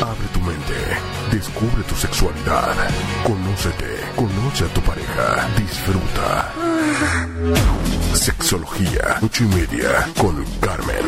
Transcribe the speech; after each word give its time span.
Abre 0.00 0.28
tu 0.32 0.40
mente, 0.40 0.74
descubre 1.32 1.82
tu 1.82 1.94
sexualidad, 1.96 2.74
conócete, 3.24 3.98
conoce 4.14 4.64
a 4.64 4.68
tu 4.68 4.80
pareja, 4.82 5.48
disfruta. 5.56 6.52
Sexología, 8.14 9.18
ocho 9.20 9.44
y 9.44 9.48
media, 9.48 10.08
con 10.16 10.44
Carmen. 10.60 11.04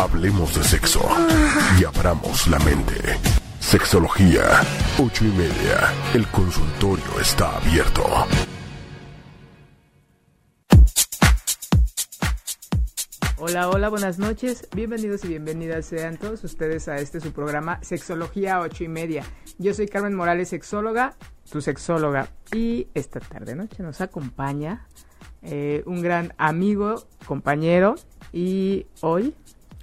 Hablemos 0.00 0.54
de 0.56 0.64
sexo 0.64 1.08
y 1.78 1.84
abramos 1.84 2.46
la 2.48 2.58
mente. 2.58 3.18
Sexología, 3.60 4.62
ocho 4.98 5.24
y 5.24 5.28
media. 5.28 5.92
El 6.12 6.26
consultorio 6.28 7.20
está 7.20 7.56
abierto. 7.56 8.26
Hola, 13.36 13.68
hola, 13.68 13.88
buenas 13.88 14.20
noches. 14.20 14.68
Bienvenidos 14.76 15.24
y 15.24 15.28
bienvenidas 15.28 15.86
sean 15.86 16.16
todos 16.18 16.44
ustedes 16.44 16.86
a 16.86 16.98
este 16.98 17.20
su 17.20 17.32
programa 17.32 17.80
Sexología 17.82 18.60
ocho 18.60 18.84
y 18.84 18.88
media. 18.88 19.24
Yo 19.58 19.74
soy 19.74 19.88
Carmen 19.88 20.14
Morales, 20.14 20.50
sexóloga, 20.50 21.16
tu 21.50 21.60
sexóloga. 21.60 22.28
Y 22.52 22.86
esta 22.94 23.18
tarde 23.18 23.56
noche 23.56 23.82
nos 23.82 24.00
acompaña 24.00 24.86
eh, 25.42 25.82
un 25.84 26.00
gran 26.00 26.32
amigo, 26.38 27.08
compañero 27.26 27.96
y 28.32 28.86
hoy 29.00 29.34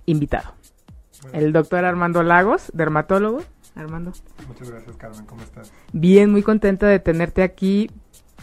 invitado. 0.05 0.53
El 1.33 1.51
doctor 1.51 1.83
Armando 1.83 2.23
Lagos, 2.23 2.71
dermatólogo. 2.73 3.43
Armando. 3.75 4.13
Muchas 4.47 4.71
gracias, 4.71 4.95
Carmen. 4.95 5.25
¿Cómo 5.25 5.43
estás? 5.43 5.73
Bien, 5.91 6.31
muy 6.31 6.41
contenta 6.41 6.87
de 6.87 6.99
tenerte 6.99 7.43
aquí 7.43 7.91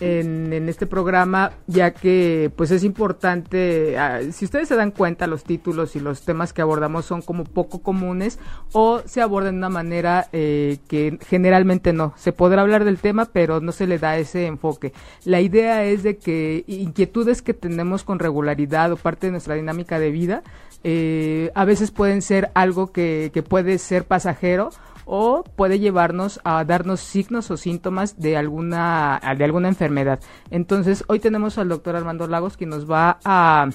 en, 0.00 0.52
en, 0.52 0.68
este 0.68 0.86
programa, 0.86 1.52
ya 1.66 1.92
que 1.92 2.50
pues 2.56 2.70
es 2.70 2.84
importante, 2.84 3.96
uh, 3.96 4.32
si 4.32 4.44
ustedes 4.44 4.68
se 4.68 4.76
dan 4.76 4.90
cuenta, 4.90 5.26
los 5.26 5.44
títulos 5.44 5.96
y 5.96 6.00
los 6.00 6.22
temas 6.22 6.52
que 6.52 6.62
abordamos 6.62 7.04
son 7.04 7.22
como 7.22 7.44
poco 7.44 7.80
comunes 7.80 8.38
o 8.72 9.00
se 9.04 9.20
abordan 9.20 9.54
de 9.54 9.58
una 9.58 9.68
manera 9.68 10.28
eh, 10.32 10.78
que 10.88 11.18
generalmente 11.26 11.92
no. 11.92 12.14
Se 12.16 12.32
podrá 12.32 12.62
hablar 12.62 12.84
del 12.84 12.98
tema, 12.98 13.26
pero 13.26 13.60
no 13.60 13.72
se 13.72 13.86
le 13.86 13.98
da 13.98 14.18
ese 14.18 14.46
enfoque. 14.46 14.92
La 15.24 15.40
idea 15.40 15.84
es 15.84 16.02
de 16.02 16.16
que 16.16 16.64
inquietudes 16.66 17.42
que 17.42 17.54
tenemos 17.54 18.04
con 18.04 18.18
regularidad 18.18 18.92
o 18.92 18.96
parte 18.96 19.26
de 19.26 19.32
nuestra 19.32 19.54
dinámica 19.54 19.98
de 19.98 20.10
vida, 20.10 20.42
eh, 20.84 21.50
a 21.54 21.64
veces 21.64 21.90
pueden 21.90 22.22
ser 22.22 22.50
algo 22.54 22.92
que, 22.92 23.30
que 23.34 23.42
puede 23.42 23.78
ser 23.78 24.04
pasajero 24.04 24.70
o 25.08 25.42
puede 25.42 25.78
llevarnos 25.78 26.38
a 26.44 26.62
darnos 26.64 27.00
signos 27.00 27.50
o 27.50 27.56
síntomas 27.56 28.20
de 28.20 28.36
alguna, 28.36 29.20
de 29.36 29.44
alguna 29.44 29.68
enfermedad. 29.68 30.20
Entonces, 30.50 31.02
hoy 31.08 31.18
tenemos 31.18 31.56
al 31.56 31.70
doctor 31.70 31.96
Armando 31.96 32.26
Lagos 32.26 32.58
quien 32.58 32.70
nos 32.70 32.88
va 32.88 33.18
a 33.24 33.70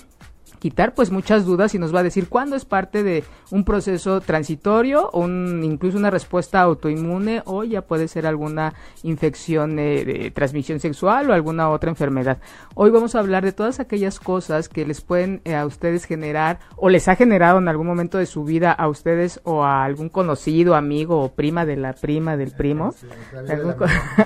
quitar 0.64 0.94
pues 0.94 1.12
muchas 1.12 1.44
dudas 1.44 1.76
y 1.76 1.78
nos 1.78 1.94
va 1.94 2.00
a 2.00 2.04
decir 2.04 2.30
cuándo 2.30 2.56
es 2.56 2.64
parte 2.64 3.04
de 3.04 3.26
un 3.52 3.66
proceso 3.66 4.22
transitorio 4.22 5.10
o 5.12 5.20
un, 5.20 5.62
incluso 5.62 5.98
una 5.98 6.10
respuesta 6.10 6.62
autoinmune 6.62 7.42
o 7.44 7.66
ya 7.66 7.82
puede 7.82 8.08
ser 8.08 8.26
alguna 8.26 8.74
infección 9.04 9.78
eh, 9.78 10.06
de 10.06 10.32
transmisión 10.32 10.80
sexual 10.80 11.30
o 11.30 11.34
alguna 11.34 11.70
otra 11.70 11.90
enfermedad. 11.90 12.38
Hoy 12.76 12.92
vamos 12.92 13.14
a 13.14 13.20
hablar 13.20 13.44
de 13.44 13.52
todas 13.52 13.82
aquellas 13.82 14.22
cosas 14.22 14.70
que 14.70 14.86
les 14.86 15.02
pueden 15.02 15.42
eh, 15.44 15.54
a 15.54 15.66
ustedes 15.66 16.06
generar 16.06 16.60
o 16.78 16.88
les 16.88 17.10
ha 17.10 17.18
generado 17.18 17.58
en 17.60 17.68
algún 17.68 17.88
momento 17.88 18.18
de 18.18 18.26
su 18.26 18.46
vida 18.46 18.72
a 18.72 18.88
ustedes 18.88 19.42
o 19.44 19.66
a 19.66 19.84
algún 19.84 20.08
conocido, 20.08 20.76
amigo 20.76 21.20
o 21.22 21.34
prima 21.34 21.66
de 21.66 21.76
la 21.76 21.92
prima 21.92 22.38
del 22.38 22.52
primo. 22.52 22.96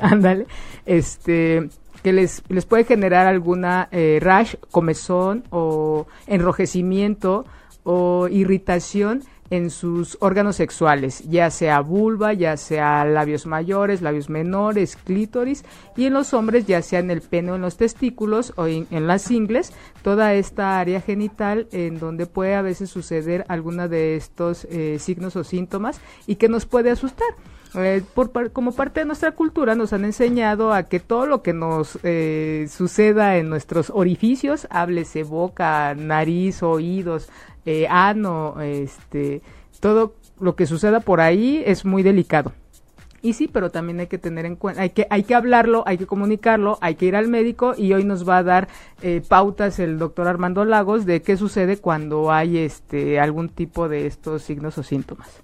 Ándale. 0.01 0.45
este 0.85 1.67
que 2.03 2.13
les, 2.13 2.43
les 2.49 2.65
puede 2.65 2.83
generar 2.83 3.27
alguna 3.27 3.89
eh, 3.91 4.19
rash, 4.21 4.55
comezón 4.71 5.43
o 5.49 6.07
enrojecimiento 6.27 7.45
o 7.83 8.27
irritación 8.29 9.23
en 9.49 9.69
sus 9.69 10.17
órganos 10.19 10.57
sexuales, 10.57 11.23
ya 11.29 11.49
sea 11.49 11.79
vulva, 11.79 12.33
ya 12.33 12.57
sea 12.57 13.05
labios 13.05 13.45
mayores, 13.45 14.01
labios 14.01 14.29
menores, 14.29 14.97
clítoris, 14.97 15.63
y 15.95 16.05
en 16.05 16.13
los 16.13 16.33
hombres, 16.33 16.65
ya 16.65 16.81
sea 16.81 16.99
en 16.99 17.11
el 17.11 17.21
pene 17.21 17.51
o 17.51 17.55
en 17.55 17.61
los 17.61 17.77
testículos 17.77 18.53
o 18.57 18.67
en, 18.67 19.07
las 19.07 19.31
ingles, 19.31 19.71
toda 20.01 20.33
esta 20.33 20.79
área 20.79 20.99
genital 21.01 21.67
en 21.71 21.99
donde 21.99 22.25
puede 22.25 22.55
a 22.55 22.61
veces 22.61 22.89
suceder 22.89 23.45
alguna 23.47 23.87
de 23.87 24.15
estos 24.15 24.65
eh, 24.65 24.97
signos 24.99 25.35
o 25.35 25.43
síntomas 25.43 26.01
y 26.25 26.35
que 26.35 26.49
nos 26.49 26.65
puede 26.65 26.91
asustar. 26.91 27.27
Eh, 27.75 28.01
por, 28.13 28.51
como 28.51 28.71
parte 28.71 29.01
de 29.01 29.05
nuestra 29.05 29.31
cultura 29.33 29.75
nos 29.75 29.91
han 29.91 30.05
enseñado 30.05 30.73
a 30.73 30.83
que 30.83 30.99
todo 30.99 31.25
lo 31.25 31.41
que 31.41 31.53
nos 31.53 31.99
eh, 32.03 32.67
suceda 32.69 33.37
en 33.37 33.49
nuestros 33.49 33.91
orificios, 33.93 34.67
háblese 34.69 35.23
boca, 35.23 35.93
nariz, 35.95 36.63
oídos, 36.63 37.29
eh, 37.65 37.87
ano, 37.89 38.61
este, 38.61 39.41
todo 39.79 40.15
lo 40.39 40.55
que 40.55 40.65
suceda 40.65 41.01
por 41.01 41.19
ahí 41.19 41.61
es 41.65 41.83
muy 41.83 42.03
delicado. 42.03 42.53
Y 43.21 43.33
sí, 43.33 43.49
pero 43.51 43.71
también 43.71 43.99
hay 43.99 44.07
que 44.07 44.19
tener 44.19 44.45
en 44.45 44.55
cuenta, 44.55 44.83
hay 44.83 44.91
que, 44.91 45.07
hay 45.09 45.23
que 45.23 45.35
hablarlo, 45.35 45.83
hay 45.87 45.97
que 45.97 46.05
comunicarlo, 46.05 46.77
hay 46.81 46.95
que 46.95 47.07
ir 47.07 47.15
al 47.15 47.27
médico 47.27 47.73
y 47.75 47.91
hoy 47.93 48.03
nos 48.03 48.27
va 48.27 48.37
a 48.37 48.43
dar 48.43 48.67
eh, 49.01 49.21
pautas 49.27 49.79
el 49.79 49.97
doctor 49.97 50.27
Armando 50.27 50.63
Lagos 50.65 51.05
de 51.05 51.21
qué 51.21 51.35
sucede 51.35 51.77
cuando 51.77 52.31
hay 52.31 52.59
este 52.59 53.19
algún 53.19 53.49
tipo 53.49 53.89
de 53.89 54.05
estos 54.05 54.43
signos 54.43 54.77
o 54.77 54.83
síntomas. 54.83 55.41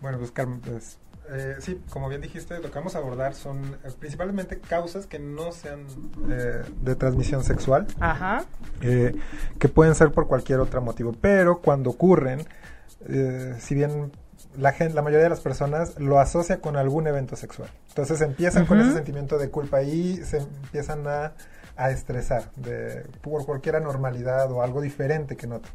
Bueno, 0.00 0.18
pues 0.18 0.32
Carmen, 0.32 0.60
pues 0.60 0.98
eh, 1.32 1.56
sí, 1.60 1.80
como 1.90 2.08
bien 2.08 2.20
dijiste, 2.20 2.58
lo 2.60 2.70
que 2.70 2.74
vamos 2.78 2.94
a 2.94 2.98
abordar 2.98 3.34
son 3.34 3.64
eh, 3.84 3.90
principalmente 3.98 4.58
causas 4.58 5.06
que 5.06 5.18
no 5.18 5.52
sean 5.52 5.86
eh, 6.30 6.62
de 6.82 6.94
transmisión 6.94 7.42
sexual, 7.42 7.86
Ajá. 8.00 8.44
que 8.80 9.68
pueden 9.68 9.94
ser 9.94 10.12
por 10.12 10.26
cualquier 10.26 10.60
otro 10.60 10.82
motivo, 10.82 11.14
pero 11.20 11.60
cuando 11.60 11.90
ocurren, 11.90 12.46
si 13.58 13.74
bien 13.74 14.12
la, 14.56 14.72
gente, 14.72 14.94
la 14.94 15.02
mayoría 15.02 15.24
de 15.24 15.30
las 15.30 15.40
personas 15.40 15.98
lo 15.98 16.18
asocia 16.18 16.60
con 16.60 16.76
algún 16.76 17.06
evento 17.06 17.34
sexual, 17.36 17.70
entonces 17.88 18.20
empiezan 18.20 18.62
uh 18.62 18.64
-huh. 18.66 18.68
con 18.68 18.80
ese 18.80 18.92
sentimiento 18.92 19.38
de 19.38 19.48
culpa 19.48 19.82
y 19.82 20.16
se 20.18 20.38
empiezan 20.38 21.06
a, 21.06 21.32
a 21.76 21.90
estresar 21.90 22.52
de, 22.56 23.06
por 23.22 23.44
cualquier 23.46 23.76
anormalidad 23.76 24.50
o 24.52 24.62
algo 24.62 24.80
diferente 24.80 25.36
que 25.36 25.46
noten. 25.46 25.72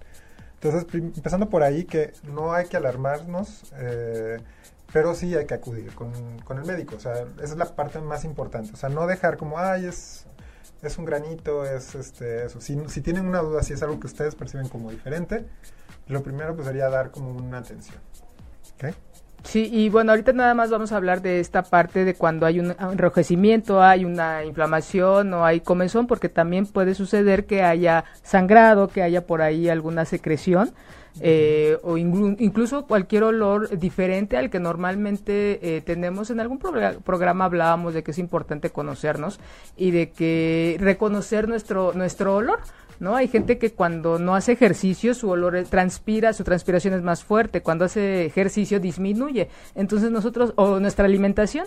Entonces, 0.61 0.87
empezando 0.93 1.49
por 1.49 1.61
ahí, 1.61 1.83
que 1.85 2.13
no 2.23 2.53
hay 2.53 2.65
que 2.65 2.77
alarmarnos, 2.77 3.71
eh, 3.77 4.39
pero 4.91 5.13
sí 5.15 5.35
hay 5.35 5.45
que 5.45 5.53
acudir 5.53 5.93
con, 5.93 6.39
con, 6.39 6.57
el 6.57 6.65
médico. 6.65 6.95
O 6.95 6.99
sea, 6.99 7.13
esa 7.13 7.43
es 7.43 7.57
la 7.57 7.75
parte 7.75 7.99
más 7.99 8.23
importante. 8.23 8.71
O 8.73 8.77
sea, 8.77 8.89
no 8.89 9.05
dejar 9.07 9.37
como, 9.37 9.59
ay, 9.59 9.85
es, 9.85 10.25
es 10.81 10.97
un 10.97 11.05
granito, 11.05 11.65
es 11.65 11.95
este, 11.95 12.45
eso. 12.45 12.61
Si, 12.61 12.77
si 12.87 13.01
tienen 13.01 13.25
una 13.25 13.39
duda, 13.39 13.63
si 13.63 13.73
es 13.73 13.83
algo 13.83 13.99
que 13.99 14.07
ustedes 14.07 14.35
perciben 14.35 14.69
como 14.69 14.91
diferente, 14.91 15.45
lo 16.07 16.23
primero 16.23 16.55
pues 16.55 16.67
sería 16.67 16.89
dar 16.89 17.11
como 17.11 17.31
una 17.31 17.59
atención. 17.59 17.97
¿Ok? 18.75 18.95
Sí, 19.43 19.69
y 19.71 19.89
bueno, 19.89 20.11
ahorita 20.11 20.33
nada 20.33 20.53
más 20.53 20.69
vamos 20.69 20.91
a 20.91 20.97
hablar 20.97 21.21
de 21.21 21.39
esta 21.39 21.63
parte 21.63 22.03
de 22.03 22.15
cuando 22.15 22.45
hay 22.45 22.59
un 22.59 22.75
enrojecimiento, 22.79 23.81
hay 23.81 24.03
una 24.03 24.43
inflamación 24.43 25.33
o 25.33 25.45
hay 25.45 25.61
comezón, 25.61 26.05
porque 26.05 26.27
también 26.27 26.65
puede 26.65 26.95
suceder 26.95 27.45
que 27.45 27.63
haya 27.63 28.03
sangrado, 28.23 28.89
que 28.89 29.03
haya 29.03 29.25
por 29.25 29.41
ahí 29.41 29.69
alguna 29.69 30.05
secreción. 30.05 30.73
Eh, 31.19 31.79
o 31.81 31.97
incluso 31.97 32.85
cualquier 32.85 33.23
olor 33.23 33.75
diferente 33.79 34.37
al 34.37 34.49
que 34.49 34.59
normalmente 34.59 35.77
eh, 35.77 35.81
tenemos. 35.81 36.29
En 36.29 36.39
algún 36.39 36.59
progr 36.59 37.01
programa 37.01 37.45
hablábamos 37.45 37.93
de 37.93 38.03
que 38.03 38.11
es 38.11 38.19
importante 38.19 38.69
conocernos 38.69 39.39
y 39.75 39.91
de 39.91 40.11
que 40.11 40.77
reconocer 40.79 41.47
nuestro, 41.47 41.93
nuestro 41.93 42.35
olor. 42.35 42.59
¿No? 42.99 43.15
Hay 43.15 43.27
gente 43.27 43.57
que 43.57 43.71
cuando 43.71 44.19
no 44.19 44.35
hace 44.35 44.53
ejercicio 44.53 45.13
su 45.13 45.29
olor 45.29 45.63
transpira, 45.69 46.33
su 46.33 46.43
transpiración 46.43 46.93
es 46.93 47.01
más 47.01 47.23
fuerte, 47.23 47.61
cuando 47.61 47.85
hace 47.85 48.25
ejercicio 48.25 48.79
disminuye. 48.79 49.49
Entonces 49.75 50.11
nosotros, 50.11 50.53
o 50.55 50.79
nuestra 50.79 51.05
alimentación. 51.05 51.65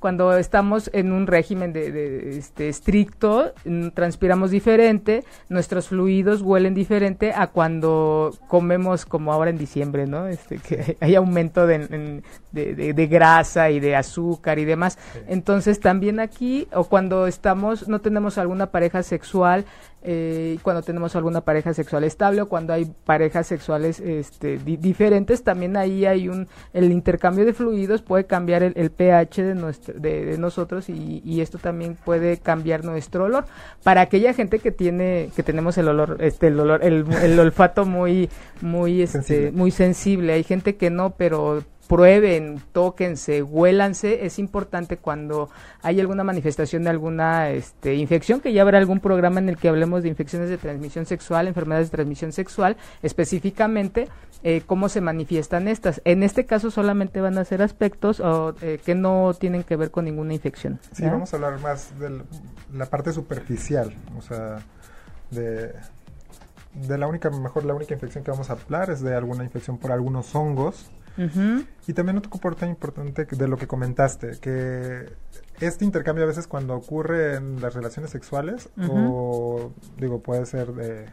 Cuando 0.00 0.36
estamos 0.36 0.90
en 0.92 1.12
un 1.12 1.26
régimen 1.26 1.72
de, 1.72 1.92
de 1.92 2.38
este, 2.38 2.68
estricto, 2.68 3.52
transpiramos 3.94 4.50
diferente, 4.50 5.24
nuestros 5.48 5.88
fluidos 5.88 6.42
huelen 6.42 6.74
diferente 6.74 7.32
a 7.34 7.48
cuando 7.48 8.34
comemos 8.48 9.06
como 9.06 9.32
ahora 9.32 9.50
en 9.50 9.58
diciembre, 9.58 10.06
¿no? 10.06 10.26
Este, 10.26 10.58
que 10.58 10.96
hay 11.00 11.14
aumento 11.14 11.66
de, 11.66 12.22
de, 12.52 12.92
de 12.92 13.06
grasa 13.06 13.70
y 13.70 13.80
de 13.80 13.96
azúcar 13.96 14.58
y 14.58 14.64
demás. 14.64 14.98
Sí. 15.12 15.20
Entonces 15.28 15.80
también 15.80 16.20
aquí, 16.20 16.68
o 16.72 16.84
cuando 16.84 17.26
estamos, 17.26 17.88
no 17.88 18.00
tenemos 18.00 18.38
alguna 18.38 18.70
pareja 18.70 19.02
sexual, 19.02 19.64
eh, 20.06 20.58
cuando 20.62 20.82
tenemos 20.82 21.16
alguna 21.16 21.40
pareja 21.40 21.72
sexual 21.72 22.04
estable 22.04 22.42
o 22.42 22.46
cuando 22.46 22.74
hay 22.74 22.84
parejas 23.06 23.46
sexuales 23.46 24.00
este, 24.00 24.58
di 24.58 24.76
diferentes, 24.76 25.42
también 25.42 25.78
ahí 25.78 26.04
hay 26.04 26.28
un, 26.28 26.46
el 26.74 26.92
intercambio 26.92 27.46
de 27.46 27.54
fluidos 27.54 28.02
puede 28.02 28.26
cambiar 28.26 28.62
el, 28.62 28.74
el 28.76 28.90
pH 28.90 29.42
de, 29.42 29.54
nuestro, 29.54 29.73
de, 29.94 30.36
nosotros 30.38 30.88
y, 30.88 31.22
y, 31.24 31.40
esto 31.40 31.58
también 31.58 31.96
puede 32.04 32.38
cambiar 32.38 32.84
nuestro 32.84 33.24
olor. 33.24 33.44
Para 33.82 34.02
aquella 34.02 34.34
gente 34.34 34.58
que 34.58 34.70
tiene, 34.70 35.30
que 35.34 35.42
tenemos 35.42 35.78
el 35.78 35.88
olor, 35.88 36.18
este, 36.20 36.48
el 36.48 36.60
olor, 36.60 36.84
el, 36.84 37.04
el 37.22 37.38
olfato 37.38 37.84
muy, 37.84 38.28
muy, 38.60 39.02
este, 39.02 39.18
sensible. 39.18 39.52
muy 39.52 39.70
sensible. 39.70 40.32
Hay 40.32 40.44
gente 40.44 40.76
que 40.76 40.90
no, 40.90 41.10
pero 41.10 41.62
prueben, 41.86 42.62
tóquense, 42.72 43.42
huélanse. 43.42 44.26
Es 44.26 44.38
importante 44.38 44.96
cuando 44.96 45.50
hay 45.82 46.00
alguna 46.00 46.24
manifestación 46.24 46.84
de 46.84 46.90
alguna 46.90 47.50
este, 47.50 47.94
infección, 47.94 48.40
que 48.40 48.52
ya 48.52 48.62
habrá 48.62 48.78
algún 48.78 49.00
programa 49.00 49.40
en 49.40 49.48
el 49.48 49.56
que 49.56 49.68
hablemos 49.68 50.02
de 50.02 50.08
infecciones 50.08 50.48
de 50.48 50.58
transmisión 50.58 51.06
sexual, 51.06 51.46
enfermedades 51.48 51.88
de 51.90 51.96
transmisión 51.96 52.32
sexual, 52.32 52.76
específicamente 53.02 54.08
eh, 54.42 54.62
cómo 54.66 54.88
se 54.88 55.00
manifiestan 55.00 55.68
estas. 55.68 56.00
En 56.04 56.22
este 56.22 56.46
caso 56.46 56.70
solamente 56.70 57.20
van 57.20 57.38
a 57.38 57.44
ser 57.44 57.62
aspectos 57.62 58.22
eh, 58.60 58.80
que 58.84 58.94
no 58.94 59.34
tienen 59.38 59.62
que 59.62 59.76
ver 59.76 59.90
con 59.90 60.04
ninguna 60.04 60.34
infección. 60.34 60.80
Sí, 60.92 61.04
vamos 61.04 61.32
a 61.32 61.36
hablar 61.36 61.60
más 61.60 61.98
de 61.98 62.22
la 62.72 62.86
parte 62.86 63.12
superficial, 63.12 63.94
o 64.18 64.22
sea, 64.22 64.58
de 65.30 65.72
de 66.74 66.98
la 66.98 67.06
única, 67.06 67.30
mejor 67.30 67.64
la 67.64 67.74
única 67.74 67.94
infección 67.94 68.24
que 68.24 68.30
vamos 68.30 68.50
a 68.50 68.54
hablar 68.54 68.90
es 68.90 69.00
de 69.00 69.14
alguna 69.14 69.44
infección 69.44 69.78
por 69.78 69.92
algunos 69.92 70.34
hongos 70.34 70.90
y 71.16 71.92
también 71.92 72.18
otro 72.18 72.30
comportamiento 72.30 72.86
importante 72.86 73.36
de 73.36 73.48
lo 73.48 73.56
que 73.56 73.66
comentaste, 73.66 74.38
que 74.40 75.12
este 75.60 75.84
intercambio 75.84 76.24
a 76.24 76.26
veces 76.26 76.46
cuando 76.46 76.74
ocurre 76.74 77.36
en 77.36 77.60
las 77.60 77.74
relaciones 77.74 78.10
sexuales, 78.10 78.68
o 78.88 79.72
digo, 79.98 80.20
puede 80.20 80.44
ser 80.46 80.72
de, 80.72 81.06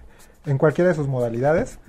en 0.45 0.57
cualquiera 0.57 0.89
de 0.89 0.95
sus 0.95 1.07
modalidades, 1.07 1.79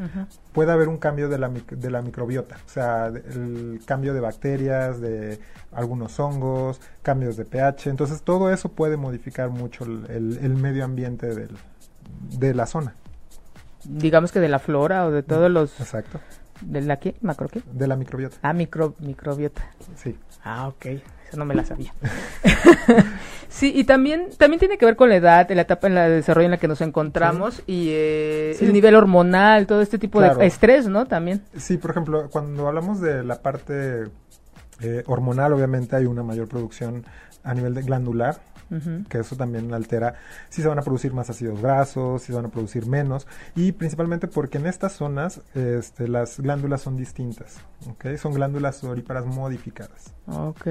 puede 0.52 0.72
haber 0.72 0.88
un 0.88 0.98
cambio 0.98 1.28
de 1.28 1.38
la, 1.38 1.48
de 1.48 1.90
la 1.90 2.02
microbiota, 2.02 2.56
o 2.66 2.68
sea, 2.68 3.06
el 3.06 3.80
cambio 3.86 4.12
de 4.12 4.20
bacterias, 4.20 5.00
de 5.00 5.38
algunos 5.72 6.20
hongos, 6.20 6.80
cambios 7.02 7.36
de 7.36 7.44
pH, 7.46 7.88
entonces 7.88 8.22
todo 8.22 8.50
eso 8.50 8.68
puede 8.70 8.96
modificar 8.96 9.48
mucho 9.48 9.84
el, 9.84 10.38
el 10.42 10.54
medio 10.56 10.84
ambiente 10.84 11.34
del, 11.34 11.56
de 12.38 12.54
la 12.54 12.66
zona. 12.66 12.94
Digamos 13.84 14.30
que 14.30 14.38
de 14.38 14.48
la 14.48 14.60
flora 14.60 15.06
o 15.06 15.10
de 15.10 15.22
todos 15.22 15.50
los... 15.50 15.80
Exacto 15.80 16.20
¿De 16.64 16.80
la 16.80 16.98
qué? 16.98 17.16
¿Macro 17.20 17.48
qué? 17.48 17.62
De 17.72 17.86
la 17.86 17.96
microbiota. 17.96 18.36
Ah, 18.42 18.52
micro, 18.52 18.94
microbiota. 19.00 19.62
Sí. 19.96 20.16
Ah, 20.44 20.68
ok. 20.68 20.86
Eso 21.28 21.36
no 21.36 21.44
me 21.44 21.54
la 21.54 21.64
sabía. 21.64 21.94
sí, 23.48 23.72
y 23.74 23.84
también, 23.84 24.28
también 24.36 24.58
tiene 24.58 24.76
que 24.76 24.84
ver 24.84 24.96
con 24.96 25.08
la 25.08 25.16
edad, 25.16 25.50
la 25.50 25.62
etapa 25.62 25.86
en 25.86 25.94
la 25.94 26.08
de 26.08 26.16
desarrollo 26.16 26.44
en 26.44 26.50
la 26.50 26.58
que 26.58 26.68
nos 26.68 26.82
encontramos 26.82 27.62
y 27.66 27.88
eh, 27.90 28.56
el 28.60 28.72
nivel 28.72 28.94
hormonal, 28.94 29.66
todo 29.66 29.80
este 29.80 29.98
tipo 29.98 30.20
de 30.20 30.46
estrés, 30.46 30.88
¿no? 30.88 31.06
También. 31.06 31.42
Sí, 31.56 31.78
por 31.78 31.92
ejemplo, 31.92 32.28
cuando 32.30 32.68
hablamos 32.68 33.00
de 33.00 33.24
la 33.24 33.40
parte 33.40 34.04
eh, 34.80 35.02
hormonal, 35.06 35.54
obviamente 35.54 35.96
hay 35.96 36.04
una 36.04 36.22
mayor 36.22 36.48
producción 36.48 37.06
a 37.44 37.54
nivel 37.54 37.74
de 37.74 37.82
glandular 37.82 38.51
que 39.08 39.18
eso 39.18 39.36
también 39.36 39.72
altera 39.74 40.14
si 40.48 40.62
se 40.62 40.68
van 40.68 40.78
a 40.78 40.82
producir 40.82 41.12
más 41.12 41.28
ácidos 41.30 41.60
grasos, 41.60 42.22
si 42.22 42.28
se 42.28 42.32
van 42.34 42.46
a 42.46 42.48
producir 42.48 42.86
menos, 42.86 43.26
y 43.54 43.72
principalmente 43.72 44.28
porque 44.28 44.58
en 44.58 44.66
estas 44.66 44.92
zonas 44.92 45.40
este, 45.54 46.08
las 46.08 46.40
glándulas 46.40 46.82
son 46.82 46.96
distintas, 46.96 47.58
¿ok? 47.88 48.16
Son 48.16 48.32
glándulas 48.32 48.82
oríparas 48.84 49.26
modificadas. 49.26 50.14
Ok. 50.26 50.68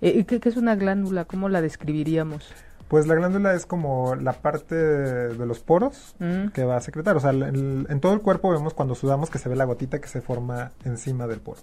¿Y 0.00 0.24
qué, 0.24 0.40
es 0.44 0.56
una 0.56 0.76
glándula? 0.76 1.24
¿Cómo 1.24 1.48
la 1.48 1.60
describiríamos? 1.62 2.52
Pues 2.88 3.06
la 3.08 3.16
glándula 3.16 3.54
es 3.54 3.66
como 3.66 4.14
la 4.14 4.32
parte 4.34 4.76
de 4.76 5.46
los 5.46 5.58
poros 5.58 6.14
mm. 6.20 6.48
que 6.48 6.64
va 6.64 6.76
a 6.76 6.80
secretar. 6.80 7.16
O 7.16 7.20
sea, 7.20 7.30
en, 7.30 8.00
todo 8.00 8.12
el 8.12 8.20
cuerpo 8.20 8.50
vemos 8.50 8.74
cuando 8.74 8.94
sudamos 8.94 9.28
que 9.28 9.38
se 9.38 9.48
ve 9.48 9.56
la 9.56 9.64
gotita 9.64 10.00
que 10.00 10.08
se 10.08 10.20
forma 10.20 10.70
encima 10.84 11.26
del 11.26 11.40
poro. 11.40 11.60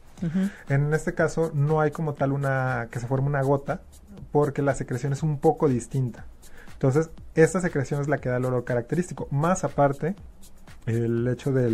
En 0.67 0.93
este 0.93 1.13
caso 1.13 1.51
no 1.53 1.79
hay 1.79 1.91
como 1.91 2.13
tal 2.13 2.33
una 2.33 2.87
que 2.91 2.99
se 2.99 3.07
forme 3.07 3.27
una 3.27 3.41
gota, 3.41 3.81
porque 4.31 4.61
la 4.61 4.75
secreción 4.75 5.13
es 5.13 5.23
un 5.23 5.39
poco 5.39 5.69
distinta. 5.69 6.25
Entonces, 6.73 7.11
esta 7.35 7.61
secreción 7.61 8.01
es 8.01 8.09
la 8.09 8.17
que 8.17 8.27
da 8.27 8.37
el 8.37 8.45
olor 8.45 8.65
característico. 8.65 9.29
Más 9.31 9.63
aparte, 9.63 10.15
el 10.85 11.27
hecho 11.29 11.53
de, 11.53 11.69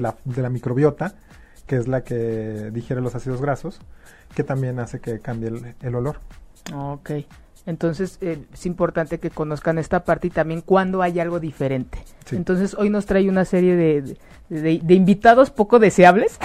la, 0.00 0.50
microbiota, 0.50 1.14
que 1.66 1.76
es 1.76 1.88
la 1.88 2.04
que 2.04 2.70
digiere 2.72 3.02
los 3.02 3.16
ácidos 3.16 3.40
grasos, 3.40 3.80
que 4.36 4.44
también 4.44 4.78
hace 4.78 5.00
que 5.00 5.18
cambie 5.18 5.50
el, 5.80 5.94
olor. 5.96 6.20
Ok. 6.72 7.10
Entonces 7.66 8.18
eh, 8.20 8.46
es 8.52 8.64
importante 8.64 9.18
que 9.18 9.30
conozcan 9.30 9.78
esta 9.78 10.04
parte 10.04 10.28
y 10.28 10.30
también 10.30 10.60
cuando 10.60 11.02
hay 11.02 11.18
algo 11.18 11.40
diferente. 11.40 11.98
Entonces 12.30 12.74
hoy 12.74 12.90
nos 12.90 13.06
trae 13.06 13.28
una 13.28 13.44
serie 13.44 13.76
de, 13.76 14.94
invitados 14.94 15.50
poco 15.50 15.78
deseables, 15.78 16.38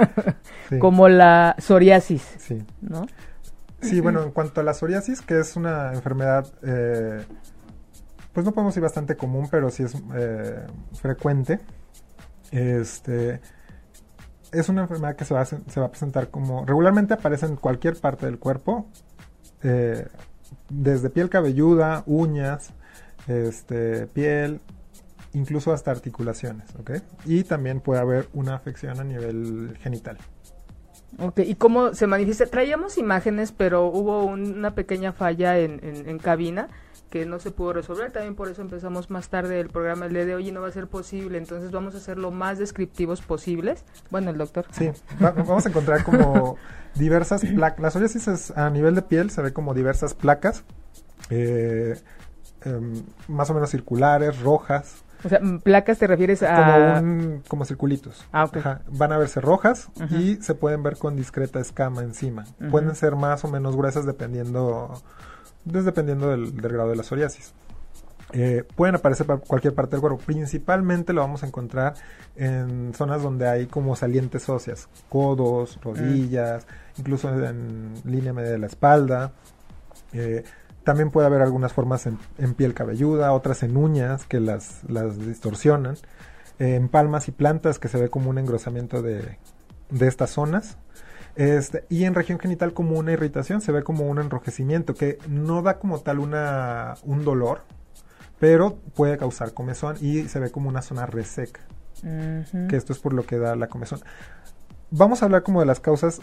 como 0.80 1.08
la 1.08 1.56
psoriasis. 1.58 2.22
Sí. 2.38 2.62
¿no? 2.80 3.06
Sí, 3.80 4.00
bueno, 4.00 4.22
en 4.22 4.30
cuanto 4.30 4.60
a 4.60 4.64
la 4.64 4.72
psoriasis, 4.72 5.20
que 5.20 5.40
es 5.40 5.56
una 5.56 5.92
enfermedad, 5.92 6.46
eh, 6.62 7.22
pues 8.32 8.46
no 8.46 8.52
podemos 8.52 8.72
decir 8.72 8.82
bastante 8.82 9.16
común, 9.16 9.48
pero 9.50 9.70
sí 9.70 9.82
es 9.82 9.94
eh, 10.14 10.66
frecuente. 10.94 11.60
Este, 12.50 13.40
es 14.52 14.68
una 14.68 14.82
enfermedad 14.82 15.16
que 15.16 15.24
se 15.24 15.34
va, 15.34 15.42
a, 15.42 15.44
se 15.44 15.80
va 15.80 15.86
a 15.86 15.90
presentar 15.90 16.28
como, 16.28 16.64
regularmente 16.64 17.14
aparece 17.14 17.46
en 17.46 17.56
cualquier 17.56 17.96
parte 17.96 18.26
del 18.26 18.38
cuerpo, 18.38 18.86
eh, 19.62 20.06
desde 20.80 21.10
piel 21.10 21.28
cabelluda, 21.28 22.02
uñas, 22.06 22.70
este, 23.28 24.06
piel, 24.08 24.60
incluso 25.32 25.72
hasta 25.72 25.90
articulaciones, 25.90 26.68
¿ok? 26.78 26.92
Y 27.24 27.44
también 27.44 27.80
puede 27.80 28.00
haber 28.00 28.28
una 28.32 28.54
afección 28.54 29.00
a 29.00 29.04
nivel 29.04 29.76
genital. 29.80 30.18
Ok, 31.18 31.40
¿y 31.40 31.54
cómo 31.54 31.94
se 31.94 32.06
manifiesta? 32.06 32.46
Traíamos 32.46 32.98
imágenes, 32.98 33.52
pero 33.52 33.86
hubo 33.86 34.24
una 34.24 34.74
pequeña 34.74 35.12
falla 35.12 35.58
en, 35.58 35.80
en, 35.82 36.18
cabina 36.18 36.68
que 37.14 37.24
no 37.26 37.38
se 37.38 37.52
pudo 37.52 37.74
resolver. 37.74 38.10
También 38.10 38.34
por 38.34 38.48
eso 38.48 38.60
empezamos 38.60 39.08
más 39.08 39.28
tarde 39.28 39.60
el 39.60 39.68
programa 39.68 40.06
el 40.06 40.12
día 40.12 40.24
de 40.24 40.34
hoy 40.34 40.48
y 40.48 40.50
no 40.50 40.62
va 40.62 40.66
a 40.66 40.72
ser 40.72 40.88
posible. 40.88 41.38
Entonces 41.38 41.70
vamos 41.70 41.94
a 41.94 41.98
hacer 41.98 42.18
lo 42.18 42.32
más 42.32 42.58
descriptivos 42.58 43.20
posibles. 43.20 43.84
Bueno, 44.10 44.30
el 44.30 44.36
doctor. 44.36 44.66
Sí, 44.72 44.90
vamos 45.20 45.64
a 45.64 45.68
encontrar 45.68 46.02
como 46.02 46.56
diversas 46.96 47.44
placas. 47.44 47.80
La 47.80 47.92
psoriasis 47.92 48.26
es, 48.26 48.50
a 48.56 48.68
nivel 48.68 48.96
de 48.96 49.02
piel 49.02 49.30
se 49.30 49.42
ve 49.42 49.52
como 49.52 49.74
diversas 49.74 50.12
placas, 50.12 50.64
eh, 51.30 51.94
em, 52.64 53.04
más 53.28 53.48
o 53.48 53.54
menos 53.54 53.70
circulares, 53.70 54.40
rojas. 54.40 55.04
O 55.24 55.28
sea, 55.28 55.38
placas 55.62 56.00
te 56.00 56.08
refieres 56.08 56.42
a... 56.42 56.96
Como, 56.96 57.42
como 57.46 57.64
circulitos. 57.64 58.26
Ah, 58.32 58.42
ok. 58.42 58.56
Van 58.88 59.12
a 59.12 59.18
verse 59.18 59.40
rojas 59.40 59.88
y 60.10 60.34
se 60.42 60.56
pueden 60.56 60.82
ver 60.82 60.96
con 60.96 61.14
discreta 61.14 61.60
escama 61.60 62.02
encima. 62.02 62.42
Pueden 62.72 62.96
ser 62.96 63.14
más 63.14 63.44
o 63.44 63.48
menos 63.48 63.76
gruesas 63.76 64.04
dependiendo, 64.04 65.00
dependiendo 65.64 66.28
del, 66.28 66.52
grado 66.52 66.90
de 66.90 66.96
la 66.96 67.02
psoriasis. 67.02 67.52
Eh, 68.32 68.64
pueden 68.74 68.96
aparecer 68.96 69.26
por 69.26 69.40
cualquier 69.40 69.74
parte 69.74 69.92
del 69.92 70.00
cuerpo. 70.00 70.18
Principalmente 70.18 71.12
lo 71.12 71.20
vamos 71.20 71.42
a 71.42 71.46
encontrar 71.46 71.94
en 72.36 72.92
zonas 72.94 73.22
donde 73.22 73.48
hay 73.48 73.66
como 73.66 73.94
salientes 73.94 74.48
óseas, 74.48 74.88
codos, 75.08 75.78
rodillas, 75.82 76.66
incluso 76.98 77.28
en 77.28 77.94
línea 78.04 78.32
media 78.32 78.50
de 78.50 78.58
la 78.58 78.66
espalda. 78.66 79.32
Eh, 80.12 80.42
también 80.84 81.10
puede 81.10 81.26
haber 81.26 81.42
algunas 81.42 81.72
formas 81.72 82.06
en, 82.06 82.54
piel 82.54 82.74
cabelluda, 82.74 83.32
otras 83.32 83.62
en 83.62 83.76
uñas 83.76 84.26
que 84.26 84.38
las, 84.38 84.84
las 84.88 85.18
distorsionan, 85.18 85.96
en 86.58 86.88
palmas 86.88 87.28
y 87.28 87.32
plantas 87.32 87.78
que 87.78 87.88
se 87.88 87.98
ve 87.98 88.10
como 88.10 88.30
un 88.30 88.38
engrosamiento 88.38 89.00
de, 89.00 89.38
de 89.90 90.06
estas 90.06 90.30
zonas. 90.30 90.76
Este, 91.36 91.84
y 91.88 92.04
en 92.04 92.14
región 92.14 92.38
genital 92.38 92.72
como 92.72 92.98
una 92.98 93.12
irritación, 93.12 93.60
se 93.60 93.72
ve 93.72 93.82
como 93.82 94.06
un 94.06 94.18
enrojecimiento 94.18 94.94
que 94.94 95.18
no 95.28 95.62
da 95.62 95.78
como 95.78 95.98
tal 96.00 96.20
una, 96.20 96.94
un 97.02 97.24
dolor, 97.24 97.62
pero 98.38 98.76
puede 98.94 99.16
causar 99.18 99.52
comezón 99.52 99.96
y 100.00 100.28
se 100.28 100.38
ve 100.38 100.50
como 100.50 100.68
una 100.68 100.82
zona 100.82 101.06
reseca, 101.06 101.60
que 102.02 102.76
esto 102.76 102.92
es 102.92 102.98
por 102.98 103.12
lo 103.12 103.24
que 103.26 103.38
da 103.38 103.56
la 103.56 103.68
comezón. 103.68 104.00
Vamos 104.90 105.22
a 105.22 105.24
hablar 105.26 105.42
como 105.42 105.60
de 105.60 105.66
las 105.66 105.80
causas 105.80 106.20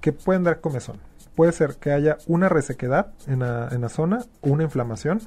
que 0.00 0.12
pueden 0.12 0.42
dar 0.42 0.60
comezón 0.60 0.98
puede 1.38 1.52
ser 1.52 1.76
que 1.76 1.92
haya 1.92 2.18
una 2.26 2.48
resequedad 2.48 3.12
en 3.28 3.38
la, 3.38 3.68
en 3.70 3.80
la 3.80 3.88
zona, 3.88 4.24
una 4.40 4.64
inflamación. 4.64 5.20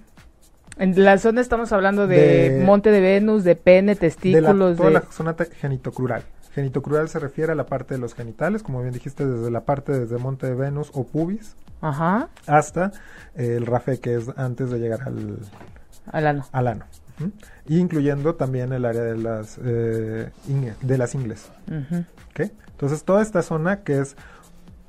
En 0.78 1.02
la 1.06 1.18
zona 1.18 1.40
estamos 1.40 1.72
hablando 1.72 2.06
de, 2.06 2.62
monte 2.66 2.92
de 2.92 3.00
Venus, 3.00 3.46
de 3.46 3.56
pene, 3.56 3.96
testículos. 3.96 4.72
De 4.72 4.76
toda 4.76 4.92
la 4.92 5.04
zona 5.04 5.38
genitocrural. 5.62 6.24
Genitocrural 6.54 7.10
se 7.10 7.20
refiere 7.20 7.54
a 7.54 7.56
la 7.56 7.66
parte 7.66 7.94
de 7.94 8.00
los 8.00 8.14
genitales, 8.14 8.64
como 8.64 8.82
bien 8.82 8.94
dijiste, 8.94 9.26
desde 9.26 9.50
la 9.52 9.62
parte 9.62 9.92
desde 9.98 10.18
monte 10.18 10.48
de 10.48 10.56
Venus 10.56 10.92
o 10.94 11.06
pubis 11.06 11.56
Ajá. 11.82 12.30
hasta 12.46 12.92
el 13.36 13.66
rafe, 13.66 14.00
que 14.00 14.16
es 14.16 14.30
antes 14.36 14.70
de 14.70 14.80
llegar 14.80 15.04
al, 15.04 15.40
al 16.12 16.28
ano. 16.28 16.46
Al 16.52 16.68
ano. 16.68 16.86
incluyendo 17.68 18.36
también 18.36 18.74
el 18.74 18.86
área 18.86 19.04
de 19.04 19.18
las, 19.18 19.60
eh, 19.64 20.30
de 20.82 20.98
las 20.98 21.16
ingles. 21.16 21.50
Entonces, 22.82 23.04
toda 23.04 23.22
esta 23.22 23.42
zona 23.44 23.84
que 23.84 24.00
es 24.00 24.16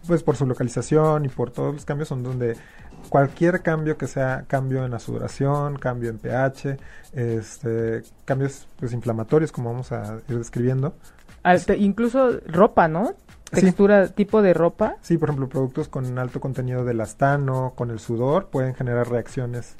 pues 0.07 0.23
por 0.23 0.37
su 0.37 0.47
localización 0.47 1.25
y 1.27 1.29
por 1.29 1.51
todos 1.51 1.75
los 1.75 1.85
cambios 1.85 2.09
son 2.09 2.23
donde 2.23 2.57
cualquier 3.09 3.63
cambio 3.63 3.97
que 3.97 4.07
sea 4.07 4.45
cambio 4.49 4.85
en 4.85 4.91
la 4.91 4.99
sudoración, 4.99 5.79
cambio 5.79 6.11
en 6.11 6.19
pH, 6.19 6.77
este, 7.13 8.03
cambios 8.25 8.67
pues 8.79 8.93
inflamatorios 8.93 9.53
como 9.53 9.71
vamos 9.71 9.93
a 9.93 10.19
ir 10.29 10.39
describiendo. 10.39 10.95
Incluso 11.79 12.41
ropa, 12.47 12.89
¿no? 12.89 13.15
textura, 13.53 14.09
tipo 14.09 14.43
de 14.43 14.55
ropa. 14.55 14.97
Sí, 15.03 15.19
por 15.19 15.29
ejemplo, 15.29 15.49
productos 15.49 15.89
con 15.89 16.19
alto 16.19 16.41
contenido 16.41 16.85
de 16.85 16.93
elastano, 16.93 17.75
con 17.77 17.91
el 17.91 17.99
sudor, 17.99 18.47
pueden 18.47 18.75
generar 18.75 19.11
reacciones 19.11 19.77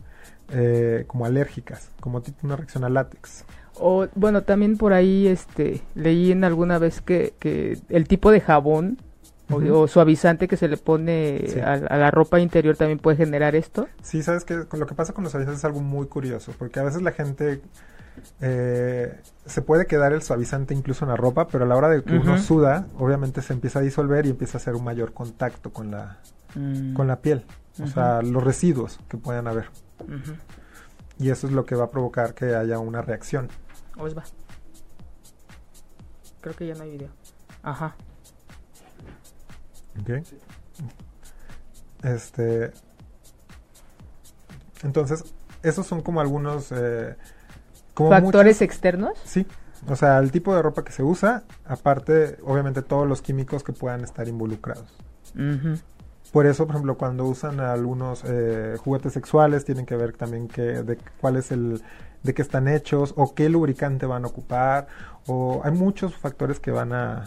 eh, 0.51 1.05
como 1.07 1.25
alérgicas, 1.25 1.91
como 2.01 2.23
una 2.43 2.57
reacción 2.57 2.85
a 2.85 2.91
látex. 2.91 3.45
O 3.77 4.07
bueno, 4.15 4.43
también 4.43 4.77
por 4.77 4.93
ahí 4.93 5.27
este 5.27 5.83
leí 5.95 6.31
en 6.31 6.45
alguna 6.45 6.79
vez 6.79 7.01
que, 7.01 7.33
que 7.39 7.79
el 7.89 8.07
tipo 8.07 8.31
de 8.31 8.41
jabón 8.41 8.99
o, 9.49 9.89
suavizante 9.89 10.49
que 10.49 10.57
se 10.57 10.69
le 10.69 10.77
pone 10.77 11.45
a, 11.65 11.77
la 11.77 12.11
ropa 12.11 12.41
interior 12.41 12.77
también 12.77 12.99
puede 12.99 13.17
generar 13.17 13.55
esto. 13.55 13.89
Sí, 14.03 14.23
sabes 14.23 14.45
que 14.45 14.55
lo 14.55 14.87
que 14.87 14.95
pasa 14.95 15.13
con 15.13 15.25
los 15.25 15.31
suavizantes 15.31 15.61
es 15.61 15.65
algo 15.65 15.81
muy 15.81 16.07
curioso, 16.07 16.53
porque 16.59 16.81
a 16.81 16.83
veces 16.83 17.03
la 17.03 17.13
gente 17.13 17.61
eh, 18.41 19.21
se 19.47 19.63
puede 19.63 19.87
quedar 19.87 20.13
el 20.13 20.23
suavizante 20.23 20.75
incluso 20.75 21.05
en 21.05 21.11
la 21.11 21.17
ropa, 21.17 21.49
pero 21.49 21.65
a 21.65 21.67
la 21.67 21.77
hora 21.77 21.89
de 21.89 22.03
que 22.03 22.17
uno 22.17 22.39
suda, 22.39 22.87
obviamente 22.99 23.43
se 23.43 23.53
empieza 23.53 23.79
a 23.79 23.83
disolver 23.83 24.27
y 24.27 24.31
empieza 24.31 24.59
a 24.59 24.61
hacer 24.61 24.75
un 24.75 24.85
mayor 24.85 25.13
contacto 25.13 25.73
con 25.73 25.91
la, 25.91 26.19
mm. 26.55 26.95
con 26.95 27.07
la 27.07 27.21
piel, 27.21 27.45
o 27.83 27.87
sea, 27.87 28.23
los 28.23 28.43
residuos 28.43 29.01
que 29.09 29.17
puedan 29.17 29.47
haber. 29.47 29.67
Y 31.19 31.31
eso 31.31 31.47
es 31.47 31.53
lo 31.53 31.65
que 31.65 31.75
va 31.75 31.85
a 31.85 31.91
provocar 31.91 32.35
que 32.35 32.55
haya 32.55 32.79
una 32.79 33.03
reacción. 33.03 33.49
va. 33.99 34.25
Creo 36.41 36.57
que 36.57 36.67
ya 36.67 36.75
no 36.75 36.83
hay 36.83 36.91
video. 36.91 37.11
Ajá. 37.63 37.95
Ok. 40.01 40.11
Este. 42.03 42.73
Entonces, 44.83 45.33
esos 45.63 45.87
son 45.87 46.03
como 46.03 46.21
algunos. 46.21 46.73
Eh, 46.73 47.17
¿Factores 47.95 48.63
externos? 48.63 49.19
Sí. 49.25 49.47
O 49.89 49.97
sea, 49.97 50.19
el 50.19 50.31
tipo 50.31 50.55
de 50.55 50.63
ropa 50.63 50.85
que 50.85 50.93
se 50.93 51.03
usa, 51.03 51.43
aparte, 51.65 52.37
obviamente, 52.45 52.83
todos 52.83 53.09
los 53.09 53.21
químicos 53.21 53.65
que 53.65 53.73
puedan 53.73 54.03
estar 54.05 54.29
involucrados. 54.29 54.95
Por 56.33 56.47
eso, 56.47 56.67
por 56.67 56.77
ejemplo, 56.77 56.97
cuando 56.97 57.25
usan 57.27 57.61
algunos 57.61 58.23
eh, 58.25 58.77
juguetes 58.79 59.13
sexuales, 59.13 59.65
tienen 59.65 59.85
que 59.85 59.97
ver 59.97 60.13
también 60.13 60.49
que, 60.49 60.63
de 60.63 60.99
cuál 61.21 61.37
es 61.37 61.51
el, 61.51 61.83
de 62.23 62.35
qué 62.35 62.43
están 62.43 62.69
hechos, 62.69 63.13
o 63.17 63.35
qué 63.35 63.49
lubricante 63.49 64.07
van 64.07 64.25
a 64.25 64.29
ocupar, 64.29 64.87
o 65.27 65.61
hay 65.65 65.73
muchos 65.73 66.17
factores 66.17 66.61
que 66.61 66.71
van 66.71 66.93
a, 66.93 67.25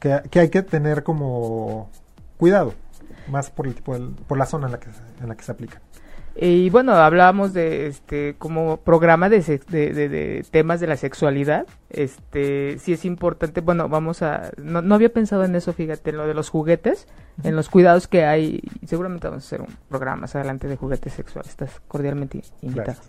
que, 0.00 0.22
que 0.30 0.40
hay 0.40 0.48
que 0.48 0.62
tener 0.62 1.02
como 1.02 1.90
cuidado, 2.38 2.74
más 3.28 3.50
por 3.50 3.66
el 3.66 3.74
tipo 3.74 3.96
por 4.26 4.38
la 4.38 4.46
zona 4.46 4.66
en 4.66 4.72
la 4.72 4.80
que, 4.80 4.88
en 5.20 5.28
la 5.28 5.36
que 5.36 5.44
se 5.44 5.52
aplica. 5.52 5.80
Y 6.36 6.70
bueno, 6.70 6.92
hablábamos 6.94 7.52
de 7.52 7.86
este 7.86 8.34
como 8.38 8.78
programa 8.78 9.28
de, 9.28 9.40
de, 9.40 10.46
temas 10.50 10.80
de 10.80 10.86
la 10.86 10.96
sexualidad. 10.96 11.66
Este, 11.90 12.78
sí 12.78 12.92
es 12.92 13.04
importante, 13.04 13.60
bueno, 13.60 13.88
vamos 13.88 14.22
a 14.22 14.50
no, 14.56 14.80
no 14.80 14.94
había 14.94 15.12
pensado 15.12 15.44
en 15.44 15.54
eso, 15.54 15.72
fíjate, 15.72 16.10
en 16.10 16.16
lo 16.16 16.26
de 16.26 16.34
los 16.34 16.48
juguetes, 16.48 17.06
en 17.42 17.56
los 17.56 17.68
cuidados 17.68 18.06
que 18.06 18.24
hay, 18.24 18.62
seguramente 18.86 19.28
vamos 19.28 19.44
a 19.44 19.46
hacer 19.46 19.60
un 19.60 19.76
programa 19.88 20.22
más 20.22 20.36
adelante 20.36 20.68
de 20.68 20.76
juguetes 20.76 21.12
sexuales. 21.12 21.50
Estás 21.50 21.80
cordialmente 21.88 22.42
invitado. 22.62 23.00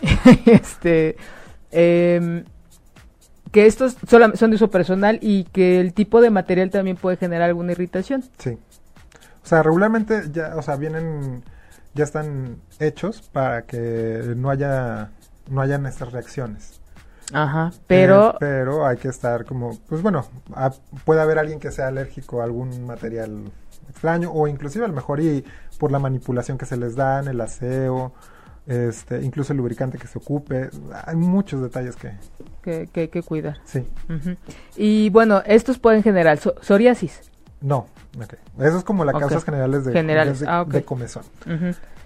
este 0.46 1.16
eh, 1.70 2.44
que 3.52 3.66
estos 3.66 3.96
son 4.08 4.50
de 4.50 4.54
uso 4.54 4.70
personal 4.70 5.18
y 5.22 5.44
que 5.44 5.80
el 5.80 5.94
tipo 5.94 6.20
de 6.20 6.30
material 6.30 6.70
también 6.70 6.96
puede 6.96 7.16
generar 7.16 7.48
alguna 7.48 7.72
irritación. 7.72 8.22
Sí. 8.38 8.58
O 9.42 9.46
sea, 9.46 9.62
regularmente 9.62 10.24
ya, 10.30 10.54
o 10.56 10.62
sea, 10.62 10.76
vienen, 10.76 11.42
ya 11.94 12.04
están 12.04 12.56
hechos 12.78 13.22
para 13.32 13.62
que 13.62 14.34
no 14.36 14.50
haya, 14.50 15.10
no 15.50 15.60
hayan 15.60 15.86
estas 15.86 16.12
reacciones. 16.12 16.80
Ajá, 17.32 17.72
pero... 17.86 18.30
Eh, 18.30 18.36
pero 18.38 18.86
hay 18.86 18.96
que 18.96 19.08
estar 19.08 19.44
como, 19.44 19.78
pues 19.88 20.02
bueno, 20.02 20.26
puede 21.04 21.20
haber 21.20 21.38
alguien 21.38 21.60
que 21.60 21.70
sea 21.70 21.88
alérgico 21.88 22.40
a 22.40 22.44
algún 22.44 22.86
material 22.86 23.50
extraño 23.88 24.30
o 24.32 24.46
inclusive 24.46 24.84
a 24.84 24.88
lo 24.88 24.94
mejor 24.94 25.20
y 25.20 25.44
por 25.78 25.92
la 25.92 25.98
manipulación 25.98 26.58
que 26.58 26.66
se 26.66 26.76
les 26.76 26.96
dan, 26.96 27.28
el 27.28 27.40
aseo, 27.40 28.12
este, 28.66 29.22
incluso 29.22 29.52
el 29.52 29.58
lubricante 29.58 29.98
que 29.98 30.06
se 30.06 30.18
ocupe. 30.18 30.70
Hay 31.04 31.16
muchos 31.16 31.62
detalles 31.62 31.96
que, 31.96 32.12
que, 32.62 33.00
hay 33.00 33.08
que 33.08 33.22
cuidar. 33.22 33.58
Sí. 33.64 33.86
Y 34.76 35.10
bueno, 35.10 35.42
estos 35.46 35.78
pueden 35.78 36.02
generar 36.02 36.38
psoriasis. 36.38 37.30
No, 37.60 37.86
Eso 38.58 38.78
es 38.78 38.84
como 38.84 39.04
las 39.04 39.16
causas 39.16 39.44
generales 39.44 39.84
de, 39.84 39.92
generales. 39.92 40.40
De, 40.40 40.46
ah, 40.48 40.66
comezón. 40.84 41.24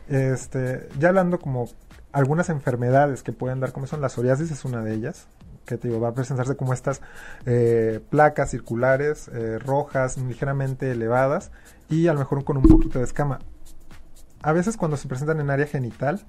este, 0.08 0.88
ya 0.98 1.08
hablando 1.08 1.38
como 1.38 1.68
algunas 2.12 2.48
enfermedades 2.48 3.22
que 3.22 3.32
pueden 3.32 3.60
dar 3.60 3.72
comezón, 3.72 4.00
la 4.00 4.08
psoriasis 4.08 4.50
es 4.50 4.64
una 4.64 4.82
de 4.82 4.94
ellas 4.94 5.26
que 5.66 5.78
te 5.78 5.88
digo, 5.88 6.00
va 6.00 6.08
a 6.08 6.14
presentarse 6.14 6.56
como 6.56 6.72
estas 6.72 7.00
eh, 7.46 8.00
placas 8.10 8.50
circulares 8.50 9.28
eh, 9.28 9.58
rojas 9.58 10.18
ligeramente 10.18 10.90
elevadas 10.90 11.50
y 11.88 12.08
a 12.08 12.12
lo 12.12 12.20
mejor 12.20 12.44
con 12.44 12.56
un 12.56 12.64
poquito 12.64 12.98
de 12.98 13.04
escama. 13.04 13.38
A 14.42 14.52
veces 14.52 14.76
cuando 14.76 14.96
se 14.96 15.08
presentan 15.08 15.40
en 15.40 15.50
área 15.50 15.66
genital, 15.66 16.24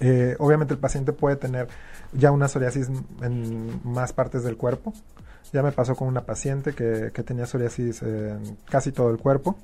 eh, 0.00 0.34
obviamente 0.38 0.72
el 0.72 0.80
paciente 0.80 1.12
puede 1.12 1.36
tener 1.36 1.68
ya 2.12 2.32
una 2.32 2.48
psoriasis 2.48 2.88
en 3.22 3.80
más 3.84 4.12
partes 4.12 4.42
del 4.42 4.56
cuerpo. 4.56 4.94
Ya 5.52 5.62
me 5.62 5.72
pasó 5.72 5.94
con 5.94 6.08
una 6.08 6.24
paciente 6.24 6.72
que, 6.72 7.10
tenía 7.22 7.46
psoriasis 7.46 8.02
en 8.02 8.56
casi 8.68 8.92
todo 8.92 9.10
el 9.10 9.18
cuerpo. 9.18 9.56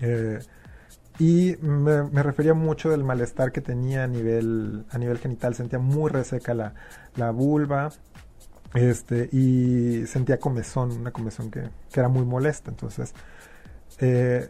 Eh, 0.00 0.40
y 1.18 1.56
me, 1.60 2.22
refería 2.22 2.54
mucho 2.54 2.90
del 2.90 3.04
malestar 3.04 3.52
que 3.52 3.60
tenía 3.60 4.04
a 4.04 4.06
nivel, 4.06 4.84
a 4.90 4.98
nivel 4.98 5.18
genital. 5.18 5.54
Sentía 5.54 5.78
muy 5.78 6.10
reseca 6.10 6.52
la, 6.52 6.74
la 7.14 7.30
vulva. 7.30 7.90
Este, 8.74 9.28
y 9.32 10.06
sentía 10.06 10.38
comezón, 10.38 10.92
una 10.92 11.12
comezón 11.12 11.50
que, 11.50 11.62
que 11.92 12.00
era 12.00 12.08
muy 12.08 12.24
molesta. 12.24 12.70
Entonces, 12.70 13.14
eh, 14.00 14.48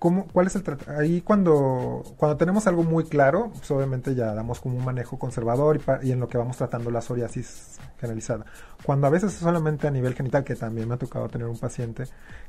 ¿Cuál 0.00 0.46
es 0.46 0.56
el 0.56 0.64
Ahí 0.98 1.20
cuando, 1.20 2.02
cuando 2.16 2.38
tenemos 2.38 2.66
algo 2.66 2.82
muy 2.84 3.04
claro, 3.04 3.50
pues 3.54 3.70
obviamente 3.70 4.14
ya 4.14 4.32
damos 4.32 4.58
como 4.58 4.78
un 4.78 4.84
manejo 4.84 5.18
conservador 5.18 5.78
y, 6.02 6.10
en 6.10 6.20
lo 6.20 6.28
que 6.28 6.38
vamos 6.38 6.56
tratando 6.56 6.90
la 6.90 7.02
psoriasis 7.02 7.78
generalizada. 7.98 8.46
Cuando 8.82 9.06
a 9.06 9.10
veces 9.10 9.34
es 9.34 9.40
solamente 9.40 9.86
a 9.86 9.90
nivel 9.90 10.14
genital, 10.14 10.42
que 10.42 10.56
también 10.56 10.88
me 10.88 10.94
ha 10.94 10.96
tocado 10.96 11.28
tener 11.28 11.46
un 11.46 11.58
paciente 11.58 12.04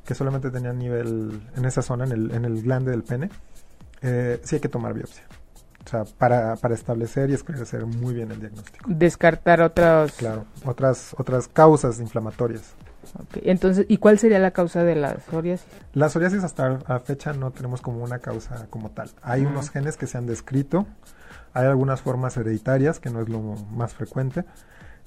que 0.06 0.16
solamente 0.16 0.50
tenía 0.50 0.72
nivel 0.72 1.42
en 1.58 1.66
esa 1.66 1.82
zona, 1.82 2.06
en 2.06 2.14
el, 2.14 2.32
en 2.32 2.46
el 2.46 2.62
glande 2.64 2.92
del 2.92 3.04
pene, 3.04 3.30
eh, 4.02 4.40
sí 4.44 4.56
hay 4.56 4.62
que 4.62 4.70
tomar 4.70 4.94
biopsia. 4.94 5.24
O 5.86 5.90
sea, 5.90 6.06
para, 6.06 6.56
para 6.56 6.74
establecer 6.74 7.30
y 7.32 7.34
esclarecer 7.34 7.86
muy 7.86 8.14
bien 8.14 8.32
el 8.32 8.40
diagnóstico. 8.40 8.86
Descartar 8.88 9.62
otras... 9.62 10.14
Claro, 10.14 10.46
otras, 10.64 11.16
otras 11.18 11.50
causas 11.50 12.00
inflamatorias. 12.00 12.76
Entonces, 13.44 13.86
¿y 13.90 13.98
cuál 13.98 14.20
sería 14.20 14.40
la 14.40 14.52
causa 14.52 14.84
de 14.84 14.96
la 14.96 15.18
psoriasis? 15.20 15.68
La 15.94 16.10
psoriasis 16.10 16.44
hasta 16.44 16.80
la 16.88 17.00
fecha 17.00 17.34
no 17.34 17.52
tenemos 17.52 17.82
como 17.82 18.04
una 18.04 18.20
causa 18.20 18.68
como 18.70 18.92
tal. 18.92 19.10
Hay 19.22 19.46
unos 19.46 19.70
genes 19.70 19.98
que 19.98 20.08
se 20.08 20.18
han 20.18 20.28
descrito, 20.28 20.86
hay 21.54 21.66
algunas 21.66 22.02
formas 22.02 22.38
hereditarias, 22.38 23.00
que 23.00 23.10
no 23.10 23.22
es 23.22 23.30
lo 23.30 23.40
más 23.40 23.94
frecuente, 23.94 24.46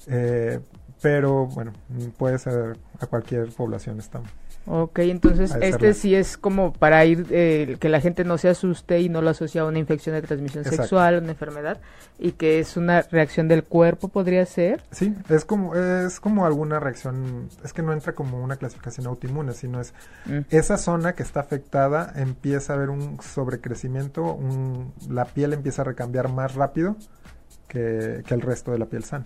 eh, 0.07 0.59
pero 1.05 1.45
bueno, 1.45 1.71
puede 2.17 2.39
ser 2.39 2.77
a 2.99 3.05
cualquier 3.05 3.49
población 3.49 3.99
estamos. 3.99 4.27
Ok, 4.65 4.97
entonces 4.97 5.55
este 5.61 5.93
sí 5.93 6.15
es 6.15 6.35
como 6.35 6.73
para 6.73 7.05
ir, 7.05 7.27
eh, 7.29 7.77
que 7.79 7.89
la 7.89 8.01
gente 8.01 8.23
no 8.23 8.39
se 8.39 8.49
asuste 8.49 9.01
y 9.01 9.07
no 9.07 9.21
lo 9.21 9.29
asocia 9.29 9.61
a 9.61 9.65
una 9.65 9.77
infección 9.77 10.15
de 10.15 10.23
transmisión 10.23 10.63
sexual, 10.63 11.21
una 11.21 11.33
enfermedad, 11.33 11.79
y 12.17 12.31
que 12.31 12.57
es 12.57 12.75
una 12.75 13.03
reacción 13.03 13.47
del 13.47 13.63
cuerpo, 13.63 14.07
podría 14.07 14.43
ser. 14.47 14.81
Sí, 14.89 15.13
es 15.29 15.45
como, 15.45 15.75
es 15.75 16.19
como 16.19 16.47
alguna 16.47 16.79
reacción, 16.79 17.49
es 17.63 17.71
que 17.71 17.83
no 17.83 17.93
entra 17.93 18.13
como 18.13 18.43
una 18.43 18.55
clasificación 18.55 19.05
autoinmune, 19.05 19.53
sino 19.53 19.79
es 19.81 19.93
mm. 20.25 20.39
esa 20.49 20.79
zona 20.79 21.13
que 21.13 21.21
está 21.21 21.41
afectada 21.41 22.13
empieza 22.15 22.73
a 22.73 22.77
haber 22.77 22.89
un 22.89 23.21
sobrecrecimiento, 23.21 24.23
un, 24.33 24.91
la 25.07 25.25
piel 25.25 25.53
empieza 25.53 25.83
a 25.83 25.85
recambiar 25.85 26.29
más 26.29 26.55
rápido 26.55 26.95
que, 27.67 28.23
que 28.25 28.33
el 28.33 28.41
resto 28.41 28.71
de 28.71 28.79
la 28.79 28.87
piel 28.87 29.03
sana. 29.03 29.25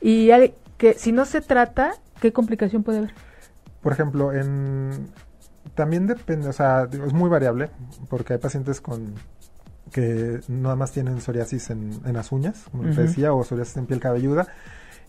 Y 0.00 0.30
que 0.76 0.94
si 0.94 1.12
no 1.12 1.24
se 1.24 1.40
trata, 1.40 1.94
¿qué 2.20 2.32
complicación 2.32 2.82
puede 2.82 2.98
haber? 2.98 3.14
Por 3.82 3.92
ejemplo, 3.92 4.32
en 4.32 5.08
también 5.74 6.06
depende, 6.06 6.48
o 6.48 6.52
sea, 6.52 6.88
es 6.90 7.12
muy 7.12 7.28
variable, 7.28 7.70
porque 8.08 8.34
hay 8.34 8.38
pacientes 8.38 8.80
con 8.80 9.14
que 9.92 10.40
nada 10.48 10.76
más 10.76 10.92
tienen 10.92 11.20
psoriasis 11.20 11.70
en, 11.70 12.00
las 12.12 12.32
uñas, 12.32 12.64
como 12.70 12.84
les 12.84 12.96
decía, 12.96 13.32
o 13.32 13.44
psoriasis 13.44 13.76
en 13.76 13.86
piel 13.86 14.00
cabelluda, 14.00 14.46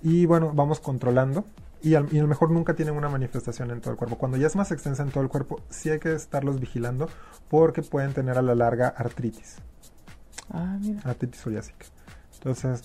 y 0.02 0.26
bueno, 0.26 0.52
vamos 0.54 0.80
controlando. 0.80 1.46
Y, 1.82 1.94
a 1.96 2.02
lo 2.02 2.28
mejor 2.28 2.50
nunca 2.52 2.74
tienen 2.74 2.96
una 2.96 3.08
manifestación 3.08 3.70
en 3.72 3.82
todo 3.82 3.92
el 3.92 3.98
cuerpo. 3.98 4.18
Cuando 4.18 4.38
ya 4.38 4.48
es 4.48 4.56
más 4.56 4.72
extensa 4.72 5.04
en 5.04 5.10
todo 5.10 5.24
el 5.24 5.30
cuerpo, 5.30 5.62
sí 5.70 5.90
hay 5.90 6.00
que 6.00 6.14
estarlos 6.14 6.60
vigilando 6.60 7.08
porque 7.50 7.84
pueden 7.84 8.14
tener 8.14 8.38
a 8.38 8.42
la 8.42 8.56
larga 8.56 8.88
artritis. 8.88 9.58
Ah, 10.50 10.78
mira. 10.82 11.02
Artritis 11.06 11.40
psoriásica. 11.40 11.86
Entonces, 12.34 12.84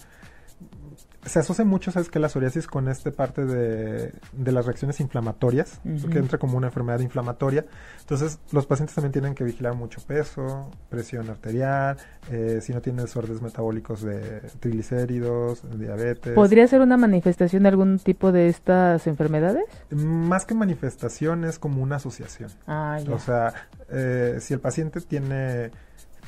se 1.25 1.39
asocia 1.39 1.65
mucho, 1.65 1.93
¿sabes 1.93 2.09
qué? 2.09 2.19
La 2.19 2.29
psoriasis 2.29 2.67
con 2.67 2.89
esta 2.89 3.11
parte 3.13 3.45
de, 3.45 4.13
de 4.33 4.53
las 4.53 4.67
reacciones 4.67 4.99
inflamatorias, 5.01 5.81
que 6.11 6.19
entra 6.19 6.39
como 6.39 6.59
una 6.59 6.67
enfermedad 6.67 6.99
inflamatoria. 7.01 7.65
Entonces, 8.01 8.41
los 8.51 8.67
pacientes 8.67 8.95
también 8.95 9.13
tienen 9.13 9.35
que 9.35 9.45
vigilar 9.45 9.75
mucho 9.75 10.01
peso, 10.01 10.71
presión 10.89 11.31
arterial, 11.31 11.97
eh, 12.31 12.59
si 12.61 12.73
no 12.73 12.81
tienen 12.81 13.05
desórdenes 13.05 13.41
metabólicos 13.41 14.03
de 14.03 14.41
triglicéridos, 14.59 15.63
diabetes. 15.79 16.35
¿Podría 16.35 16.67
ser 16.67 16.81
una 16.81 16.97
manifestación 16.97 17.63
de 17.63 17.69
algún 17.69 18.01
tipo 18.01 18.33
de 18.33 18.49
estas 18.49 19.07
enfermedades? 19.07 19.65
Más 19.91 20.45
que 20.45 20.55
manifestación, 20.55 21.45
es 21.45 21.59
como 21.59 21.83
una 21.83 21.97
asociación. 21.97 22.51
Ah, 22.67 22.99
ya. 23.05 23.15
O 23.15 23.19
sea, 23.21 23.55
eh, 23.91 24.39
si 24.41 24.55
el 24.55 24.61
paciente 24.61 25.01
tiene 25.01 25.71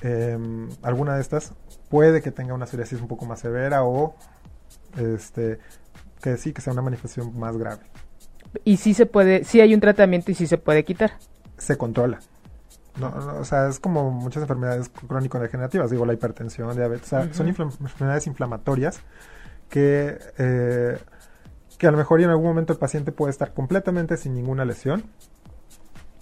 em, 0.02 0.68
alguna 0.82 1.16
de 1.16 1.20
estas, 1.20 1.52
puede 1.88 2.22
que 2.22 2.30
tenga 2.30 2.54
una 2.54 2.66
psoriasis 2.66 3.00
un 3.00 3.08
poco 3.08 3.26
más 3.26 3.40
severa 3.40 3.82
o 3.82 4.14
este, 4.98 5.58
que 6.22 6.36
sí, 6.36 6.52
que 6.52 6.60
sea 6.60 6.72
una 6.72 6.82
manifestación 6.82 7.38
más 7.38 7.56
grave. 7.56 7.82
Y 8.64 8.76
sí 8.76 8.94
se 8.94 9.06
puede, 9.06 9.44
sí 9.44 9.60
hay 9.60 9.74
un 9.74 9.80
tratamiento 9.80 10.30
y 10.30 10.34
sí 10.34 10.46
se 10.46 10.58
puede 10.58 10.84
quitar. 10.84 11.12
Se 11.58 11.76
controla. 11.76 12.20
No, 12.98 13.10
no, 13.10 13.40
o 13.40 13.44
sea, 13.44 13.68
es 13.68 13.80
como 13.80 14.10
muchas 14.10 14.42
enfermedades 14.42 14.88
crónico-degenerativas, 14.88 15.90
digo, 15.90 16.06
la 16.06 16.12
hipertensión, 16.12 16.76
diabetes, 16.76 17.06
o 17.06 17.10
sea, 17.10 17.34
son 17.34 17.48
enfermedades 17.48 18.28
inflamatorias 18.28 19.00
que, 19.68 20.16
eh, 20.38 20.98
que 21.76 21.86
a 21.88 21.90
lo 21.90 21.96
mejor 21.96 22.20
y 22.20 22.24
en 22.24 22.30
algún 22.30 22.46
momento 22.46 22.72
el 22.72 22.78
paciente 22.78 23.10
puede 23.10 23.32
estar 23.32 23.52
completamente 23.52 24.16
sin 24.16 24.34
ninguna 24.34 24.64
lesión, 24.64 25.02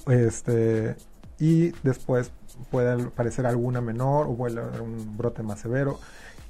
este, 0.06 0.96
y 1.38 1.72
después 1.82 2.32
puede 2.70 3.02
aparecer 3.04 3.46
alguna 3.46 3.80
menor 3.80 4.26
o 4.28 4.46
haber 4.46 4.80
un 4.80 5.16
brote 5.16 5.42
más 5.42 5.60
severo. 5.60 5.98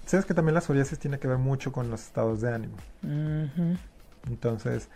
Sabes 0.06 0.26
que 0.26 0.34
también 0.34 0.54
la 0.54 0.60
psoriasis 0.60 0.98
tiene 0.98 1.18
que 1.18 1.28
ver 1.28 1.38
mucho 1.38 1.72
con 1.72 1.90
los 1.90 2.02
estados 2.02 2.40
de 2.40 2.52
ánimo. 2.52 2.76
Entonces, 4.28 4.88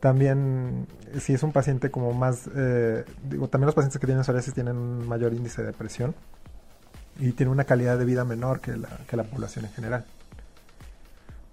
también 0.00 0.86
si 1.18 1.34
es 1.34 1.42
un 1.42 1.52
paciente 1.52 1.90
como 1.90 2.12
más, 2.12 2.48
eh, 2.54 3.04
digo, 3.24 3.48
también 3.48 3.66
los 3.66 3.74
pacientes 3.74 4.00
que 4.00 4.06
tienen 4.06 4.24
psoriasis 4.24 4.54
tienen 4.54 4.76
un 4.76 5.06
mayor 5.06 5.32
índice 5.34 5.62
de 5.62 5.68
depresión 5.68 6.14
y 7.18 7.32
tienen 7.32 7.52
una 7.52 7.64
calidad 7.64 7.98
de 7.98 8.04
vida 8.04 8.24
menor 8.24 8.60
que 8.60 8.76
la, 8.76 8.88
que 9.08 9.16
la 9.16 9.24
población 9.24 9.66
en 9.66 9.72
general. 9.72 10.04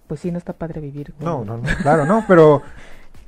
Pues 0.07 0.21
sí, 0.21 0.31
no 0.31 0.37
está 0.37 0.53
padre 0.53 0.79
vivir. 0.79 1.13
No, 1.19 1.43
no, 1.43 1.57
no, 1.57 1.63
claro, 1.81 2.05
no, 2.05 2.23
pero 2.27 2.61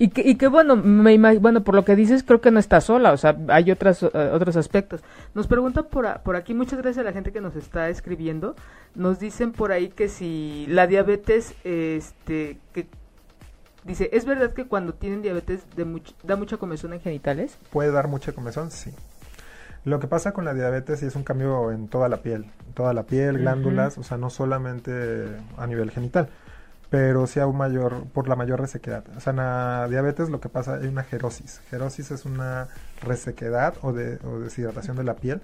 y 0.02 0.10
que, 0.10 0.22
y 0.22 0.36
que 0.36 0.48
bueno, 0.48 0.78
me 0.78 1.18
bueno, 1.40 1.62
por 1.62 1.76
lo 1.76 1.84
que 1.84 1.94
dices, 1.94 2.24
creo 2.24 2.40
que 2.40 2.52
no 2.52 2.60
está 2.60 2.80
sola, 2.80 3.12
o 3.12 3.18
sea, 3.18 3.38
hay 3.50 3.70
otras, 3.70 4.02
uh, 4.02 4.10
otros 4.32 4.56
aspectos. 4.56 5.04
Nos 5.36 5.46
pregunta 5.48 5.84
por, 5.84 6.08
a, 6.08 6.24
por 6.24 6.38
aquí, 6.38 6.54
muchas 6.54 6.80
gracias 6.80 7.00
a 7.00 7.04
la 7.04 7.12
gente 7.12 7.34
que 7.34 7.42
nos 7.42 7.58
está 7.58 7.90
escribiendo, 7.90 8.56
nos 8.96 9.20
dicen 9.20 9.52
por 9.52 9.74
ahí 9.74 9.90
que 9.90 10.08
si 10.08 10.66
la 10.70 10.88
diabetes, 10.88 11.54
este, 11.66 12.60
que 12.74 12.88
dice, 13.84 14.10
¿es 14.14 14.26
verdad 14.26 14.54
que 14.54 14.66
cuando 14.66 14.94
tienen 14.94 15.22
diabetes 15.22 15.66
de 15.76 15.84
much, 15.84 16.12
da 16.24 16.38
mucha 16.38 16.56
comezón 16.56 16.94
en 16.94 17.02
genitales? 17.02 17.58
Puede 17.70 17.92
dar 17.92 18.08
mucha 18.08 18.32
comezón, 18.32 18.72
sí. 18.72 18.92
Lo 19.84 20.00
que 20.00 20.08
pasa 20.08 20.32
con 20.32 20.46
la 20.46 20.54
diabetes 20.54 21.04
es 21.04 21.18
un 21.18 21.24
cambio 21.24 21.72
en 21.72 21.90
toda 21.90 22.08
la 22.08 22.18
piel, 22.22 22.46
toda 22.74 22.94
la 22.94 23.04
piel, 23.04 23.40
glándulas, 23.40 23.98
uh 23.98 24.00
-huh. 24.00 24.02
o 24.02 24.08
sea, 24.08 24.18
no 24.18 24.30
solamente 24.30 25.26
a 25.58 25.68
nivel 25.68 25.92
genital 25.92 26.30
pero 26.90 27.28
sí 27.28 27.40
un 27.40 27.58
mayor, 27.58 28.06
por 28.06 28.28
la 28.28 28.36
mayor 28.36 28.60
resequedad. 28.60 29.04
O 29.16 29.20
sea, 29.20 29.32
en 29.32 29.38
la 29.38 29.88
diabetes 29.90 30.30
lo 30.30 30.40
que 30.40 30.50
pasa 30.50 30.76
hay 30.76 30.88
una 30.88 31.04
gerosis. 31.04 31.62
Gerosis 31.70 32.12
es 32.12 32.26
una 32.26 32.68
resequedad 33.02 33.76
o, 33.82 33.94
de, 33.94 34.20
o 34.26 34.40
deshidratación 34.40 34.98
de 34.98 35.04
la 35.04 35.16
piel. 35.16 35.42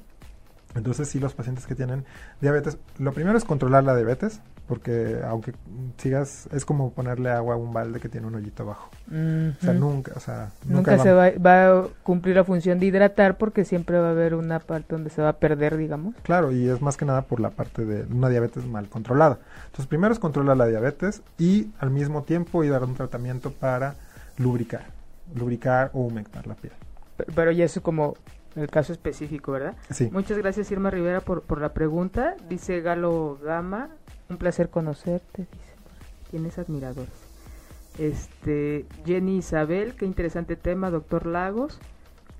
Entonces 0.74 1.08
sí, 1.08 1.20
los 1.20 1.34
pacientes 1.34 1.68
que 1.68 1.76
tienen 1.76 2.06
diabetes, 2.42 2.78
lo 2.98 3.14
primero 3.14 3.38
es 3.38 3.46
controlar 3.46 3.84
la 3.84 3.96
diabetes, 3.96 4.42
porque 4.68 5.20
aunque 5.24 5.54
sigas, 5.98 6.48
es 6.52 6.66
como 6.66 6.92
ponerle 6.92 7.30
agua 7.30 7.56
a 7.56 7.58
un 7.58 7.72
balde 7.74 8.00
que 8.00 8.10
tiene 8.10 8.28
un 8.28 8.36
hoyito 8.36 8.64
abajo. 8.64 8.90
Uh 9.10 9.14
-huh. 9.14 9.58
O 9.58 9.62
sea, 9.62 9.74
nunca, 9.74 10.12
o 10.16 10.20
sea, 10.20 10.52
nunca, 10.66 10.94
nunca 10.94 11.04
se 11.04 11.12
va, 11.12 11.32
va, 11.32 11.80
a 11.80 11.88
cumplir 12.04 12.36
la 12.36 12.44
función 12.44 12.80
de 12.80 12.88
hidratar 12.88 13.38
porque 13.38 13.66
siempre 13.66 14.00
va 14.00 14.08
a 14.08 14.12
haber 14.12 14.34
una 14.34 14.60
parte 14.60 14.96
donde 14.96 15.10
se 15.10 15.22
va 15.22 15.30
a 15.30 15.38
perder, 15.38 15.78
digamos. 15.78 16.16
Claro, 16.24 16.52
y 16.52 16.68
es 16.68 16.82
más 16.82 16.98
que 16.98 17.06
nada 17.06 17.22
por 17.24 17.40
la 17.40 17.52
parte 17.52 17.86
de 17.86 18.04
una 18.12 18.30
diabetes 18.30 18.66
mal 18.66 18.88
controlada. 18.90 19.40
Entonces, 19.66 19.88
primero 19.88 20.14
es 20.14 20.20
controlar 20.20 20.58
la 20.58 20.66
diabetes 20.66 21.22
y 21.38 21.70
al 21.80 21.92
mismo 21.92 22.24
tiempo 22.24 22.64
ir 22.64 22.72
a 22.72 22.80
dar 22.80 22.86
un 22.86 22.96
tratamiento 22.96 23.52
para 23.52 23.96
lubricar, 24.38 24.86
lubricar 25.36 25.92
o 25.94 26.02
humectar 26.02 26.48
la 26.48 26.56
piel. 26.56 26.74
Pero, 27.18 27.32
pero 27.36 27.52
ya 27.52 27.66
eso 27.66 27.82
como 27.82 28.16
el 28.56 28.70
caso 28.70 28.94
específico, 28.94 29.52
¿verdad? 29.52 29.76
Sí. 29.90 30.10
Muchas 30.12 30.38
gracias 30.38 30.72
Irma 30.72 30.90
Rivera 30.90 31.20
por, 31.22 31.42
por 31.44 31.62
la 31.62 31.74
pregunta. 31.74 32.36
Dice 32.50 32.82
Galo 32.82 33.38
Gama, 33.44 33.90
un 34.30 34.38
placer 34.38 34.70
conocerte, 34.70 35.48
dice. 35.52 35.76
Tienes 36.32 36.58
admiradores. 36.58 37.14
Este, 37.98 38.86
Jenny 39.06 39.38
Isabel, 39.38 39.96
qué 39.96 40.06
interesante 40.06 40.56
tema, 40.56 40.90
doctor 40.90 41.26
Lagos. 41.26 41.80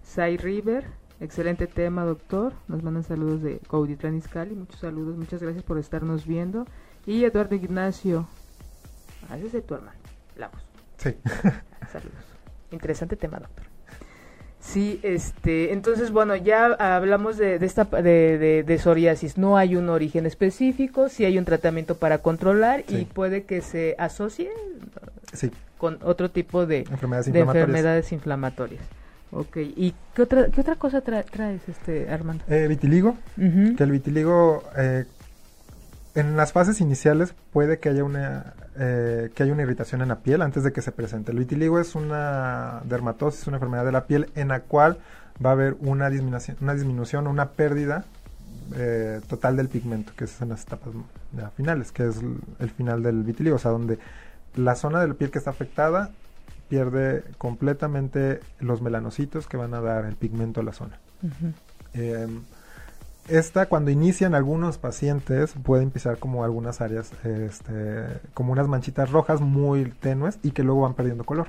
Sai 0.04 0.38
River, 0.38 0.86
excelente 1.20 1.68
tema, 1.68 2.04
doctor. 2.04 2.54
Nos 2.68 2.84
mandan 2.84 3.04
saludos 3.04 3.42
de 3.42 3.60
Cauditlán 3.70 4.16
Izcalli, 4.16 4.56
muchos 4.56 4.80
saludos, 4.80 5.18
muchas 5.18 5.42
gracias 5.42 5.64
por 5.64 5.78
estarnos 5.78 6.26
viendo. 6.26 6.66
Y 7.06 7.24
Eduardo 7.24 7.56
Ignacio, 7.56 8.28
ah, 9.30 9.38
ese 9.38 9.48
es 9.48 9.54
de 9.54 9.62
tu 9.62 9.76
hermano, 9.76 10.00
Lagos. 10.38 10.62
Sí. 10.98 11.16
Saludos. 11.92 12.26
Interesante 12.72 13.16
tema, 13.16 13.40
doctor. 13.40 13.75
Sí, 14.66 15.00
este, 15.04 15.74
entonces 15.74 16.12
bueno, 16.12 16.36
ya 16.36 16.66
hablamos 16.66 17.38
de, 17.38 17.60
de 17.60 17.66
esta 17.66 17.86
de, 17.86 18.38
de, 18.38 18.64
de, 18.64 18.78
psoriasis. 18.80 19.38
No 19.38 19.58
hay 19.58 19.76
un 19.76 19.90
origen 19.90 20.26
específico, 20.26 21.08
sí 21.08 21.24
hay 21.24 21.38
un 21.38 21.46
tratamiento 21.46 21.96
para 21.96 22.18
controlar 22.18 22.84
sí. 22.88 22.98
y 22.98 23.06
puede 23.06 23.44
que 23.44 23.62
se 23.62 23.96
asocie 24.00 24.50
sí. 25.34 25.52
con 25.78 26.00
otro 26.02 26.32
tipo 26.32 26.66
de 26.66 26.80
enfermedades 26.80 27.26
de 27.26 27.40
inflamatorias. 27.40 27.68
enfermedades 27.70 28.12
inflamatorias. 28.12 28.84
Ok, 29.32 29.58
¿y 29.58 29.94
qué 30.16 30.22
otra, 30.24 30.48
qué 30.50 30.62
otra 30.62 30.76
cosa 30.78 31.02
tra 31.02 31.22
traes, 31.24 31.62
este, 31.70 32.10
Armando? 32.10 32.44
Eh, 32.48 32.68
vitiligo, 32.68 33.10
uh 33.38 33.42
-huh. 33.42 33.76
que 33.76 33.84
el 33.84 33.92
vitiligo 33.92 34.64
eh, 34.78 35.06
en 36.16 36.38
las 36.38 36.54
fases 36.54 36.82
iniciales 36.82 37.36
puede 37.52 37.80
que 37.80 37.90
haya 37.90 38.04
una 38.04 38.54
eh, 38.78 39.32
que 39.36 39.44
haya 39.44 39.54
una 39.54 39.64
irritación 39.64 40.02
en 40.02 40.10
la 40.10 40.20
piel 40.20 40.42
antes 40.42 40.64
de 40.64 40.74
que 40.74 40.82
se 40.82 40.92
presente. 40.92 41.32
El 41.32 41.40
vitiligo 41.40 41.80
es 41.80 41.96
una 41.96 42.82
dermatosis, 42.86 43.48
una 43.48 43.58
enfermedad 43.58 43.86
de 43.86 43.92
la 43.92 44.06
piel 44.06 44.30
en 44.36 44.50
la 44.50 44.62
cual 44.62 44.98
va 45.44 45.52
a 45.52 45.54
haber 45.54 45.76
una 45.80 46.10
disminución, 46.10 46.58
una 46.62 46.74
disminución, 46.74 47.28
una 47.28 47.52
pérdida 47.52 48.06
eh, 48.76 49.22
total 49.28 49.58
del 49.58 49.70
pigmento, 49.70 50.14
que 50.16 50.24
es 50.24 50.42
en 50.42 50.50
las 50.50 50.64
etapas 50.64 50.94
ya, 51.34 51.50
finales, 51.52 51.92
que 51.92 52.08
es 52.08 52.18
el, 52.60 52.70
final 52.72 53.04
del 53.04 53.24
vitiligo, 53.24 53.58
o 53.58 53.60
sea, 53.60 53.72
donde 53.72 54.00
la 54.56 54.76
zona 54.76 55.02
de 55.02 55.10
la 55.10 55.14
piel 55.14 55.32
que 55.32 55.38
está 55.38 55.52
afectada 55.52 56.12
pierde 56.70 57.24
completamente 57.38 58.40
los 58.60 58.82
melanocitos 58.82 59.48
que 59.48 59.58
van 59.58 59.74
a 59.74 59.82
dar 59.82 60.06
el 60.06 60.16
pigmento 60.16 60.62
a 60.62 60.64
la 60.64 60.74
zona. 60.74 60.98
Uh 61.22 61.28
-huh. 61.28 61.54
eh, 61.94 62.28
esta 63.28 63.66
cuando 63.68 63.92
inician 63.92 64.36
algunos 64.36 64.78
pacientes 64.78 65.54
puede 65.64 65.84
empezar 65.84 66.18
como 66.18 66.44
algunas 66.44 66.82
áreas 66.82 67.12
este, 67.24 68.06
como 68.34 68.52
unas 68.52 68.68
manchitas 68.68 69.12
rojas 69.12 69.42
muy 69.42 69.86
tenues 69.86 70.38
y 70.44 70.52
que 70.52 70.64
luego 70.64 70.82
van 70.82 70.94
perdiendo 70.94 71.24
color 71.24 71.48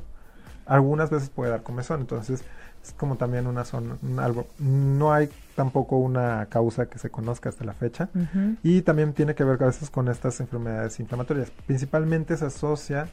algunas 0.65 1.11
veces 1.11 1.29
puede 1.29 1.51
dar 1.51 1.62
comezón 1.62 2.01
entonces 2.01 2.43
es 2.83 2.93
como 2.93 3.17
también 3.17 3.47
una 3.47 3.65
zona 3.65 3.97
algo 4.19 4.47
no 4.59 5.12
hay 5.12 5.29
tampoco 5.55 5.99
una 5.99 6.47
causa 6.47 6.87
que 6.87 6.99
se 6.99 7.11
conozca 7.11 7.51
hasta 7.51 7.65
la 7.65 7.75
fecha 7.75 8.09
uh 8.15 8.19
-huh. 8.19 8.57
y 8.62 8.83
también 8.83 9.12
tiene 9.12 9.35
que 9.35 9.45
ver 9.45 9.62
a 9.62 9.67
veces 9.67 9.91
con 9.91 10.09
estas 10.09 10.41
enfermedades 10.41 10.99
inflamatorias 10.99 11.51
principalmente 11.67 12.37
se 12.37 12.47
asocia 12.47 13.09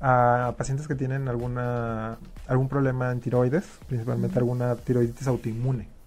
a 0.00 0.54
pacientes 0.56 0.86
que 0.88 0.94
tienen 0.94 1.28
alguna 1.28 2.18
algún 2.48 2.68
problema 2.68 3.12
en 3.12 3.20
tiroides 3.20 3.64
principalmente 3.86 4.34
uh 4.34 4.36
-huh. 4.36 4.38
alguna 4.38 4.74
tiroiditis 4.76 5.28
autoinmune 5.28 5.97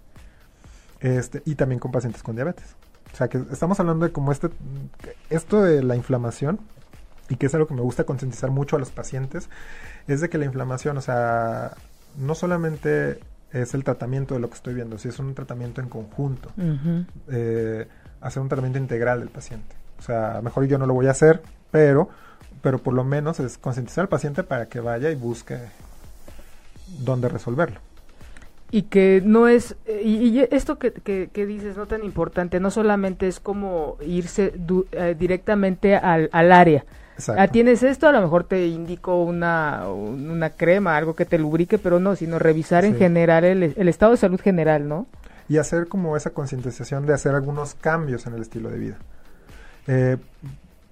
este, 1.01 1.41
y 1.45 1.55
también 1.55 1.79
con 1.79 1.91
pacientes 1.91 2.23
con 2.23 2.35
diabetes. 2.35 2.75
O 3.13 3.15
sea 3.15 3.27
que 3.27 3.43
estamos 3.51 3.79
hablando 3.79 4.05
de 4.05 4.11
como 4.11 4.31
este, 4.31 4.49
esto 5.29 5.61
de 5.61 5.83
la 5.83 5.95
inflamación, 5.95 6.59
y 7.29 7.35
que 7.35 7.47
es 7.47 7.53
algo 7.53 7.67
que 7.67 7.73
me 7.73 7.81
gusta 7.81 8.03
concientizar 8.03 8.51
mucho 8.51 8.75
a 8.75 8.79
los 8.79 8.91
pacientes, 8.91 9.49
es 10.07 10.21
de 10.21 10.29
que 10.29 10.37
la 10.37 10.45
inflamación, 10.45 10.97
o 10.97 11.01
sea, 11.01 11.75
no 12.17 12.35
solamente 12.35 13.19
es 13.51 13.73
el 13.73 13.83
tratamiento 13.83 14.33
de 14.33 14.39
lo 14.39 14.49
que 14.49 14.55
estoy 14.55 14.73
viendo, 14.73 14.97
si 14.97 15.09
es 15.09 15.19
un 15.19 15.33
tratamiento 15.33 15.81
en 15.81 15.89
conjunto, 15.89 16.49
uh 16.57 16.61
-huh. 16.61 17.05
eh, 17.29 17.87
hacer 18.21 18.41
un 18.41 18.49
tratamiento 18.49 18.79
integral 18.79 19.19
del 19.19 19.29
paciente. 19.29 19.75
O 19.99 20.01
sea, 20.01 20.41
mejor 20.41 20.65
yo 20.65 20.77
no 20.77 20.85
lo 20.85 20.93
voy 20.93 21.07
a 21.07 21.11
hacer, 21.11 21.41
pero, 21.69 22.09
pero 22.61 22.79
por 22.79 22.93
lo 22.93 23.03
menos 23.03 23.39
es 23.39 23.57
concientizar 23.57 24.03
al 24.03 24.09
paciente 24.09 24.43
para 24.43 24.67
que 24.67 24.79
vaya 24.79 25.09
y 25.09 25.15
busque 25.15 25.57
dónde 26.99 27.29
resolverlo 27.29 27.79
y 28.71 28.84
que 28.84 29.21
no 29.23 29.47
es 29.47 29.75
y, 30.03 30.29
y 30.29 30.47
esto 30.49 30.79
que, 30.79 30.91
que, 30.93 31.29
que, 31.31 31.45
dices 31.45 31.75
no 31.75 31.86
tan 31.88 32.03
importante 32.03 32.60
no 32.60 32.71
solamente 32.71 33.27
es 33.27 33.39
como 33.39 33.97
irse 34.05 34.53
du, 34.55 34.86
eh, 34.93 35.15
directamente 35.17 35.95
al, 35.95 36.29
al 36.31 36.51
área. 36.51 36.86
Ah, 37.38 37.49
tienes 37.49 37.84
esto 37.84 38.07
a 38.07 38.12
lo 38.12 38.21
mejor 38.21 38.45
te 38.45 38.65
indico 38.65 39.21
una 39.21 39.88
una 39.89 40.51
crema 40.51 40.97
algo 40.97 41.15
que 41.15 41.25
te 41.25 41.38
lubrique 41.38 41.77
pero 41.77 41.99
no 41.99 42.15
sino 42.15 42.39
revisar 42.39 42.84
sí. 42.84 42.89
en 42.89 42.97
general 42.97 43.43
el, 43.43 43.73
el, 43.75 43.88
estado 43.89 44.13
de 44.13 44.17
salud 44.17 44.39
general 44.39 44.88
no 44.88 45.05
y 45.47 45.57
hacer 45.57 45.88
como 45.88 46.15
esa 46.15 46.31
concientización 46.31 47.05
de 47.05 47.13
hacer 47.13 47.36
algunos 47.36 47.75
cambios 47.75 48.25
en 48.25 48.36
el 48.36 48.41
estilo 48.41 48.69
de 48.69 48.77
vida. 48.77 48.97
Eh, 49.86 50.17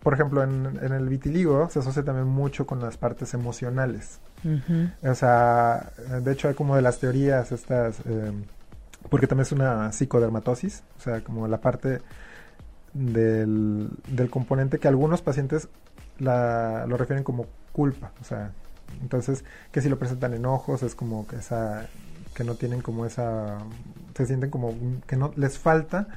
por 0.01 0.13
ejemplo, 0.13 0.43
en, 0.43 0.77
en, 0.81 0.91
el 0.91 1.07
vitiligo 1.07 1.69
se 1.69 1.79
asocia 1.79 2.03
también 2.03 2.27
mucho 2.27 2.65
con 2.67 2.81
las 2.81 2.97
partes 2.97 3.33
emocionales. 3.33 4.19
O 5.03 5.15
sea, 5.15 5.91
de 6.21 6.31
hecho 6.31 6.47
hay 6.47 6.53
como 6.53 6.75
de 6.75 6.81
las 6.81 6.99
teorías 6.99 7.51
estas, 7.51 7.99
eh, 8.05 8.31
porque 9.09 9.27
también 9.27 9.43
es 9.43 9.51
una 9.51 9.91
psicodermatosis, 9.91 10.83
o 10.97 11.01
sea, 11.01 11.21
como 11.21 11.47
la 11.47 11.59
parte 11.59 12.01
del, 12.93 13.89
del 14.07 14.29
componente 14.29 14.79
que 14.79 14.87
algunos 14.87 15.21
pacientes 15.21 15.67
la, 16.19 16.85
lo 16.87 16.97
refieren 16.97 17.23
como 17.23 17.47
culpa, 17.71 18.11
o 18.21 18.23
sea, 18.23 18.51
entonces 19.01 19.43
que 19.71 19.81
si 19.81 19.89
lo 19.89 19.99
presentan 19.99 20.33
en 20.33 20.45
ojos 20.45 20.83
es 20.83 20.95
como 20.95 21.27
que 21.27 21.37
esa, 21.37 21.87
que 22.33 22.43
no 22.43 22.55
tienen 22.55 22.81
como 22.81 23.05
esa, 23.05 23.57
se 24.15 24.25
sienten 24.25 24.49
como 24.49 24.73
que 25.07 25.15
no 25.15 25.31
les 25.35 25.57
falta 25.57 26.07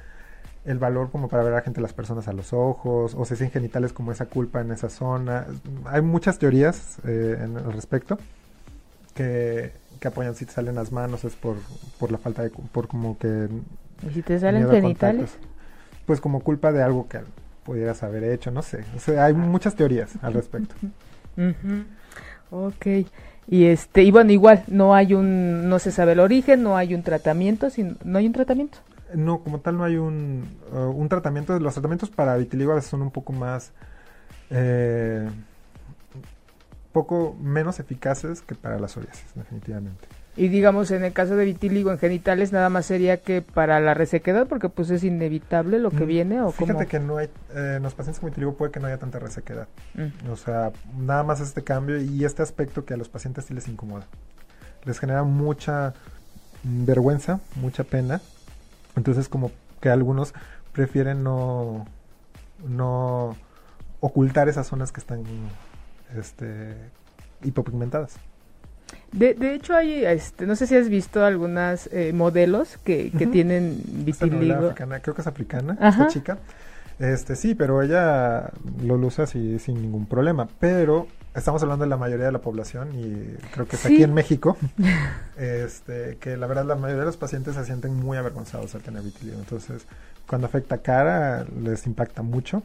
el 0.65 0.79
valor 0.79 1.11
como 1.11 1.29
para 1.29 1.43
ver 1.43 1.53
a 1.53 1.57
la 1.57 1.63
gente 1.63 1.81
las 1.81 1.93
personas 1.93 2.29
a 2.29 2.33
los 2.33 2.53
ojos, 2.53 3.15
o 3.17 3.25
se 3.25 3.37
sienten 3.37 3.63
genitales 3.63 3.93
como 3.93 4.13
esa 4.13 4.27
culpa 4.27 4.61
en 4.61 4.71
esa 4.71 4.89
zona. 4.89 5.47
Hay 5.87 6.03
muchas 6.03 6.39
teorías 6.39 6.99
eh, 7.07 7.39
en, 7.41 7.57
al 7.57 7.73
respecto 7.73 8.19
que, 9.15 9.73
que, 10.01 10.09
apoyan 10.09 10.35
si 10.35 10.47
te 10.47 10.53
salen 10.53 10.77
las 10.77 10.93
manos 10.93 11.25
es 11.25 11.35
por, 11.35 11.57
por 11.99 12.13
la 12.13 12.19
falta 12.19 12.43
de, 12.43 12.51
por 12.51 12.89
como 12.89 13.19
que... 13.19 13.49
¿Y 14.09 14.11
si 14.15 14.23
te 14.23 14.39
salen 14.39 14.69
genitales? 14.71 15.37
Pues 16.07 16.21
como 16.21 16.41
culpa 16.41 16.73
de 16.73 16.83
algo 16.83 17.09
que 17.09 17.21
pudieras 17.65 18.03
haber 18.03 18.25
hecho, 18.25 18.51
no 18.51 18.63
sé. 18.63 18.85
O 18.97 18.99
sea, 18.99 19.27
hay 19.27 19.35
muchas 19.35 19.75
teorías 19.75 20.13
al 20.23 20.35
respecto. 20.35 20.75
Ok. 22.51 22.87
Y 23.49 23.65
este, 23.65 24.03
y 24.03 24.11
bueno, 24.11 24.31
igual, 24.33 24.63
no 24.69 24.95
hay 24.95 25.15
un, 25.15 25.69
no 25.69 25.79
se 25.79 25.91
sabe 25.91 26.13
el 26.13 26.21
origen, 26.21 26.63
no 26.63 26.77
hay 26.77 26.95
un 26.95 27.03
tratamiento, 27.03 27.71
sin, 27.71 27.97
no 28.05 28.19
hay 28.19 28.27
un 28.27 28.33
tratamiento. 28.33 28.79
No, 29.15 29.43
como 29.43 29.61
tal 29.61 29.77
no 29.77 29.85
hay 29.85 29.97
un, 29.97 30.45
uh, 30.73 30.79
un 30.79 31.09
tratamiento. 31.09 31.59
Los 31.59 31.75
tratamientos 31.75 32.11
para 32.11 32.37
vitiligo 32.37 32.73
a 32.73 32.77
veces 32.77 32.91
son 32.91 33.03
un 33.03 33.11
poco 33.11 33.33
más, 33.33 33.73
eh, 34.51 35.29
poco 36.93 37.37
menos 37.41 37.81
eficaces 37.81 38.43
que 38.43 38.55
para 38.55 38.79
la 38.79 38.89
psoriasis, 38.89 39.35
definitivamente. 39.35 40.07
Y 40.35 40.49
digamos, 40.49 40.91
en 40.91 41.05
el 41.05 41.13
caso 41.13 41.37
de 41.37 41.45
vitiligo 41.45 41.91
en 41.91 41.99
genitales, 41.99 42.53
nada 42.53 42.71
más 42.71 42.87
sería 42.87 43.19
que 43.19 43.43
para 43.43 43.81
la 43.81 43.93
resequedad, 43.93 44.47
porque 44.47 44.71
pues 44.71 44.89
es 44.89 45.05
inevitable 45.05 45.79
lo 45.79 45.91
que 45.91 46.05
mm, 46.05 46.09
viene. 46.09 46.41
¿o 46.41 46.51
Fíjate 46.53 46.87
que 46.87 46.99
no 46.99 47.19
hay, 47.19 47.29
eh, 47.55 47.75
en 47.77 47.83
los 47.83 47.93
pacientes 47.93 48.19
con 48.19 48.31
vitiligo 48.31 48.55
puede 48.55 48.73
que 48.73 48.81
no 48.81 48.87
haya 48.87 48.97
tanta 48.97 49.19
resequedad. 49.19 49.69
Mm. 49.95 50.31
O 50.31 50.37
sea, 50.37 50.73
nada 50.99 51.23
más 51.23 51.41
este 51.41 51.63
cambio 51.63 52.01
y 52.01 52.25
este 52.25 52.43
aspecto 52.43 52.87
que 52.87 52.95
a 52.95 52.97
los 52.97 53.11
pacientes 53.11 53.45
sí 53.45 53.53
les 53.53 53.69
incomoda. 53.69 54.07
Les 54.85 54.99
genera 54.99 55.23
mucha 55.23 55.93
vergüenza, 56.63 57.41
mucha 57.57 57.85
pena. 57.85 58.23
Entonces 58.97 59.29
como 59.29 59.51
que 59.81 59.91
algunos 59.91 60.35
prefieren 60.73 61.23
no, 61.23 61.87
no 62.67 63.37
ocultar 64.01 64.49
esas 64.49 64.67
zonas 64.67 64.93
que 64.93 65.01
están 65.01 65.23
este, 66.17 66.75
hipopigmentadas. 67.43 68.17
De, 69.11 69.35
de 69.35 69.55
hecho, 69.55 69.75
hay, 69.75 70.05
este, 70.05 70.47
no 70.47 70.57
sé 70.57 70.67
si 70.67 70.77
has 70.77 70.89
visto 70.89 71.25
algunas 71.25 71.89
eh, 71.93 72.13
modelos 72.13 72.79
que, 72.79 73.11
que 73.11 73.27
tienen 73.27 73.81
vitiligo. 73.87 74.67
Africana, 74.67 75.01
creo 75.01 75.15
que 75.15 75.21
es 75.23 75.27
africana, 75.27 75.79
esta 75.81 76.09
chica. 76.09 76.39
Este, 76.99 77.37
sí, 77.37 77.55
pero 77.55 77.83
ella 77.83 78.51
lo 78.83 78.95
usa 78.95 79.25
así 79.25 79.59
sin 79.59 79.81
ningún 79.81 80.07
problema. 80.07 80.49
Pero 80.61 81.07
estamos 81.35 81.63
hablando 81.63 81.85
de 81.85 81.89
la 81.89 81.97
mayoría 81.97 82.27
de 82.27 82.33
la 82.33 82.41
población 82.41 82.91
y 82.95 83.37
creo 83.53 83.67
que 83.67 83.77
es 83.77 83.87
aquí 83.87 84.03
en 84.03 84.15
México, 84.15 84.57
este, 85.37 86.19
que 86.21 86.37
la 86.37 86.47
verdad 86.47 86.65
la 86.65 86.75
mayoría 86.75 87.01
de 87.01 87.07
los 87.07 87.17
pacientes 87.17 87.55
se 87.55 87.65
sienten 87.65 87.95
muy 87.95 88.17
avergonzados 88.19 88.75
al 88.75 88.83
tener 88.83 89.03
vitiligo. 89.03 89.39
Entonces, 89.39 89.87
cuando 90.27 90.47
afecta 90.47 90.79
cara, 90.79 91.45
les 91.61 91.87
impacta 91.87 92.23
mucho. 92.23 92.63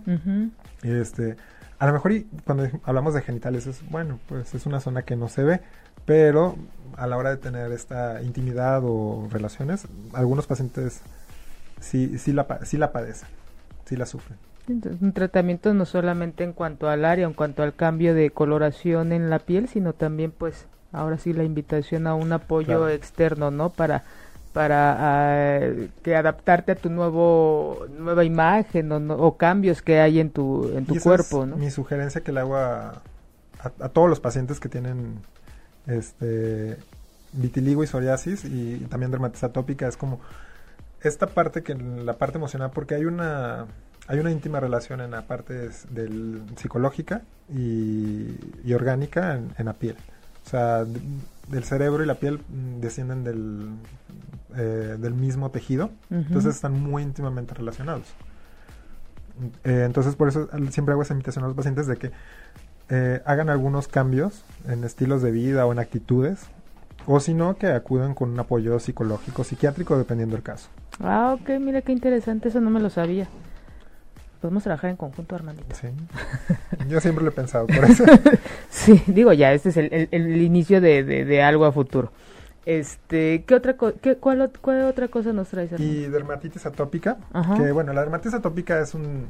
Este, 0.83 1.37
a 1.79 1.87
lo 1.87 1.93
mejor 1.93 2.11
y 2.11 2.23
cuando 2.45 2.69
hablamos 2.83 3.13
de 3.13 3.21
genitales 3.21 3.67
es, 3.67 3.87
bueno, 3.89 4.19
pues 4.27 4.53
es 4.53 4.65
una 4.65 4.79
zona 4.79 5.03
que 5.03 5.15
no 5.15 5.29
se 5.29 5.43
ve, 5.43 5.61
pero 6.05 6.55
a 6.95 7.07
la 7.07 7.17
hora 7.17 7.29
de 7.29 7.37
tener 7.37 7.71
esta 7.71 8.21
intimidad 8.21 8.81
o 8.83 9.27
relaciones, 9.31 9.87
algunos 10.13 10.47
pacientes 10.47 11.01
sí, 11.79 12.17
sí, 12.17 12.33
la, 12.33 12.59
sí 12.63 12.77
la 12.77 12.91
padecen, 12.91 13.29
sí 13.85 13.95
la 13.95 14.05
sufren. 14.05 14.46
Entonces, 14.67 15.01
un 15.01 15.13
tratamiento 15.13 15.73
no 15.73 15.85
solamente 15.85 16.43
en 16.43 16.53
cuanto 16.53 16.89
al 16.89 17.05
área, 17.05 17.25
en 17.25 17.33
cuanto 17.33 17.63
al 17.63 17.75
cambio 17.75 18.13
de 18.13 18.31
coloración 18.31 19.13
en 19.13 19.29
la 19.29 19.39
piel, 19.39 19.67
sino 19.67 19.93
también 19.93 20.31
pues 20.31 20.65
ahora 20.91 21.17
sí 21.17 21.33
la 21.33 21.43
invitación 21.43 22.07
a 22.07 22.15
un 22.15 22.33
apoyo 22.33 22.89
externo, 22.89 23.51
¿no? 23.51 23.69
Para 23.69 24.03
para 24.53 25.59
uh, 25.69 25.87
que 26.01 26.15
adaptarte 26.15 26.71
a 26.71 26.75
tu 26.75 26.89
nuevo 26.89 27.85
nueva 27.95 28.23
imagen 28.23 28.91
o, 28.91 29.15
o 29.15 29.37
cambios 29.37 29.83
que 29.83 29.99
hay 29.99 30.19
en 30.19 30.31
tu 30.31 30.71
en 30.75 30.85
tu 30.85 30.99
cuerpo, 30.99 31.43
es 31.43 31.49
¿no? 31.49 31.57
Mi 31.57 31.69
sugerencia 31.69 32.21
que 32.21 32.31
le 32.31 32.39
hago 32.39 32.55
a, 32.55 33.01
a, 33.59 33.89
todos 33.89 34.09
los 34.09 34.19
pacientes 34.19 34.59
que 34.59 34.67
tienen 34.67 35.19
este 35.85 36.77
vitiligo 37.33 37.83
y 37.83 37.87
psoriasis 37.87 38.45
y, 38.45 38.77
también 38.89 39.11
dermatitis 39.11 39.43
atópica 39.43 39.87
es 39.87 39.95
como 39.95 40.19
esta 41.01 41.27
parte 41.27 41.61
que 41.61 41.75
la 41.75 42.13
parte 42.13 42.37
emocional 42.37 42.71
porque 42.73 42.95
hay 42.95 43.05
una 43.05 43.67
hay 44.07 44.19
una 44.19 44.31
íntima 44.31 44.59
relación 44.59 45.01
en 45.01 45.11
la 45.11 45.23
parte 45.23 45.69
del 45.89 46.41
psicológica 46.55 47.21
y, 47.53 48.35
y 48.63 48.73
orgánica 48.73 49.35
en, 49.35 49.51
en, 49.57 49.65
la 49.65 49.73
piel 49.73 49.95
o 50.45 50.49
sea 50.49 50.85
del 50.85 51.63
cerebro 51.63 52.03
y 52.03 52.07
la 52.07 52.15
piel 52.15 52.39
mm, 52.39 52.79
descienden 52.79 53.23
del 53.23 53.69
eh, 54.55 54.95
del 54.97 55.13
mismo 55.13 55.51
tejido 55.51 55.91
uh 56.09 56.15
-huh. 56.15 56.25
entonces 56.27 56.55
están 56.55 56.73
muy 56.81 57.03
íntimamente 57.03 57.53
relacionados 57.53 58.07
eh, 59.63 59.83
entonces 59.85 60.15
por 60.15 60.29
eso 60.29 60.49
siempre 60.71 60.93
hago 60.93 61.01
esa 61.01 61.13
invitación 61.13 61.45
a 61.45 61.47
los 61.47 61.55
pacientes 61.55 61.87
de 61.87 61.97
que 61.97 62.11
eh, 62.89 63.21
hagan 63.25 63.49
algunos 63.49 63.87
cambios 63.87 64.43
en 64.67 64.83
estilos 64.83 65.21
de 65.21 65.31
vida 65.31 65.65
o 65.65 65.73
en 65.73 65.79
actitudes, 65.79 66.39
o 67.05 67.19
si 67.19 67.33
no, 67.33 67.57
que 67.57 67.67
acudan 67.67 68.13
con 68.13 68.29
un 68.29 68.39
apoyo 68.39 68.79
psicológico, 68.79 69.43
psiquiátrico, 69.43 69.97
dependiendo 69.97 70.35
del 70.35 70.43
caso. 70.43 70.69
Ah, 71.01 71.35
ok, 71.39 71.59
mira 71.59 71.81
qué 71.81 71.91
interesante, 71.91 72.47
eso 72.49 72.61
no 72.61 72.69
me 72.69 72.79
lo 72.79 72.89
sabía. 72.89 73.27
Podemos 74.41 74.63
trabajar 74.63 74.89
en 74.89 74.95
conjunto, 74.95 75.35
Armandito. 75.35 75.75
Sí, 75.75 75.87
yo 76.87 76.99
siempre 77.01 77.23
lo 77.23 77.31
he 77.31 77.33
pensado 77.33 77.67
por 77.67 77.83
eso. 77.89 78.03
sí, 78.69 79.01
digo 79.07 79.33
ya, 79.33 79.53
este 79.53 79.69
es 79.69 79.77
el, 79.77 79.89
el, 79.91 80.09
el 80.11 80.41
inicio 80.41 80.79
de, 80.81 81.03
de, 81.03 81.25
de, 81.25 81.41
algo 81.41 81.65
a 81.65 81.71
futuro. 81.71 82.11
Este, 82.65 83.43
¿qué 83.47 83.55
otra 83.55 83.75
qué, 84.01 84.17
cuál, 84.17 84.51
cuál, 84.61 84.83
otra 84.83 85.07
cosa 85.07 85.33
nos 85.33 85.47
traes? 85.47 85.73
Armando? 85.73 85.93
Y 85.93 86.07
dermatitis 86.07 86.65
atópica, 86.65 87.17
Ajá. 87.33 87.55
que 87.55 87.71
bueno, 87.71 87.93
la 87.93 88.01
dermatitis 88.01 88.33
atópica 88.33 88.79
es 88.79 88.93
un 88.93 89.27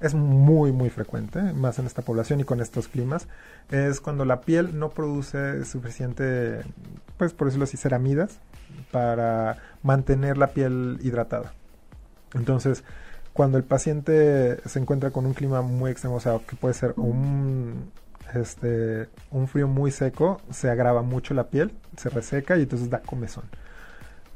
es 0.00 0.14
muy 0.14 0.72
muy 0.72 0.90
frecuente, 0.90 1.40
más 1.40 1.78
en 1.78 1.86
esta 1.86 2.02
población 2.02 2.40
y 2.40 2.44
con 2.44 2.60
estos 2.60 2.88
climas, 2.88 3.28
es 3.70 4.00
cuando 4.00 4.24
la 4.24 4.40
piel 4.42 4.78
no 4.78 4.90
produce 4.90 5.64
suficiente, 5.64 6.60
pues 7.16 7.32
por 7.32 7.46
decirlo 7.48 7.64
así, 7.64 7.76
ceramidas 7.76 8.38
para 8.90 9.58
mantener 9.82 10.38
la 10.38 10.48
piel 10.48 10.98
hidratada. 11.02 11.52
Entonces, 12.34 12.84
cuando 13.36 13.58
el 13.58 13.64
paciente 13.64 14.58
se 14.66 14.78
encuentra 14.78 15.10
con 15.10 15.26
un 15.26 15.34
clima 15.34 15.60
muy 15.60 15.90
extremo, 15.90 16.16
o 16.16 16.20
sea, 16.20 16.38
que 16.48 16.56
puede 16.56 16.74
ser 16.74 16.94
un, 16.96 17.90
este, 18.34 19.08
un 19.30 19.46
frío 19.46 19.68
muy 19.68 19.90
seco, 19.90 20.40
se 20.50 20.70
agrava 20.70 21.02
mucho 21.02 21.34
la 21.34 21.48
piel, 21.48 21.72
se 21.96 22.08
reseca 22.08 22.56
y 22.56 22.62
entonces 22.62 22.88
da 22.88 23.00
comezón. 23.00 23.44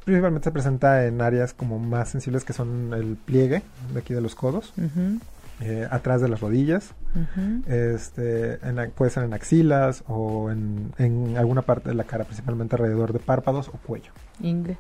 Principalmente 0.05 0.45
se 0.45 0.53
presenta 0.53 1.07
en 1.07 1.21
áreas 1.23 1.55
como 1.55 1.79
más 1.79 2.11
sensibles 2.11 2.45
que 2.45 2.53
son 2.53 2.93
el 2.93 3.17
pliegue 3.17 3.63
de 3.93 4.01
aquí 4.01 4.13
de 4.13 4.21
los 4.21 4.35
codos. 4.35 4.73
Uh 4.77 4.83
-huh 4.83 5.21
eh, 5.63 5.87
atrás 5.91 6.23
de 6.23 6.29
las 6.29 6.41
rodillas, 6.41 6.95
uh 7.15 7.39
-huh. 7.39 7.67
este, 7.69 8.67
en, 8.67 8.91
puede 8.93 9.11
ser 9.11 9.25
en 9.25 9.35
axilas 9.35 10.05
o 10.09 10.51
en, 10.51 10.93
en, 10.97 11.37
alguna 11.37 11.61
parte 11.61 11.91
de 11.91 11.95
la 11.95 12.05
cara, 12.05 12.25
principalmente 12.25 12.77
alrededor 12.77 13.13
de 13.13 13.19
párpados 13.19 13.69
o 13.69 13.73
cuello. 13.73 14.11
Ingle. 14.41 14.79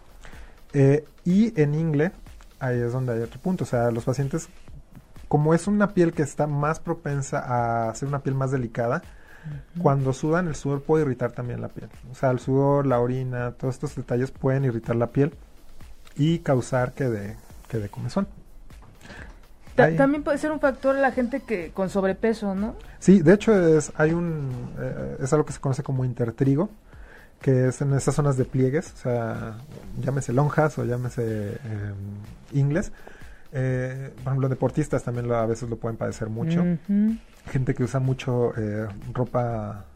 Eh, 0.72 1.04
y 1.26 1.60
en 1.60 1.74
ingle, 1.74 2.12
ahí 2.60 2.78
es 2.78 2.92
donde 2.92 3.14
hay 3.14 3.20
otro 3.20 3.40
punto, 3.40 3.64
o 3.64 3.66
sea, 3.66 3.90
los 3.90 4.04
pacientes, 4.04 4.48
como 5.28 5.54
es 5.54 5.66
una 5.66 5.94
piel 5.94 6.12
que 6.12 6.22
está 6.22 6.46
más 6.46 6.78
propensa 6.78 7.88
a 7.88 7.94
ser 7.94 8.08
una 8.08 8.20
piel 8.20 8.34
más 8.34 8.50
delicada, 8.50 9.02
uh 9.02 9.78
-huh. 9.78 9.82
cuando 9.82 10.12
sudan 10.12 10.46
el 10.46 10.54
sudor 10.54 10.82
puede 10.82 11.04
irritar 11.04 11.32
también 11.32 11.60
la 11.60 11.68
piel. 11.68 11.88
O 12.10 12.14
sea, 12.14 12.30
el 12.30 12.38
sudor, 12.38 12.86
la 12.86 13.00
orina, 13.00 13.52
todos 13.52 13.74
estos 13.74 13.96
detalles 13.96 14.30
pueden 14.30 14.64
irritar 14.64 14.96
la 14.96 15.08
piel 15.08 15.34
y 16.16 16.40
causar 16.40 16.92
que 16.92 17.08
de, 17.08 17.36
que 17.68 17.78
de 17.78 17.88
comezón. 17.88 18.28
Ta 19.74 19.94
también 19.96 20.22
puede 20.22 20.36
ser 20.38 20.52
un 20.52 20.60
factor 20.60 20.94
la 20.96 21.12
gente 21.12 21.40
que 21.40 21.70
con 21.70 21.88
sobrepeso, 21.88 22.54
¿no? 22.54 22.74
Sí, 22.98 23.22
de 23.22 23.34
hecho 23.34 23.54
es 23.54 23.92
hay 23.96 24.12
un 24.12 24.74
eh, 24.78 25.18
es 25.20 25.32
algo 25.32 25.44
que 25.46 25.52
se 25.52 25.60
conoce 25.60 25.82
como 25.82 26.04
intertrigo, 26.04 26.70
que 27.40 27.68
es 27.68 27.80
en 27.80 27.94
esas 27.94 28.14
zonas 28.14 28.36
de 28.36 28.44
pliegues, 28.44 28.92
o 28.92 28.96
sea, 28.96 29.54
llámese 30.00 30.32
lonjas 30.32 30.78
o 30.78 30.84
llámese 30.84 31.54
eh, 31.54 31.92
ingles. 32.52 32.92
Eh, 33.52 34.12
por 34.16 34.28
ejemplo, 34.28 34.48
deportistas 34.48 35.02
también 35.02 35.26
lo, 35.26 35.36
a 35.36 35.46
veces 35.46 35.68
lo 35.68 35.76
pueden 35.76 35.96
padecer 35.96 36.28
mucho. 36.28 36.60
Uh 36.60 36.78
-huh. 36.88 37.18
Gente 37.46 37.74
que 37.74 37.82
usa 37.82 37.98
mucho 37.98 38.52
eh, 38.56 38.86
ropa 39.12 39.86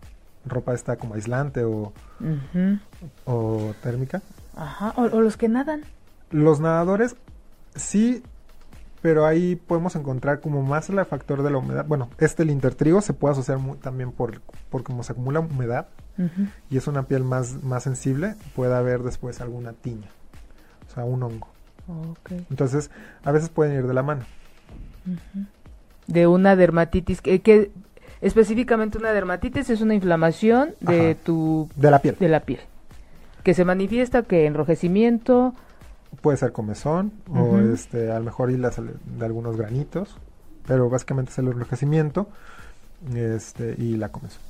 ropa 0.47 0.75
esta 0.75 0.97
como 0.97 1.15
aislante 1.15 1.65
o, 1.65 1.93
uh 2.21 2.39
-huh. 2.55 2.81
o 3.27 3.75
térmica. 3.83 4.23
Ajá, 4.57 4.93
o, 4.97 5.03
o 5.03 5.21
los 5.21 5.37
que 5.37 5.49
nadan. 5.49 5.83
Los 6.31 6.61
nadadores 6.61 7.17
sí 7.75 8.23
pero 9.03 9.27
ahí 9.27 9.57
podemos 9.57 9.97
encontrar 9.97 10.41
como 10.41 10.63
más 10.63 10.89
el 10.89 11.05
factor 11.05 11.43
de 11.43 11.51
la 11.51 11.59
humedad. 11.59 11.85
Bueno, 11.87 12.09
este 12.19 12.43
el 12.43 12.51
intertrigo 12.51 13.03
se 13.03 13.13
puede 13.13 13.33
asociar 13.33 13.59
también 13.83 14.13
por, 14.13 14.41
por 14.71 14.83
cómo 14.83 15.03
se 15.03 15.13
acumula 15.13 15.41
humedad 15.41 15.89
y 16.71 16.77
es 16.77 16.87
una 16.87 17.05
piel 17.05 17.25
más, 17.25 17.63
más 17.63 17.83
sensible, 17.83 18.35
puede 18.55 18.75
haber 18.75 19.03
después 19.03 19.41
alguna 19.41 19.73
tiña, 19.73 20.09
o 20.89 20.95
sea, 20.95 21.05
un 21.05 21.23
hongo. 21.23 21.49
Entonces, 22.51 22.91
a 23.25 23.33
veces 23.33 23.49
pueden 23.49 23.77
ir 23.77 23.87
de 23.87 23.95
la 23.95 24.03
mano. 24.03 24.23
De 26.07 26.27
una 26.27 26.57
dermatitis, 26.57 27.21
que, 27.21 27.73
específicamente 28.21 28.99
una 28.99 29.13
dermatitis 29.13 29.71
es 29.71 29.81
una 29.81 29.95
inflamación 29.95 30.75
de 30.81 31.15
tu... 31.15 31.69
De 31.77 31.91
la 31.91 31.99
piel. 31.99 32.17
De 32.19 32.29
la 32.29 32.41
piel. 32.41 32.61
Que 33.43 33.55
se 33.55 33.65
manifiesta 33.65 34.23
que 34.23 34.47
enrojecimiento, 34.47 35.55
puede 36.21 36.39
ser 36.39 36.53
comezón 36.53 37.13
o 37.29 37.59
este 37.59 38.11
a 38.11 38.19
lo 38.19 38.25
mejor 38.25 38.51
hilas 38.51 38.81
de 38.81 39.25
algunos 39.25 39.57
granitos, 39.57 40.17
pero 40.67 40.89
básicamente 40.89 41.31
es 41.31 41.39
el 41.39 41.49
enrojecimiento 41.49 42.29
este, 43.15 43.75
y 43.79 43.97
la 43.97 44.11
comezón. 44.11 44.41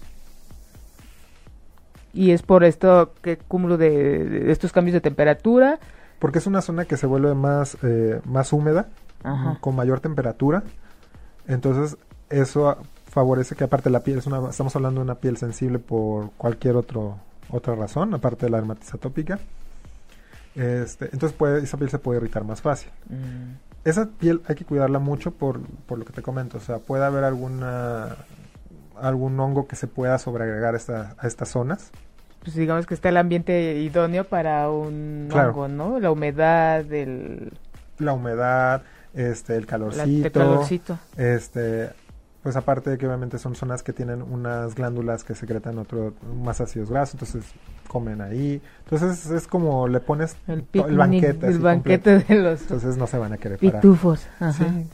Y 2.15 2.31
es 2.31 2.43
por 2.43 2.65
esto 2.65 3.13
que 3.23 3.37
cúmulo 3.37 3.77
de, 3.77 4.51
estos 4.51 4.73
cambios 4.73 4.95
de 4.95 5.01
temperatura. 5.01 5.79
Porque 6.19 6.39
es 6.39 6.47
una 6.47 6.63
zona 6.63 6.85
que 6.85 6.97
se 6.97 7.07
vuelve 7.07 7.35
más, 7.35 7.77
eh, 7.83 8.21
más 8.25 8.53
húmeda, 8.53 8.89
con 9.61 9.75
mayor 9.75 10.01
temperatura. 10.01 10.63
Entonces 11.49 11.99
eso 12.31 12.79
favorece 13.07 13.55
que 13.55 13.65
aparte 13.65 13.91
la 13.91 14.01
piel, 14.01 14.19
es 14.19 14.27
una, 14.27 14.49
estamos 14.49 14.75
hablando 14.77 15.01
de 15.01 15.05
una 15.05 15.17
piel 15.17 15.37
sensible 15.37 15.79
por 15.79 16.31
cualquier 16.33 16.77
otro, 16.77 17.19
otra 17.51 17.75
razón, 17.75 18.15
aparte 18.15 18.47
de 18.47 18.51
la 18.51 18.59
dermatitis 18.59 18.95
atópica 18.95 19.39
este, 20.55 21.07
entonces 21.07 21.33
puede, 21.33 21.63
esa 21.63 21.77
piel 21.77 21.91
se 21.91 21.99
puede 21.99 22.21
irritar 22.21 22.45
más 22.45 22.63
fácil. 22.63 22.91
Mm. 23.09 23.57
Esa 23.85 24.07
piel 24.07 24.43
hay 24.47 24.55
que 24.55 24.65
cuidarla 24.65 24.99
mucho 24.99 25.33
por, 25.33 25.61
por 25.87 25.99
lo 25.99 26.05
que 26.05 26.13
te 26.13 26.23
comento. 26.23 26.59
O 26.59 26.61
sea, 26.61 26.79
puede 26.79 27.05
haber 27.05 27.25
alguna 27.25 28.17
algún 29.01 29.39
hongo 29.41 29.67
que 29.67 29.75
se 29.75 29.89
pueda 29.89 30.17
sobreagregar 30.19 30.75
esta, 30.75 31.17
a 31.19 31.27
estas 31.27 31.49
zonas. 31.49 31.91
Pues 32.45 32.57
digamos 32.57 32.87
que 32.87 32.95
está 32.95 33.09
el 33.09 33.17
ambiente 33.17 33.81
idóneo 33.81 34.25
para 34.25 34.71
un 34.71 35.29
hongo, 35.33 35.67
¿no? 35.67 35.99
La 35.99 36.11
humedad, 36.11 36.81
el... 36.93 37.53
La 37.99 38.13
humedad, 38.13 38.83
este, 39.15 39.57
el 39.57 39.67
calorcito. 39.67 40.27
el 40.27 40.31
calorcito. 40.31 40.99
Este, 41.17 41.91
pues 42.43 42.57
aparte 42.57 42.91
de 42.91 42.99
que 42.99 43.07
obviamente 43.07 43.39
son 43.39 43.55
zonas 43.55 43.83
que 43.83 43.95
tienen 43.95 44.21
unas 44.21 44.75
glándulas 44.75 45.25
que 45.25 45.35
secretan 45.35 45.79
otro 45.79 46.13
más 46.45 46.61
ácidos 46.61 46.91
grasos, 46.91 47.15
entonces 47.15 47.45
comen 47.89 48.21
ahí. 48.21 48.61
Entonces 48.85 49.31
es 49.31 49.47
como 49.47 49.89
le 49.89 50.01
pones 50.01 50.37
el, 50.47 50.67
banquete. 50.95 51.47
El 51.47 51.61
banquete 51.61 52.19
de 52.19 52.35
los... 52.35 52.61
Entonces 52.61 52.99
no 52.99 53.07
se 53.07 53.17
van 53.17 53.33
a 53.33 53.39
querer 53.39 53.59
parar. 53.59 53.81
Pitufos. 53.81 54.27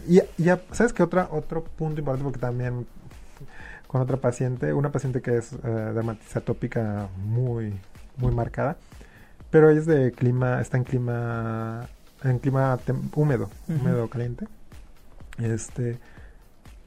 Y, 0.07 0.21
ya, 0.39 0.61
¿sabes 0.71 0.93
qué? 0.93 1.03
Otra, 1.03 1.29
otro 1.33 1.65
punto 1.65 1.99
importante 1.99 2.23
porque 2.23 2.39
también 2.39 2.87
con 3.91 4.01
otra 4.01 4.19
paciente, 4.19 4.73
una 4.73 4.93
paciente 4.93 5.21
que 5.21 5.37
es 5.37 5.53
uh, 5.53 5.93
dermatitis 5.93 6.37
atópica 6.37 7.09
muy, 7.25 7.75
muy 8.19 8.33
marcada, 8.33 8.77
pero 9.51 9.69
ella 9.69 9.81
es 9.81 9.87
de 9.87 10.13
clima, 10.13 10.61
está 10.61 10.77
en 10.77 10.85
clima, 10.85 11.89
en 12.23 12.39
clima 12.39 12.79
húmedo, 13.17 13.51
húmedo 13.69 14.09
caliente. 14.09 14.47
Este 15.39 15.99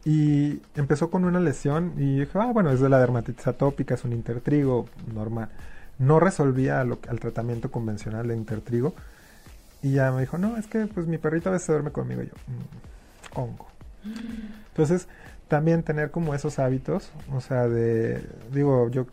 y 0.06 0.62
empezó 0.76 1.10
con 1.10 1.26
una 1.26 1.42
lesión 1.42 1.92
y 1.98 2.20
dijo, 2.22 2.40
ah, 2.40 2.54
bueno, 2.54 2.72
es 2.72 2.80
de 2.80 2.88
la 2.88 3.00
dermatitis 3.00 3.48
atópica, 3.48 3.96
es 3.96 4.06
un 4.06 4.14
intertrigo 4.14 4.88
normal. 5.14 5.50
No 6.00 6.22
resolvía 6.22 6.86
lo, 6.86 7.00
el 7.12 7.20
tratamiento 7.20 7.70
convencional 7.70 8.30
de 8.30 8.38
intertrigo. 8.38 8.94
Y 9.82 9.92
ya 9.92 10.10
me 10.14 10.22
dijo, 10.22 10.38
no, 10.38 10.56
es 10.56 10.68
que 10.68 10.88
pues 10.88 11.06
mi 11.06 11.18
perrito 11.18 11.50
a 11.50 11.52
veces 11.52 11.68
duerme 11.68 11.92
conmigo. 11.92 12.22
Y 12.22 12.28
yo, 12.28 12.34
mm, 12.48 13.40
hongo. 13.42 13.68
Entonces, 14.70 15.10
también 15.54 15.84
tener 15.84 16.10
como 16.10 16.34
esos 16.34 16.58
hábitos, 16.58 17.12
o 17.32 17.40
sea, 17.40 17.68
de, 17.68 18.28
digo, 18.52 18.90
yo, 18.90 19.06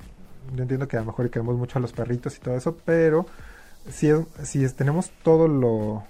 yo 0.57 0.62
entiendo 0.62 0.88
que 0.88 0.96
a 0.96 1.00
lo 1.00 1.05
mejor 1.05 1.29
queremos 1.29 1.59
mucho 1.59 1.79
a 1.79 1.83
los 1.83 1.92
perritos 1.92 2.35
y 2.38 2.40
todo 2.40 2.57
eso, 2.57 2.79
pero 2.87 3.26
si, 3.90 4.09
si 4.42 4.66
tenemos 4.70 5.11
todo 5.22 5.48
lo, 5.48 6.03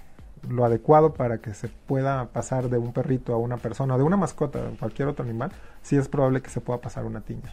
lo 0.49 0.65
adecuado 0.65 1.15
para 1.15 1.39
que 1.39 1.53
se 1.53 1.67
pueda 1.67 2.27
pasar 2.27 2.71
de 2.71 2.79
un 2.79 2.93
perrito 2.93 3.35
a 3.35 3.39
una 3.39 3.57
persona, 3.57 3.99
de 3.99 4.05
una 4.05 4.17
mascota, 4.17 4.61
o 4.61 4.79
cualquier 4.79 5.09
otro 5.09 5.25
animal, 5.25 5.51
sí 5.83 5.97
es 5.97 6.07
probable 6.07 6.43
que 6.43 6.51
se 6.51 6.61
pueda 6.61 6.81
pasar 6.81 7.07
una 7.07 7.23
tiña. 7.23 7.53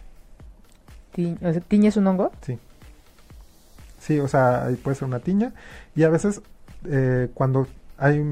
¿Tiña 1.13 1.89
es 1.89 1.97
un 1.97 2.05
hongo? 2.05 2.31
Sí. 2.43 2.59
Sí, 3.97 4.19
o 4.19 4.27
sea, 4.27 4.69
puede 4.83 4.93
ser 4.93 5.07
una 5.07 5.19
tiña. 5.19 5.51
Y 5.95 6.03
a 6.03 6.09
veces 6.09 6.43
eh, 6.85 7.31
cuando 7.33 7.65
hay 7.97 8.23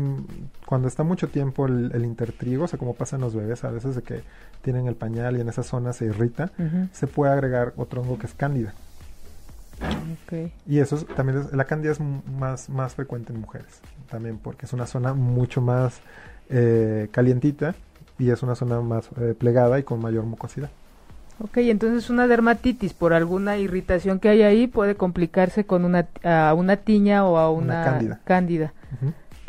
cuando 0.65 0.87
está 0.87 1.03
mucho 1.03 1.27
tiempo 1.27 1.65
el, 1.65 2.03
intertrigo, 2.03 2.65
o 2.65 2.67
sea, 2.67 2.79
como 2.79 2.93
pasa 2.93 3.15
en 3.15 3.21
los 3.21 3.35
bebés, 3.35 3.63
a 3.63 3.71
veces 3.71 3.95
de 3.95 4.01
que 4.01 4.21
tienen 4.61 4.87
el 4.87 4.95
pañal 4.95 5.37
y 5.37 5.41
en 5.41 5.49
esa 5.49 5.63
zona 5.63 5.93
se 5.93 6.05
irrita, 6.05 6.51
se 6.91 7.07
puede 7.07 7.33
agregar 7.33 7.73
otro 7.77 8.01
hongo 8.01 8.17
que 8.17 8.27
es 8.27 8.33
cándida. 8.33 8.73
Y 10.67 10.79
eso 10.79 10.97
también 11.15 11.39
es, 11.39 11.53
la 11.53 11.65
candida 11.65 11.91
es 11.91 11.99
más, 11.99 12.69
más 12.69 12.95
frecuente 12.95 13.33
en 13.33 13.41
mujeres, 13.41 13.81
también 14.09 14.37
porque 14.37 14.65
es 14.65 14.73
una 14.73 14.87
zona 14.87 15.13
mucho 15.13 15.61
más 15.61 15.99
eh, 16.49 17.09
calientita 17.11 17.75
y 18.17 18.29
es 18.29 18.41
una 18.43 18.55
zona 18.55 18.81
más 18.81 19.09
eh, 19.19 19.35
plegada 19.37 19.79
y 19.79 19.83
con 19.83 20.01
mayor 20.01 20.23
mucosidad. 20.23 20.69
Ok, 21.39 21.57
entonces 21.57 22.09
una 22.09 22.27
dermatitis 22.27 22.93
por 22.93 23.13
alguna 23.13 23.57
irritación 23.57 24.19
que 24.19 24.29
hay 24.29 24.41
ahí 24.43 24.67
puede 24.67 24.95
complicarse 24.95 25.65
con 25.65 25.83
una, 25.83 26.07
a 26.23 26.53
una 26.53 26.77
tiña 26.77 27.25
o 27.25 27.37
a 27.37 27.49
una, 27.49 28.19
cándida. 28.23 28.71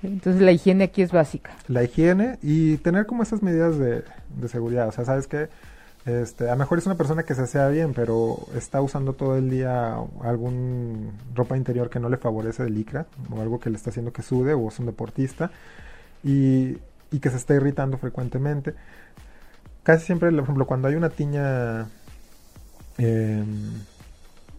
Entonces 0.02 0.42
la 0.42 0.52
higiene 0.52 0.84
aquí 0.84 1.02
es 1.02 1.12
básica. 1.12 1.52
La 1.68 1.82
higiene 1.82 2.38
y 2.42 2.76
tener 2.78 3.06
como 3.06 3.22
esas 3.22 3.42
medidas 3.42 3.78
de, 3.78 4.04
seguridad. 4.48 4.88
O 4.88 4.92
sea, 4.92 5.04
sabes 5.04 5.26
que 5.26 5.48
este, 6.04 6.48
a 6.48 6.52
lo 6.52 6.58
mejor 6.58 6.78
es 6.78 6.86
una 6.86 6.96
persona 6.96 7.24
que 7.24 7.34
se 7.34 7.46
sea 7.46 7.68
bien, 7.68 7.92
pero 7.94 8.38
está 8.54 8.80
usando 8.80 9.14
todo 9.14 9.36
el 9.36 9.50
día 9.50 9.96
algún 10.22 11.12
ropa 11.34 11.56
interior 11.56 11.90
que 11.90 11.98
no 11.98 12.08
le 12.08 12.16
favorece 12.16 12.62
de 12.62 12.70
licra 12.70 13.06
o 13.30 13.40
algo 13.40 13.58
que 13.58 13.70
le 13.70 13.76
está 13.76 13.90
haciendo 13.90 14.12
que 14.12 14.22
sude 14.22 14.54
o 14.54 14.68
es 14.68 14.78
un 14.78 14.86
deportista 14.86 15.50
y, 16.22 16.78
que 17.20 17.30
se 17.30 17.36
está 17.36 17.54
irritando 17.54 17.96
frecuentemente. 17.96 18.74
Casi 19.82 20.04
siempre, 20.04 20.30
por 20.30 20.42
ejemplo, 20.42 20.66
cuando 20.66 20.88
hay 20.88 20.96
una 20.96 21.08
tiña 21.08 21.86
em, 22.98 23.72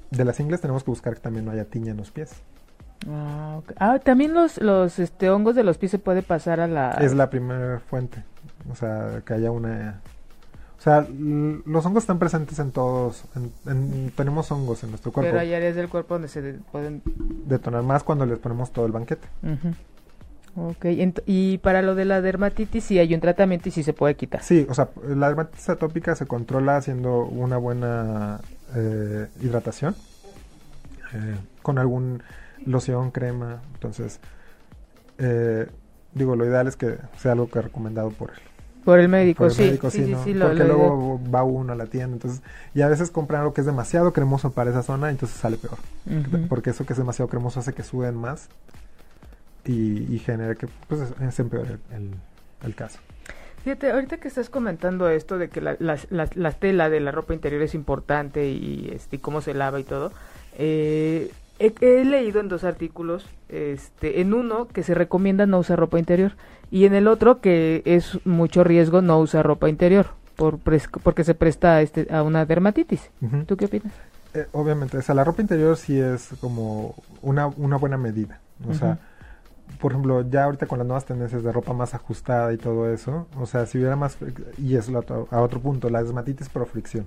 de 0.09 0.25
las 0.25 0.39
ingles 0.39 0.59
tenemos 0.59 0.83
que 0.83 0.89
buscar 0.89 1.13
que 1.13 1.19
también 1.19 1.45
no 1.45 1.51
haya 1.51 1.65
tiña 1.65 1.91
en 1.91 1.97
los 1.97 2.09
pies. 2.09 2.31
Ah, 3.09 3.61
ah, 3.77 3.99
también 3.99 4.33
los, 4.33 4.59
los 4.59 4.99
este, 4.99 5.29
hongos 5.29 5.55
de 5.55 5.63
los 5.63 5.77
pies 5.77 5.91
se 5.91 5.99
puede 5.99 6.23
pasar 6.23 6.59
a 6.59 6.67
la... 6.67 6.91
Es 6.91 7.13
la 7.13 7.29
primera 7.29 7.79
fuente, 7.79 8.23
o 8.71 8.75
sea, 8.75 9.21
que 9.25 9.33
haya 9.33 9.51
una 9.51 10.01
o 10.77 10.81
sea, 10.81 11.07
los 11.09 11.85
hongos 11.85 12.03
están 12.03 12.19
presentes 12.19 12.59
en 12.59 12.71
todos. 12.71 13.23
tenemos 14.15 14.51
hongos 14.51 14.83
en 14.83 14.91
nuestro 14.91 15.11
cuerpo. 15.11 15.31
Pero 15.31 15.41
hay 15.41 15.53
áreas 15.53 15.75
del 15.75 15.89
cuerpo 15.89 16.15
donde 16.15 16.27
se 16.27 16.53
pueden 16.71 17.01
detonar 17.45 17.81
más 17.81 18.03
cuando 18.03 18.25
les 18.27 18.37
ponemos 18.37 18.71
todo 18.71 18.85
el 18.85 18.91
banquete. 18.91 19.27
Ok, 20.55 20.85
y 21.25 21.57
para 21.59 21.81
lo 21.81 21.95
de 21.95 22.05
la 22.05 22.21
dermatitis 22.21 22.83
sí 22.83 22.99
hay 22.99 23.13
un 23.13 23.21
tratamiento 23.21 23.69
y 23.69 23.71
sí 23.71 23.81
se 23.81 23.93
puede 23.93 24.15
quitar. 24.15 24.43
Sí, 24.43 24.67
o 24.69 24.73
sea, 24.73 24.89
la 25.07 25.27
dermatitis 25.27 25.67
atópica 25.69 26.15
se 26.15 26.27
controla 26.27 26.77
haciendo 26.77 27.25
una 27.25 27.57
buena 27.57 28.39
eh, 28.75 29.27
hidratación 29.41 29.95
eh, 31.13 31.35
con 31.63 31.79
algún 31.79 32.21
loción, 32.65 33.11
crema. 33.11 33.61
Entonces, 33.73 34.19
eh, 35.17 35.67
digo, 36.13 36.35
lo 36.35 36.45
ideal 36.45 36.67
es 36.67 36.75
que 36.75 36.97
sea 37.17 37.33
algo 37.33 37.49
que 37.49 37.61
recomendado 37.61 38.09
por 38.09 38.31
él. 38.31 38.37
Por 38.87 38.99
el 38.99 39.09
médico, 39.09 39.49
sí, 39.49 39.77
sí, 39.89 40.15
sí, 40.23 40.33
Porque 40.33 40.63
luego 40.63 41.19
va 41.29 41.43
uno 41.43 41.73
a 41.73 41.75
la 41.75 41.87
tienda, 41.87 42.13
entonces, 42.13 42.41
y 42.73 42.81
a 42.83 42.87
veces 42.87 43.11
compran 43.11 43.41
algo 43.41 43.53
que 43.53 43.59
es 43.59 43.67
demasiado 43.67 44.13
cremoso 44.13 44.51
para 44.51 44.69
esa 44.69 44.81
zona, 44.81 45.09
entonces 45.09 45.37
sale 45.37 45.57
peor. 45.57 45.77
Porque 46.47 46.69
eso 46.69 46.85
que 46.85 46.93
es 46.93 46.97
demasiado 46.97 47.27
cremoso 47.27 47.59
hace 47.59 47.73
que 47.73 47.83
suben 47.83 48.15
más 48.15 48.47
y, 49.65 50.15
y 50.15 50.19
genera 50.19 50.55
que 50.55 50.67
pues, 50.87 51.01
se 51.31 51.41
empeore 51.41 51.79
el, 52.63 52.75
caso. 52.75 52.99
Fíjate, 53.65 53.91
ahorita 53.91 54.19
que 54.19 54.29
estás 54.29 54.49
comentando 54.49 55.09
esto 55.09 55.37
de 55.37 55.49
que 55.49 55.59
la, 55.59 55.75
la, 55.79 56.51
tela 56.53 56.89
de 56.89 57.01
la 57.01 57.11
ropa 57.11 57.33
interior 57.33 57.61
es 57.63 57.75
importante 57.75 58.47
y, 58.47 58.89
este, 58.93 59.19
cómo 59.19 59.41
se 59.41 59.53
lava 59.53 59.81
y 59.81 59.83
todo, 59.83 60.13
eh, 60.57 61.29
he, 61.59 62.05
leído 62.05 62.39
en 62.39 62.49
dos 62.49 62.63
artículos, 62.63 63.25
este, 63.49 64.21
en 64.21 64.33
uno 64.33 64.67
que 64.67 64.83
se 64.83 64.93
recomienda 64.93 65.45
no 65.45 65.59
usar 65.59 65.79
ropa 65.79 65.99
interior 65.99 66.33
y 66.71 66.85
en 66.85 66.93
el 66.93 67.07
otro 67.07 67.39
que 67.39 67.81
es 67.85 68.19
mucho 68.25 68.63
riesgo 68.63 69.01
no 69.01 69.19
usar 69.19 69.45
ropa 69.45 69.69
interior 69.69 70.07
por 70.35 70.59
porque 70.59 71.23
se 71.23 71.33
presta 71.33 71.75
a, 71.75 71.81
este, 71.81 72.07
a 72.13 72.21
una 72.21 72.45
dermatitis. 72.45 73.09
¿Tú 73.47 73.57
qué 73.57 73.65
opinas? 73.65 73.91
Eh, 74.33 74.45
obviamente, 74.51 74.97
o 74.97 75.01
sea, 75.01 75.15
la 75.15 75.23
ropa 75.23 75.41
interior 75.41 75.75
sí 75.77 75.99
es 75.99 76.29
como 76.39 76.95
una, 77.23 77.47
una 77.47 77.77
buena 77.77 77.97
medida. 77.97 78.39
O 78.67 78.73
sea, 78.73 78.99
por 79.79 79.91
ejemplo, 79.91 80.27
ya 80.29 80.43
ahorita 80.43 80.67
con 80.67 80.77
las 80.77 80.87
nuevas 80.87 81.05
tendencias 81.05 81.43
de 81.43 81.51
ropa 81.51 81.73
más 81.73 81.95
ajustada 81.95 82.53
y 82.53 82.57
todo 82.57 82.91
eso, 82.91 83.27
o 83.39 83.47
sea, 83.47 83.65
si 83.65 83.79
hubiera 83.79 83.95
más, 83.95 84.17
y 84.57 84.75
es 84.75 84.89
a 84.89 85.41
otro 85.41 85.59
punto, 85.59 85.89
la 85.89 86.03
dermatitis 86.03 86.49
por 86.49 86.67
fricción 86.67 87.05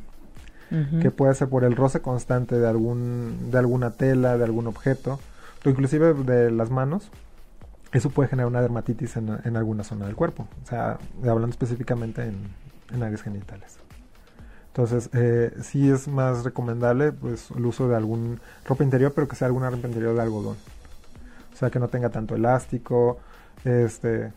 que 1.02 1.10
puede 1.10 1.34
ser 1.34 1.48
por 1.48 1.64
el 1.64 1.74
roce 1.74 2.00
constante 2.00 2.58
de 2.58 2.68
algún 2.68 3.50
de 3.50 3.58
alguna 3.58 3.90
tela, 3.90 4.38
de 4.38 4.44
algún 4.44 4.66
objeto, 4.68 5.18
o 5.64 5.68
inclusive 5.68 6.14
de 6.14 6.50
las 6.50 6.70
manos. 6.70 7.10
eso 7.92 8.10
puede 8.10 8.28
generar 8.28 8.48
una 8.48 8.62
dermatitis 8.62 9.16
en, 9.16 9.38
en 9.44 9.56
alguna 9.56 9.82
zona 9.84 10.06
del 10.06 10.14
cuerpo. 10.14 10.46
O 10.62 10.66
sea, 10.66 10.98
hablando 11.22 11.48
específicamente 11.50 12.22
en, 12.22 12.36
en 12.94 13.02
áreas 13.02 13.22
genitales. 13.22 13.78
Entonces, 14.68 15.10
eh, 15.12 15.52
sí 15.62 15.90
es 15.90 16.06
más 16.06 16.44
recomendable 16.44 17.10
pues, 17.12 17.50
el 17.50 17.66
uso 17.66 17.88
de 17.88 17.96
algún 17.96 18.40
ropa 18.64 18.84
interior, 18.84 19.12
pero 19.12 19.26
que 19.26 19.34
sea 19.34 19.46
alguna 19.48 19.68
ropa 19.68 19.88
interior 19.88 20.14
de 20.14 20.22
algodón. 20.22 20.56
O 21.52 21.56
sea, 21.56 21.70
que 21.70 21.80
no 21.80 21.88
tenga 21.88 22.10
tanto 22.10 22.36
elástico. 22.36 23.18
Este, 23.64 24.32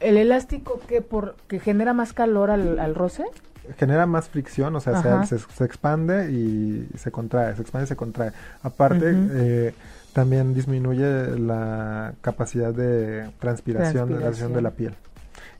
¿El 0.00 0.16
elástico 0.16 0.80
que 0.88 1.02
por 1.02 1.36
que 1.48 1.60
genera 1.60 1.92
más 1.92 2.12
calor 2.12 2.50
al, 2.50 2.78
al 2.78 2.94
roce? 2.94 3.24
Genera 3.76 4.06
más 4.06 4.28
fricción, 4.28 4.74
o 4.76 4.80
sea, 4.80 5.24
se, 5.26 5.38
se- 5.38 5.44
se 5.52 5.64
expande 5.64 6.30
y 6.32 6.88
se 6.96 7.10
contrae, 7.10 7.54
se 7.56 7.62
expande 7.62 7.84
y 7.84 7.88
se 7.88 7.96
contrae. 7.96 8.32
Aparte, 8.62 9.12
eh, 9.14 9.74
también 10.12 10.54
disminuye 10.54 11.38
la 11.38 12.14
capacidad 12.20 12.72
de 12.72 13.30
transpiración, 13.38 14.08
de 14.08 14.14
la 14.14 14.20
Transpiración. 14.20 14.52
de 14.54 14.62
la 14.62 14.70
piel. 14.70 14.94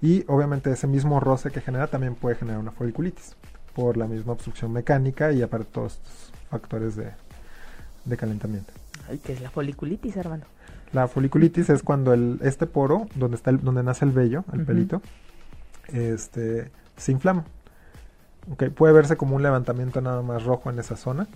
Y 0.01 0.25
obviamente 0.29 0.71
ese 0.71 0.87
mismo 0.87 1.21
roce 1.21 1.51
que 1.51 1.61
genera 1.61 1.87
también 1.88 2.14
puede 2.14 2.37
generar 2.37 2.61
una 2.61 2.71
foliculitis 2.73 3.37
por 3.75 3.97
la 3.97 4.07
misma 4.07 4.33
obstrucción 4.33 4.73
mecánica 4.73 5.33
y 5.33 5.42
aparte 5.42 5.66
todos 5.73 5.94
estos 5.94 6.33
factores 6.51 6.97
de, 6.97 7.11
de 8.05 8.16
calentamiento. 8.16 8.73
Ay, 9.09 9.18
que 9.18 9.33
es 9.33 9.40
la 9.40 9.51
foliculitis, 9.51 10.16
hermano. 10.16 10.44
La 10.92 11.07
foliculitis 11.09 11.68
es 11.71 11.83
cuando 11.83 12.12
el, 12.14 12.38
este 12.42 12.66
poro, 12.66 13.07
donde 13.14 13.37
está 13.37 13.51
el- 13.51 13.61
donde 13.61 13.83
nace 13.83 14.05
el 14.05 14.11
vello, 14.12 14.44
el 14.53 14.64
pelito, 14.64 15.03
este, 15.92 16.71
se 16.97 17.12
inflama. 17.12 17.44
Ok, 18.53 18.65
puede 18.71 18.93
verse 18.95 19.17
como 19.17 19.37
un 19.37 19.43
levantamiento 19.43 20.01
nada 20.01 20.23
más 20.23 20.45
rojo 20.45 20.71
en 20.71 20.79
esa 20.79 20.97
zona, 20.97 21.27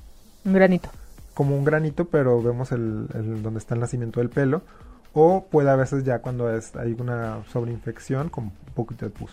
Un 0.44 0.52
granito. 0.54 0.88
como 1.34 1.56
un 1.56 1.64
granito, 1.64 2.06
pero 2.06 2.42
vemos 2.42 2.72
el, 2.72 3.06
el- 3.14 3.42
donde 3.42 3.58
está 3.58 3.74
el 3.74 3.80
nacimiento 3.80 4.20
del 4.20 4.30
pelo, 4.30 4.62
o 5.12 5.44
puede 5.50 5.68
a 5.70 5.76
veces 5.76 6.04
ya 6.04 6.20
cuando 6.20 6.50
es, 6.54 6.74
hay 6.76 6.96
una 6.98 7.38
sobreinfección 7.52 8.28
con 8.30 8.44
un 8.44 8.52
poquito 8.74 9.04
de 9.04 9.10
pus, 9.10 9.30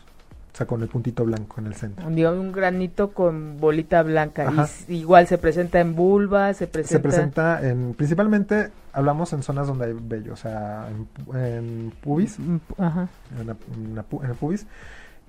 o 0.54 0.58
sea, 0.58 0.65
con 0.68 0.82
el 0.82 0.89
puntito 0.89 1.24
blanco 1.24 1.62
en 1.62 1.68
el 1.68 1.76
centro. 1.76 2.06
Un 2.06 2.52
granito 2.52 3.12
con 3.13 3.62
bolita 3.62 4.04
blanca. 4.04 4.52
Y 4.89 4.96
igual 4.96 5.28
se 5.28 5.38
presenta 5.38 5.80
en 5.80 5.96
vulva, 5.96 6.54
se 6.54 6.68
presenta... 6.68 6.98
Se 6.98 7.00
presenta 7.00 7.65
en, 7.65 7.94
principalmente, 7.94 8.72
hablamos 8.92 9.32
en 9.32 9.42
zonas 9.42 9.68
donde 9.68 9.86
hay 9.86 9.94
vello, 9.94 10.34
o 10.34 10.36
sea, 10.36 10.89
en, 10.89 11.38
en 11.39 11.94
pubis, 12.02 12.38
Mm, 12.39 12.58
Ajá. 12.78 13.08
en, 13.39 13.48
la- 13.48 13.56
en 13.74 13.96
la 13.96 14.04
pu- 14.10 14.22
en 14.22 14.32
el 14.32 14.36
pubis 14.36 14.65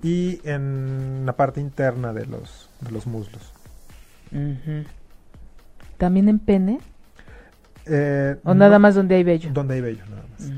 y 0.03 0.39
en 0.43 1.25
la 1.25 1.33
parte 1.33 1.61
interna 1.61 2.13
de 2.13 2.25
los, 2.25 2.69
de 2.81 2.91
los 2.91 3.05
muslos. 3.07 3.51
¿También 5.97 6.29
en 6.29 6.39
pene? 6.39 6.79
Eh, 7.85 8.37
¿O 8.43 8.49
no- 8.49 8.55
nada 8.55 8.79
más 8.79 8.95
donde 8.95 9.15
hay 9.15 9.23
vello? 9.23 9.49
Donde 9.53 9.75
hay 9.75 9.81
vello, 9.81 10.03
nada 10.09 10.23
más. 10.31 10.51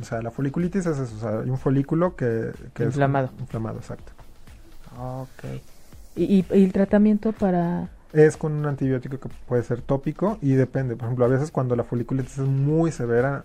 O 0.00 0.04
sea, 0.04 0.22
la 0.22 0.30
foliculitis 0.30 0.86
es 0.86 0.98
eso, 0.98 1.14
o 1.16 1.18
sea, 1.20 1.40
hay 1.40 1.50
un 1.50 1.58
folículo 1.58 2.16
que, 2.16 2.52
que 2.74 2.84
es 2.84 2.88
Inflamado. 2.88 3.30
inflamado, 3.38 3.78
exacto. 3.78 4.12
Ok. 4.98 5.44
¿Y, 6.16 6.24
y- 6.40 6.46
y 6.52 6.64
el 6.64 6.72
tratamiento 6.72 7.32
para...? 7.32 7.88
Es 8.12 8.36
con 8.38 8.52
un 8.54 8.64
antibiótico 8.66 9.18
que 9.20 9.28
puede 9.46 9.62
ser 9.62 9.82
tópico 9.82 10.38
y 10.40 10.52
depende. 10.52 10.96
Por 10.96 11.04
ejemplo, 11.06 11.26
a 11.26 11.28
veces 11.28 11.50
cuando 11.50 11.76
la 11.76 11.84
foliculitis 11.84 12.38
es 12.38 12.46
muy 12.46 12.90
severa, 12.90 13.44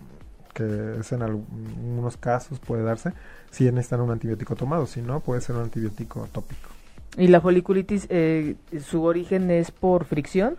que 0.54 0.98
es 1.00 1.12
en 1.12 1.22
algunos 1.22 2.18
casos 2.18 2.60
puede 2.60 2.84
darse, 2.84 3.14
si 3.52 3.66
necesitan 3.66 4.02
un 4.02 4.12
antibiótico 4.12 4.56
tomado, 4.56 4.86
si 4.86 5.02
no, 5.02 5.20
puede 5.20 5.42
ser 5.42 5.56
un 5.56 5.64
antibiótico 5.64 6.28
tópico. 6.32 6.70
¿Y 7.18 7.28
la 7.28 7.42
foliculitis, 7.42 8.08
eh, 8.10 8.56
su 8.84 9.04
origen 9.04 9.52
es 9.52 9.72
por 9.72 10.06
fricción? 10.06 10.56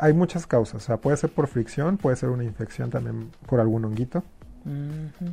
Hay 0.00 0.12
muchas 0.12 0.46
causas, 0.46 0.82
o 0.82 0.84
sea, 0.84 0.96
puede 0.96 1.16
ser 1.16 1.30
por 1.30 1.46
fricción, 1.46 1.96
puede 1.96 2.16
ser 2.16 2.30
una 2.30 2.44
infección 2.44 2.90
también 2.90 3.30
por 3.46 3.60
algún 3.60 3.84
honguito, 3.84 4.24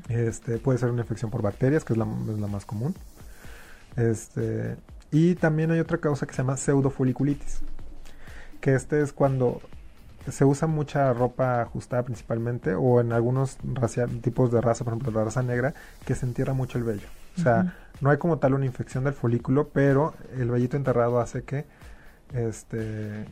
este, 0.09 0.59
puede 0.59 0.77
ser 0.77 0.91
una 0.91 1.01
infección 1.01 1.31
por 1.31 1.41
bacterias, 1.41 1.83
que 1.83 1.93
es 1.93 1.97
la, 1.97 2.05
es 2.05 2.39
la 2.39 2.47
más 2.47 2.65
común. 2.65 2.93
Este, 3.95 4.75
y 5.11 5.35
también 5.35 5.71
hay 5.71 5.79
otra 5.79 5.97
causa 5.97 6.25
que 6.25 6.33
se 6.33 6.43
llama 6.43 6.57
pseudofoliculitis, 6.57 7.61
que 8.61 8.75
este 8.75 9.01
es 9.01 9.11
cuando 9.11 9.61
se 10.31 10.45
usa 10.45 10.67
mucha 10.67 11.11
ropa 11.13 11.61
ajustada 11.61 12.03
principalmente, 12.03 12.73
o 12.75 13.01
en 13.01 13.11
algunos 13.13 13.57
racia- 13.63 14.07
tipos 14.21 14.51
de 14.51 14.61
raza, 14.61 14.83
por 14.83 14.93
ejemplo 14.93 15.11
la 15.11 15.25
raza 15.25 15.43
negra, 15.43 15.73
que 16.05 16.15
se 16.15 16.25
entierra 16.25 16.53
mucho 16.53 16.77
el 16.77 16.83
vello. 16.83 17.07
O 17.37 17.41
sea, 17.41 17.75
no 17.99 18.09
hay 18.11 18.17
como 18.17 18.37
tal 18.37 18.53
una 18.53 18.65
infección 18.65 19.03
del 19.05 19.13
folículo, 19.13 19.69
pero 19.69 20.13
el 20.37 20.51
vellito 20.51 20.77
enterrado 20.77 21.19
hace 21.19 21.43
que 21.43 21.65
este 22.33 23.25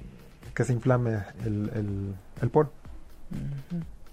que 0.54 0.64
se 0.66 0.74
inflame 0.74 1.20
el, 1.46 1.72
el, 1.74 2.16
el 2.42 2.50
poro. 2.50 2.72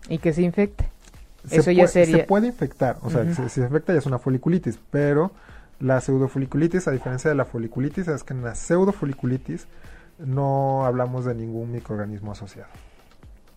Y 0.09 0.19
que 0.19 0.33
se 0.33 0.43
infecte. 0.43 0.89
Se 1.47 1.57
Eso 1.57 1.71
ya 1.71 1.87
sería- 1.89 2.19
Se 2.19 2.25
puede 2.25 2.47
infectar, 2.49 2.99
o 3.03 3.11
sea, 3.11 3.33
si 3.35 3.49
se 3.49 3.61
infecta 3.63 3.93
ya 3.93 3.99
es 3.99 4.07
una 4.07 4.19
foliculitis, 4.19 4.79
pero 4.91 5.33
la 5.81 6.01
pseudofoliculitis, 6.01 6.87
a 6.89 6.91
diferencia 6.91 7.31
de 7.31 7.37
la 7.37 7.45
foliculitis, 7.45 8.09
es 8.09 8.25
que 8.25 8.35
en 8.35 8.43
la 8.43 8.55
pseudofoliculitis 8.55 9.67
no 10.19 10.85
hablamos 10.85 11.25
de 11.25 11.35
ningún 11.35 11.73
microorganismo 11.73 12.33
asociado. 12.33 12.69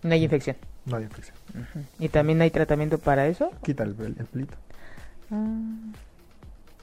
No 0.03 0.13
hay 0.13 0.23
infección. 0.23 0.55
No 0.85 0.97
hay 0.97 1.03
infección. 1.03 1.35
¿Y 1.99 2.09
también 2.09 2.41
hay 2.41 2.49
tratamiento 2.51 2.97
para 2.97 3.27
eso? 3.27 3.51
Quita 3.63 3.83
el, 3.83 3.95
pel- 3.95 4.19
el 4.19 4.25
pelito. 4.25 4.55
Ah, 5.31 5.45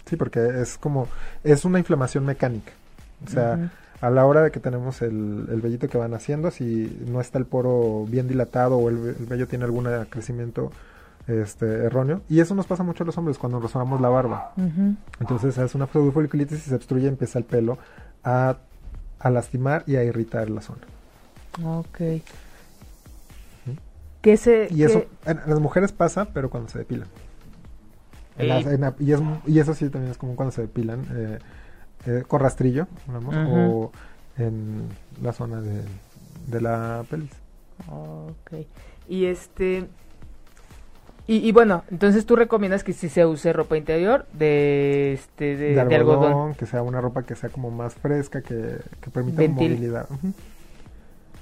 Sí, 0.06 0.16
porque 0.16 0.62
es 0.62 0.78
como, 0.78 1.06
es 1.44 1.64
una 1.66 1.78
inflamación 1.78 2.24
mecánica. 2.24 2.72
O 3.26 3.28
sea, 3.28 3.70
a 4.00 4.08
la 4.10 4.24
hora 4.24 4.42
de 4.42 4.50
que 4.50 4.58
tenemos 4.60 5.02
el, 5.02 5.46
el 5.50 5.60
vellito 5.60 5.86
que 5.88 5.98
van 5.98 6.14
haciendo, 6.14 6.50
si 6.50 7.04
no 7.08 7.20
está 7.20 7.36
el 7.38 7.44
poro 7.44 8.06
bien 8.08 8.26
dilatado 8.28 8.78
o 8.78 8.88
el, 8.88 8.96
ve- 8.96 9.16
el 9.18 9.26
vello 9.26 9.46
tiene 9.48 9.64
algún 9.66 9.86
crecimiento 10.08 10.72
este, 11.26 11.66
erróneo, 11.84 12.22
y 12.30 12.40
eso 12.40 12.54
nos 12.54 12.66
pasa 12.66 12.82
mucho 12.84 13.02
a 13.02 13.06
los 13.06 13.18
hombres 13.18 13.36
cuando 13.36 13.58
nos 13.60 13.64
rasamos 13.70 14.00
la 14.00 14.08
barba. 14.08 14.52
Entonces 15.20 15.58
es 15.58 15.74
una 15.74 15.86
pseudofoliculitis 15.86 16.56
y 16.66 16.70
se 16.70 16.74
obstruye, 16.74 17.06
empieza 17.08 17.38
el 17.38 17.44
pelo 17.44 17.76
a, 18.24 18.56
a 19.20 19.30
lastimar 19.30 19.84
y 19.86 19.96
a 19.96 20.04
irritar 20.04 20.48
la 20.50 20.60
zona. 20.60 20.82
Ok. 21.64 22.00
Ujú. 22.00 23.76
¿Qué 24.22 24.36
se...? 24.36 24.68
Y 24.70 24.82
eso 24.84 25.00
qué- 25.24 25.30
en, 25.30 25.38
en 25.38 25.50
las 25.50 25.60
mujeres 25.60 25.92
pasa, 25.92 26.26
pero 26.32 26.50
cuando 26.50 26.68
se 26.68 26.78
depilan. 26.78 27.08
En 28.36 28.48
las- 28.48 28.66
en 28.66 28.94
y, 29.00 29.12
es, 29.12 29.20
y 29.46 29.58
eso 29.58 29.74
sí 29.74 29.88
también 29.90 30.12
es 30.12 30.18
común 30.18 30.36
cuando 30.36 30.52
se 30.52 30.62
depilan 30.62 31.04
eh, 31.12 31.38
eh, 32.06 32.24
con 32.26 32.40
rastrillo, 32.40 32.86
Ujú. 33.08 33.30
o 33.30 33.92
en 34.36 34.88
la 35.20 35.32
zona 35.32 35.60
de, 35.60 35.82
de 36.46 36.60
la 36.60 37.04
pelvis. 37.10 37.32
Ok. 37.90 38.64
Y 39.08 39.24
este... 39.26 39.88
Y, 41.28 41.46
y 41.46 41.52
bueno, 41.52 41.84
entonces 41.90 42.24
tú 42.26 42.34
recomiendas 42.36 42.82
que 42.82 42.92
si 42.94 43.08
se 43.10 43.24
use 43.26 43.52
ropa 43.52 43.76
interior 43.76 44.26
de 44.32 45.12
este 45.12 45.56
de, 45.58 45.74
de, 45.74 45.74
de 45.84 45.94
algodón, 45.94 46.54
que 46.54 46.64
sea 46.66 46.82
una 46.82 47.00
ropa 47.02 47.22
que 47.22 47.36
sea 47.36 47.50
como 47.50 47.70
más 47.70 47.94
fresca, 47.94 48.40
que, 48.40 48.78
que 49.00 49.10
permita 49.10 49.42
movilidad. 49.46 50.08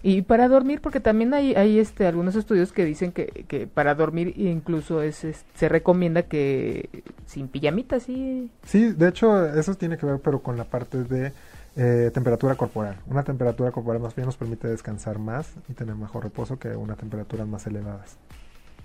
Y 0.02 0.22
para 0.22 0.46
dormir, 0.48 0.80
porque 0.80 1.00
también 1.00 1.34
hay, 1.34 1.54
hay 1.54 1.78
este 1.78 2.06
algunos 2.06 2.36
estudios 2.36 2.72
que 2.72 2.84
dicen 2.84 3.12
que, 3.12 3.26
que 3.48 3.66
para 3.66 3.94
dormir 3.94 4.34
incluso 4.36 5.02
es, 5.02 5.24
es- 5.24 5.44
se 5.54 5.68
recomienda 5.68 6.22
que 6.22 6.88
sin 7.26 7.48
pijamita, 7.48 7.98
sí. 7.98 8.50
Sí, 8.64 8.92
de 8.92 9.08
hecho, 9.08 9.46
eso 9.54 9.74
tiene 9.74 9.96
que 9.98 10.06
ver, 10.06 10.18
pero 10.20 10.40
con 10.40 10.56
la 10.56 10.64
parte 10.64 11.02
de 11.04 11.32
eh, 11.76 12.10
temperatura 12.12 12.54
corporal. 12.56 12.96
Una 13.08 13.22
temperatura 13.22 13.70
corporal 13.70 14.00
más 14.02 14.14
bien 14.14 14.26
nos 14.26 14.36
permite 14.36 14.68
descansar 14.68 15.18
más 15.18 15.48
y 15.68 15.72
tener 15.74 15.94
mejor 15.94 16.24
reposo 16.24 16.58
que 16.58 16.68
una 16.70 16.94
temperaturas 16.94 17.46
más 17.48 17.66
elevadas. 17.66 18.16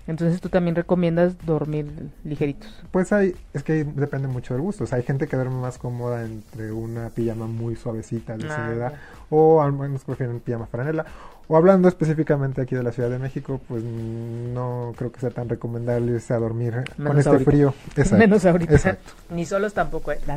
Entonces 0.06 0.40
tú 0.40 0.48
también 0.48 0.74
recomiendas 0.74 1.34
dormir 1.46 1.86
ligeritos. 2.24 2.68
Pues 2.90 3.12
hay, 3.12 3.34
es 3.54 3.62
que 3.62 3.84
depende 3.84 4.26
mucho 4.28 4.52
del 4.54 4.60
gusto. 4.62 4.82
O 4.84 4.86
sea, 4.86 4.98
hay 4.98 5.04
gente 5.04 5.28
que 5.28 5.36
duerme 5.36 5.60
más 5.60 5.78
cómoda 5.78 6.24
entre 6.24 6.72
una 6.72 7.08
pijama 7.10 7.46
muy 7.46 7.76
suavecita 7.76 8.36
de 8.36 8.46
Ah, 8.50 8.68
seda 8.68 8.90
ya. 8.90 9.00
o 9.30 9.62
al 9.62 9.72
menos 9.72 10.04
prefieren 10.04 10.40
pijama 10.40 10.66
franela. 10.66 11.06
O 11.48 11.56
hablando 11.56 11.86
específicamente 11.88 12.62
aquí 12.62 12.74
de 12.74 12.82
la 12.82 12.92
Ciudad 12.92 13.10
de 13.10 13.18
México, 13.18 13.60
pues 13.68 13.82
no 13.84 14.92
creo 14.96 15.12
que 15.12 15.20
sea 15.20 15.30
tan 15.30 15.48
recomendable 15.48 16.12
irse 16.12 16.32
a 16.34 16.38
dormir 16.38 16.84
con 16.96 17.18
este 17.18 17.30
ahorita. 17.30 17.50
frío. 17.50 17.74
Exacto. 17.96 18.16
Menos 18.16 18.44
ahorita. 18.46 18.72
Exacto. 18.72 19.12
Ni 19.30 19.44
solos 19.44 19.74
tampoco, 19.74 20.12
eh. 20.12 20.18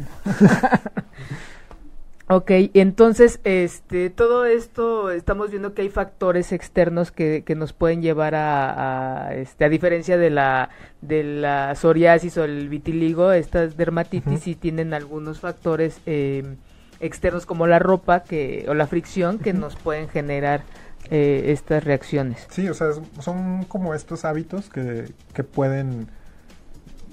ok, 2.27 2.51
entonces, 2.73 3.39
este, 3.43 4.09
todo 4.09 4.45
esto, 4.45 5.11
estamos 5.11 5.51
viendo 5.51 5.73
que 5.73 5.83
hay 5.83 5.89
factores 5.89 6.51
externos 6.51 7.11
que, 7.11 7.43
que 7.43 7.55
nos 7.55 7.73
pueden 7.73 8.01
llevar 8.01 8.35
a, 8.35 9.27
a, 9.27 9.35
este, 9.35 9.65
a 9.65 9.69
diferencia 9.69 10.17
de 10.17 10.29
la, 10.29 10.69
de 11.01 11.23
la 11.23 11.75
psoriasis 11.75 12.37
o 12.37 12.43
el 12.43 12.69
vitiligo, 12.69 13.31
estas 13.31 13.77
dermatitis 13.77 14.33
Ujú. 14.33 14.41
sí 14.41 14.55
tienen 14.55 14.93
algunos 14.93 15.39
factores 15.39 15.99
eh, 16.05 16.55
externos 16.99 17.45
como 17.45 17.67
la 17.67 17.79
ropa 17.79 18.23
que, 18.23 18.65
o 18.67 18.73
la 18.73 18.87
fricción 18.87 19.39
que 19.39 19.53
nos 19.53 19.75
pueden 19.75 20.09
generar 20.09 20.63
eh, 21.11 21.45
estas 21.47 21.83
reacciones. 21.83 22.47
Sí, 22.49 22.67
o 22.67 22.73
sea, 22.73 22.87
son 23.19 23.65
como 23.65 23.93
estos 23.93 24.25
hábitos 24.25 24.69
que, 24.69 25.11
que 25.33 25.43
pueden 25.43 26.07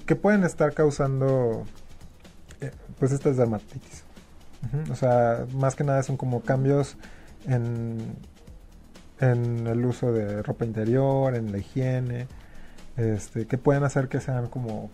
que 0.05 0.15
pueden 0.15 0.43
estar 0.43 0.73
causando 0.73 1.63
eh, 2.59 2.71
pues 2.99 3.11
estas 3.11 3.37
dermatitis. 3.37 4.03
O 4.91 4.95
sea, 4.95 5.45
más 5.53 5.75
que 5.75 5.83
nada 5.83 6.03
son 6.03 6.17
como 6.17 6.41
cambios 6.41 6.97
en, 7.45 8.15
en 9.19 9.67
el 9.67 9.85
uso 9.85 10.11
de 10.11 10.41
ropa 10.41 10.65
interior, 10.65 11.35
en 11.35 11.51
la 11.51 11.57
higiene, 11.57 12.27
este, 12.97 13.45
que 13.45 13.57
pueden 13.57 13.83
hacer 13.83 14.07
que 14.07 14.21
sean 14.21 14.47
como 14.47 14.89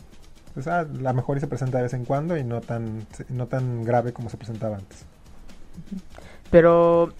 pues, 0.53 0.67
ah, 0.67 0.85
la 0.91 1.13
mejor 1.13 1.37
y 1.37 1.39
se 1.39 1.47
presenta 1.47 1.77
de 1.77 1.83
vez 1.83 1.93
en 1.93 2.05
cuando 2.05 2.37
y 2.37 2.43
no 2.43 2.61
tan 2.61 3.05
no 3.29 3.47
tan 3.47 3.83
grave 3.83 4.13
como 4.13 4.29
se 4.29 4.37
presentaba 4.37 4.77
antes. 4.77 5.05
Pero 6.49 7.13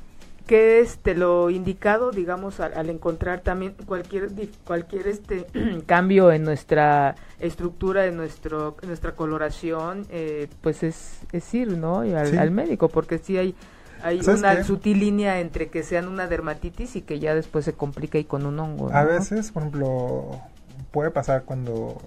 ¿qué 0.49 0.79
es 0.79 0.93
este, 0.93 1.13
lo 1.13 1.51
indicado, 1.51 2.09
digamos, 2.09 2.59
al, 2.59 2.89
encontrar 2.89 3.41
también 3.41 3.75
cualquier 3.85 4.31
cualquier 4.65 5.07
este 5.07 5.45
cambio 5.85 6.31
en 6.31 6.43
nuestra 6.43 7.13
estructura, 7.39 8.07
en 8.07 8.17
nuestro 8.17 8.75
en 8.81 8.87
nuestra 8.87 9.11
coloración, 9.11 10.07
eh, 10.09 10.47
pues 10.61 10.81
es, 10.81 11.19
es 11.33 11.53
ir, 11.53 11.77
¿no? 11.77 11.99
Al, 11.99 12.35
al 12.39 12.49
médico, 12.49 12.89
porque 12.89 13.19
si 13.19 13.37
hay 13.37 13.53
hay 14.01 14.21
una 14.21 14.63
sutil 14.63 15.01
línea 15.01 15.39
entre 15.39 15.67
que 15.67 15.83
sean 15.83 16.07
una 16.07 16.25
dermatitis 16.25 16.95
y 16.95 17.03
que 17.03 17.19
ya 17.19 17.35
después 17.35 17.63
se 17.63 17.73
complica 17.73 18.17
y 18.17 18.23
con 18.23 18.47
un 18.47 18.59
hongo. 18.59 18.91
A 18.91 19.03
veces, 19.03 19.51
por 19.51 19.61
ejemplo, 19.61 20.41
puede 20.89 21.11
pasar 21.11 21.43
cuando, 21.43 22.01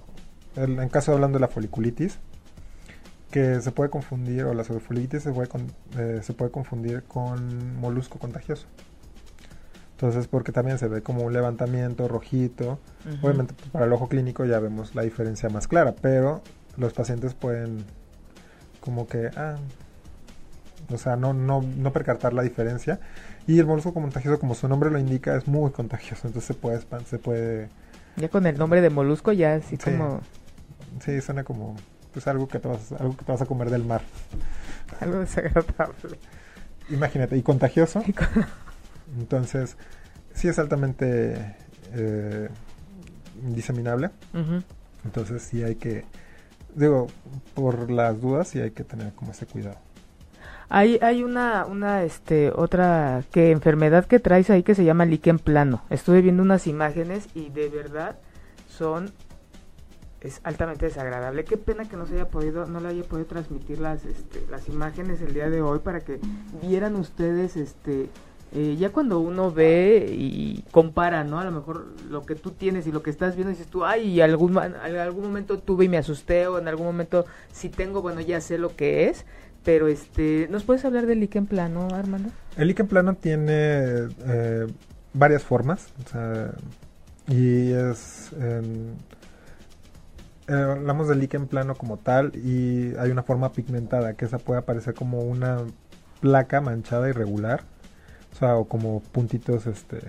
en 0.57 0.89
caso 0.89 1.13
hablando 1.13 1.37
de 1.37 1.41
la 1.41 1.47
foliculitis, 1.47 2.19
que 3.33 3.61
se 3.61 3.71
puede 3.71 3.89
confundir, 3.89 4.43
o 4.43 4.53
la 4.53 4.63
foliculitis 4.63 5.23
se 5.23 5.31
puede, 5.31 5.49
eh, 5.97 6.19
se 6.21 6.33
puede 6.33 6.51
confundir 6.51 7.01
con 7.01 7.79
molusco 7.79 8.19
contagioso. 8.19 8.67
Entonces, 9.93 10.27
porque 10.27 10.51
también 10.51 10.77
se 10.77 10.87
ve 10.87 11.01
como 11.01 11.23
un 11.23 11.33
levantamiento 11.33 12.07
rojito. 12.07 12.77
Obviamente, 13.23 13.55
para 13.71 13.85
el 13.85 13.93
ojo 13.93 14.07
clínico 14.07 14.45
ya 14.45 14.59
vemos 14.59 14.93
la 14.93 15.01
diferencia 15.01 15.49
más 15.49 15.67
clara, 15.67 15.95
pero 15.99 16.43
los 16.77 16.93
pacientes 16.93 17.33
pueden 17.33 17.85
como 18.81 19.07
que, 19.07 19.31
ah, 19.35 19.55
o 20.91 20.97
sea, 20.99 21.15
no, 21.15 21.33
no, 21.33 21.63
no 21.63 21.91
percatar 21.91 22.33
la 22.33 22.43
diferencia. 22.43 22.99
Y 23.47 23.57
el 23.57 23.65
molusco 23.65 23.95
contagioso, 23.95 24.39
como 24.39 24.53
su 24.53 24.67
nombre 24.67 24.91
lo 24.91 24.99
indica, 24.99 25.35
es 25.35 25.47
muy 25.47 25.71
contagioso, 25.71 26.27
entonces 26.27 26.45
se 26.45 26.53
puede, 26.53 26.81
se 27.05 27.17
puede 27.17 27.69
ya 28.15 28.29
con 28.29 28.45
el 28.45 28.59
nombre 28.59 28.81
de 28.81 28.91
molusco 28.91 29.31
ya 29.31 29.55
así 29.55 29.75
como... 29.77 30.21
Sí, 31.03 31.19
suena 31.21 31.43
como 31.43 31.75
pues 32.13 32.27
algo 32.27 32.47
que, 32.47 32.59
te 32.59 32.67
vas, 32.67 32.91
algo 32.93 33.17
que 33.17 33.25
te 33.25 33.31
vas 33.31 33.41
a 33.41 33.45
comer 33.45 33.69
del 33.69 33.83
mar. 33.83 34.01
algo 34.99 35.19
desagradable. 35.19 36.19
Imagínate, 36.89 37.35
y 37.37 37.41
contagioso. 37.41 38.03
Entonces, 39.17 39.77
sí 40.33 40.47
es 40.47 40.59
altamente 40.59 41.55
eh, 41.93 42.49
diseminable. 43.41 44.09
Entonces 45.03 45.41
sí 45.41 45.63
hay 45.63 45.75
que, 45.75 46.05
digo, 46.75 47.07
por 47.53 47.91
las 47.91 48.19
dudas 48.19 48.47
sí 48.47 48.59
hay 48.59 48.71
que 48.71 48.83
tener 48.83 49.13
como 49.13 49.31
ese 49.31 49.45
cuidado. 49.45 49.77
Hay, 50.69 50.97
hay 51.01 51.23
una, 51.23 51.65
una, 51.65 52.03
este, 52.03 52.49
otra 52.49 53.23
que 53.31 53.51
enfermedad 53.51 54.05
que 54.05 54.19
traes 54.19 54.49
ahí 54.49 54.63
que 54.63 54.75
se 54.75 54.83
llama 54.83 55.05
líquen 55.05 55.37
plano. 55.37 55.83
Estuve 55.89 56.21
viendo 56.21 56.41
unas 56.41 56.67
imágenes 56.67 57.27
y 57.35 57.49
de 57.49 57.69
verdad 57.69 58.15
son 58.69 59.11
es 60.23 60.39
altamente 60.43 60.85
desagradable. 60.85 61.43
Qué 61.43 61.57
pena 61.57 61.87
que 61.87 61.97
no 61.97 62.05
se 62.07 62.15
haya 62.15 62.29
podido, 62.29 62.65
no 62.65 62.79
le 62.79 62.87
haya 62.89 63.03
podido 63.03 63.27
transmitir 63.27 63.79
las, 63.79 64.05
este, 64.05 64.45
las 64.49 64.69
imágenes 64.69 65.21
el 65.21 65.33
día 65.33 65.49
de 65.49 65.61
hoy 65.61 65.79
para 65.79 65.99
que 65.99 66.19
vieran 66.61 66.95
ustedes, 66.95 67.57
este, 67.57 68.09
eh, 68.53 68.77
ya 68.79 68.91
cuando 68.91 69.19
uno 69.19 69.51
ve 69.51 70.07
y 70.11 70.63
compara, 70.71 71.23
¿no? 71.23 71.39
A 71.39 71.43
lo 71.43 71.51
mejor 71.51 71.87
lo 72.09 72.25
que 72.25 72.35
tú 72.35 72.51
tienes 72.51 72.87
y 72.87 72.91
lo 72.91 73.03
que 73.03 73.09
estás 73.09 73.35
viendo, 73.35 73.49
dices 73.49 73.67
tú, 73.67 73.83
ay, 73.83 74.21
algún, 74.21 74.57
en 74.57 74.95
algún 74.95 75.25
momento 75.25 75.59
tuve 75.59 75.85
y 75.85 75.89
me 75.89 75.97
asusté, 75.97 76.47
o 76.47 76.57
en 76.57 76.69
algún 76.69 76.85
momento 76.85 77.25
si 77.51 77.69
tengo, 77.69 78.01
bueno, 78.01 78.21
ya 78.21 78.39
sé 78.39 78.57
lo 78.57 78.75
que 78.75 79.09
es, 79.09 79.25
pero 79.65 79.87
este, 79.87 80.47
¿nos 80.49 80.63
puedes 80.63 80.85
hablar 80.85 81.05
del 81.05 81.19
líquen 81.19 81.47
plano, 81.47 81.87
Armando? 81.93 82.29
El 82.55 82.69
líquen 82.69 82.87
plano 82.87 83.15
tiene 83.15 84.07
eh, 84.25 84.67
varias 85.13 85.43
formas, 85.43 85.87
y 87.27 87.71
es 87.71 88.31
eh, 88.39 88.61
hablamos 90.47 91.07
del 91.07 91.19
líquen 91.19 91.47
plano 91.47 91.75
como 91.75 91.97
tal 91.97 92.35
y 92.35 92.95
hay 92.97 93.11
una 93.11 93.23
forma 93.23 93.51
pigmentada 93.51 94.13
que 94.13 94.25
esa 94.25 94.37
puede 94.37 94.59
aparecer 94.59 94.93
como 94.93 95.19
una 95.19 95.59
placa 96.19 96.61
manchada 96.61 97.09
irregular, 97.09 97.63
o 98.33 98.35
sea, 98.37 98.55
o 98.55 98.65
como 98.65 99.01
puntitos 99.01 99.67
este 99.67 99.99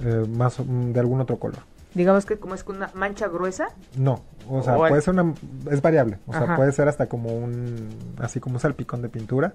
eh, 0.00 0.26
más 0.28 0.56
de 0.58 1.00
algún 1.00 1.20
otro 1.20 1.38
color. 1.38 1.60
Digamos 1.94 2.26
que 2.26 2.38
como 2.38 2.56
es 2.56 2.64
una 2.66 2.90
mancha 2.94 3.28
gruesa. 3.28 3.68
No, 3.96 4.22
o 4.48 4.62
sea, 4.62 4.76
puede 4.76 5.00
ser 5.00 5.14
una, 5.14 5.32
es 5.70 5.80
variable, 5.80 6.18
o 6.26 6.32
sea, 6.32 6.56
puede 6.56 6.72
ser 6.72 6.88
hasta 6.88 7.06
como 7.06 7.30
un, 7.30 7.88
así 8.18 8.40
como 8.40 8.56
un 8.56 8.60
salpicón 8.60 9.02
de 9.02 9.08
pintura, 9.08 9.54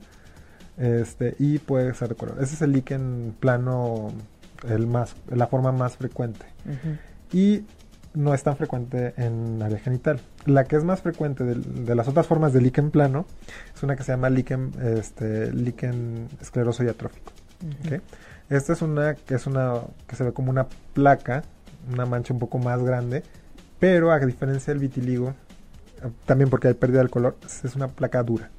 este, 0.78 1.36
y 1.40 1.60
puede 1.60 1.94
ser 1.94 2.10
de 2.10 2.16
color. 2.16 2.38
Ese 2.42 2.56
es 2.56 2.62
el 2.62 2.72
líquen 2.72 3.36
plano, 3.40 4.14
el 4.68 4.88
más, 4.88 5.16
la 5.30 5.48
forma 5.48 5.74
más 5.74 5.98
frecuente. 5.98 6.46
Y 7.34 7.66
no 8.14 8.34
es 8.34 8.44
tan 8.44 8.58
frecuente 8.58 9.14
en 9.18 9.62
área 9.62 9.80
genital. 9.80 10.20
La 10.46 10.66
que 10.66 10.76
es 10.76 10.84
más 10.84 11.02
frecuente 11.02 11.44
de, 11.44 11.96
las 11.96 12.08
otras 12.08 12.28
formas 12.28 12.54
de 12.54 12.62
líquen 12.62 12.92
plano 12.92 13.26
es 13.76 13.84
una 13.84 13.96
que 13.96 14.04
se 14.04 14.12
llama 14.12 14.30
líquen, 14.30 14.72
este, 14.98 15.52
líquen 15.54 16.28
escleroso 16.42 16.84
y 16.84 16.88
atrófico. 16.88 17.32
Esta 18.50 18.74
es 18.74 18.82
una 18.82 19.16
que 19.16 19.36
es 19.36 19.46
una 19.46 19.82
que 20.08 20.16
se 20.16 20.24
ve 20.24 20.34
como 20.34 20.50
una 20.50 20.68
placa 20.94 21.44
una 21.92 22.06
mancha 22.06 22.34
un 22.34 22.40
poco 22.40 22.58
más 22.60 22.82
grande, 22.84 23.24
pero 23.80 24.12
a 24.12 24.20
diferencia 24.20 24.74
del 24.74 24.82
vitiligo, 24.82 25.34
también 26.26 26.50
porque 26.50 26.68
hay 26.68 26.74
pérdida 26.74 27.00
del 27.00 27.10
color, 27.10 27.38
es 27.46 27.76
una 27.76 27.88
placa 27.88 28.22
dura. 28.24 28.50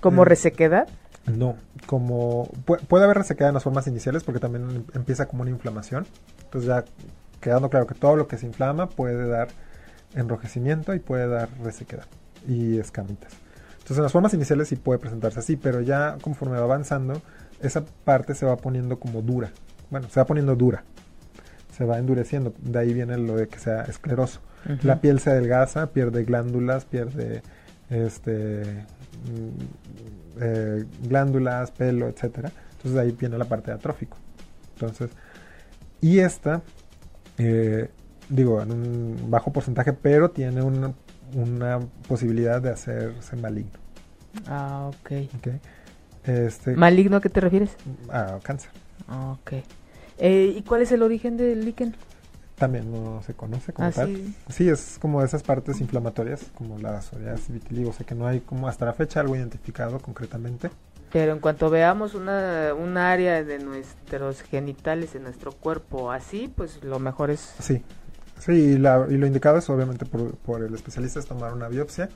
¿Como 0.00 0.22
eh, 0.22 0.26
resequedad? 0.26 0.88
No, 1.26 1.56
como 1.86 2.50
puede 2.88 3.04
haber 3.04 3.18
resequedad 3.18 3.50
en 3.50 3.54
las 3.54 3.62
formas 3.62 3.86
iniciales 3.86 4.24
porque 4.24 4.40
también 4.40 4.68
em, 4.70 4.84
empieza 4.94 5.26
como 5.26 5.42
una 5.42 5.50
inflamación. 5.50 6.06
Entonces 6.44 6.68
ya 6.68 6.84
quedando 7.42 7.68
claro 7.68 7.86
que 7.86 7.94
todo 7.94 8.16
lo 8.16 8.26
que 8.26 8.38
se 8.38 8.46
inflama 8.46 8.88
puede 8.88 9.28
dar 9.28 9.48
enrojecimiento 10.14 10.94
y 10.94 10.98
puede 10.98 11.28
dar 11.28 11.50
resequedad 11.62 12.06
y 12.48 12.78
escamitas. 12.78 13.34
Entonces 13.72 13.98
en 13.98 14.04
las 14.04 14.12
formas 14.12 14.32
iniciales 14.32 14.68
sí 14.68 14.76
puede 14.76 14.98
presentarse 14.98 15.40
así, 15.40 15.56
pero 15.56 15.82
ya 15.82 16.16
conforme 16.22 16.56
va 16.56 16.64
avanzando, 16.64 17.20
esa 17.60 17.84
parte 18.04 18.34
se 18.34 18.46
va 18.46 18.56
poniendo 18.56 18.98
como 18.98 19.20
dura. 19.20 19.50
Bueno, 19.90 20.08
se 20.08 20.18
va 20.18 20.24
poniendo 20.24 20.56
dura 20.56 20.84
se 21.76 21.84
va 21.84 21.98
endureciendo. 21.98 22.54
De 22.60 22.78
ahí 22.78 22.94
viene 22.94 23.16
lo 23.18 23.36
de 23.36 23.48
que 23.48 23.58
sea 23.58 23.82
escleroso. 23.82 24.40
La 24.82 25.00
piel 25.00 25.18
se 25.18 25.30
adelgaza, 25.30 25.88
pierde 25.88 26.22
glándulas, 26.22 26.84
pierde 26.84 27.42
este 27.90 28.62
mm, 28.62 30.40
eh, 30.40 30.84
glándulas, 31.02 31.72
pelo, 31.72 32.06
etcétera. 32.08 32.52
Entonces 32.72 32.92
de 32.92 33.00
ahí 33.00 33.10
viene 33.12 33.38
la 33.38 33.46
parte 33.46 33.72
de 33.72 33.76
atrófico. 33.76 34.16
Entonces, 34.74 35.10
y 36.00 36.20
esta, 36.20 36.62
eh, 37.44 37.90
digo, 38.28 38.62
en 38.62 38.72
un 38.72 39.30
bajo 39.30 39.52
porcentaje, 39.52 39.92
pero 39.92 40.30
tiene 40.30 40.62
una, 40.62 40.94
una 41.34 41.80
posibilidad 42.08 42.60
de 42.60 42.70
hacerse 42.70 43.36
maligno. 43.36 43.78
Ah, 44.46 44.88
ok. 44.88 45.12
okay. 45.38 45.60
Este, 46.24 46.76
¿Maligno 46.76 47.16
a 47.16 47.20
qué 47.20 47.28
te 47.28 47.40
refieres? 47.40 47.76
A 48.08 48.38
cáncer. 48.42 48.70
Ah, 49.08 49.32
ok. 49.32 49.52
Eh, 50.18 50.54
¿Y 50.56 50.62
cuál 50.62 50.82
es 50.82 50.92
el 50.92 51.02
origen 51.02 51.36
del 51.36 51.64
líquen? 51.64 51.94
También 52.56 52.92
no 52.92 53.22
se 53.22 53.34
conoce 53.34 53.72
como 53.72 53.88
ah, 53.88 53.92
tal. 53.92 54.16
Sí. 54.48 54.68
es 54.68 54.98
como 55.00 55.22
esas 55.22 55.42
partes 55.42 55.80
inflamatorias, 55.80 56.44
como 56.54 56.78
la 56.78 57.02
psoriasis, 57.02 57.50
vitiligo, 57.50 57.90
o 57.90 57.92
sea 57.92 58.06
que 58.06 58.14
no 58.14 58.26
hay 58.26 58.40
como 58.40 58.68
hasta 58.68 58.84
la 58.84 58.92
fecha 58.92 59.20
algo 59.20 59.34
identificado 59.34 59.98
concretamente. 59.98 60.70
Pero 61.12 61.32
en 61.32 61.40
cuanto 61.40 61.68
veamos 61.68 62.14
una, 62.14 62.72
un 62.74 62.96
área 62.96 63.44
de 63.44 63.58
nuestros 63.58 64.40
genitales 64.40 65.14
en 65.14 65.24
nuestro 65.24 65.52
cuerpo 65.52 66.10
así, 66.10 66.52
pues 66.54 66.82
lo 66.82 66.98
mejor 66.98 67.30
es... 67.30 67.54
Sí, 67.58 67.82
sí, 68.38 68.52
y, 68.52 68.76
lo 68.78 69.26
indicado 69.26 69.58
es 69.58 69.68
obviamente 69.68 70.06
por, 70.06 70.62
el 70.62 70.74
especialista 70.74 71.18
es 71.18 71.26
tomar 71.26 71.52
una 71.52 71.68
biopsia 71.68 72.08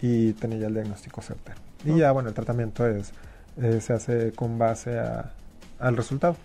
y 0.00 0.32
tener 0.32 0.60
ya 0.60 0.68
el 0.68 0.74
diagnóstico 0.74 1.20
certero. 1.20 1.58
Y 1.84 1.98
ya, 1.98 2.12
bueno, 2.12 2.30
el 2.30 2.34
tratamiento 2.34 2.86
es 2.86 3.12
eh, 3.60 3.80
se 3.82 3.92
hace 3.92 4.32
con 4.32 4.58
base 4.58 4.98
a, 4.98 5.32
al 5.78 5.96
resultado. 5.96 6.36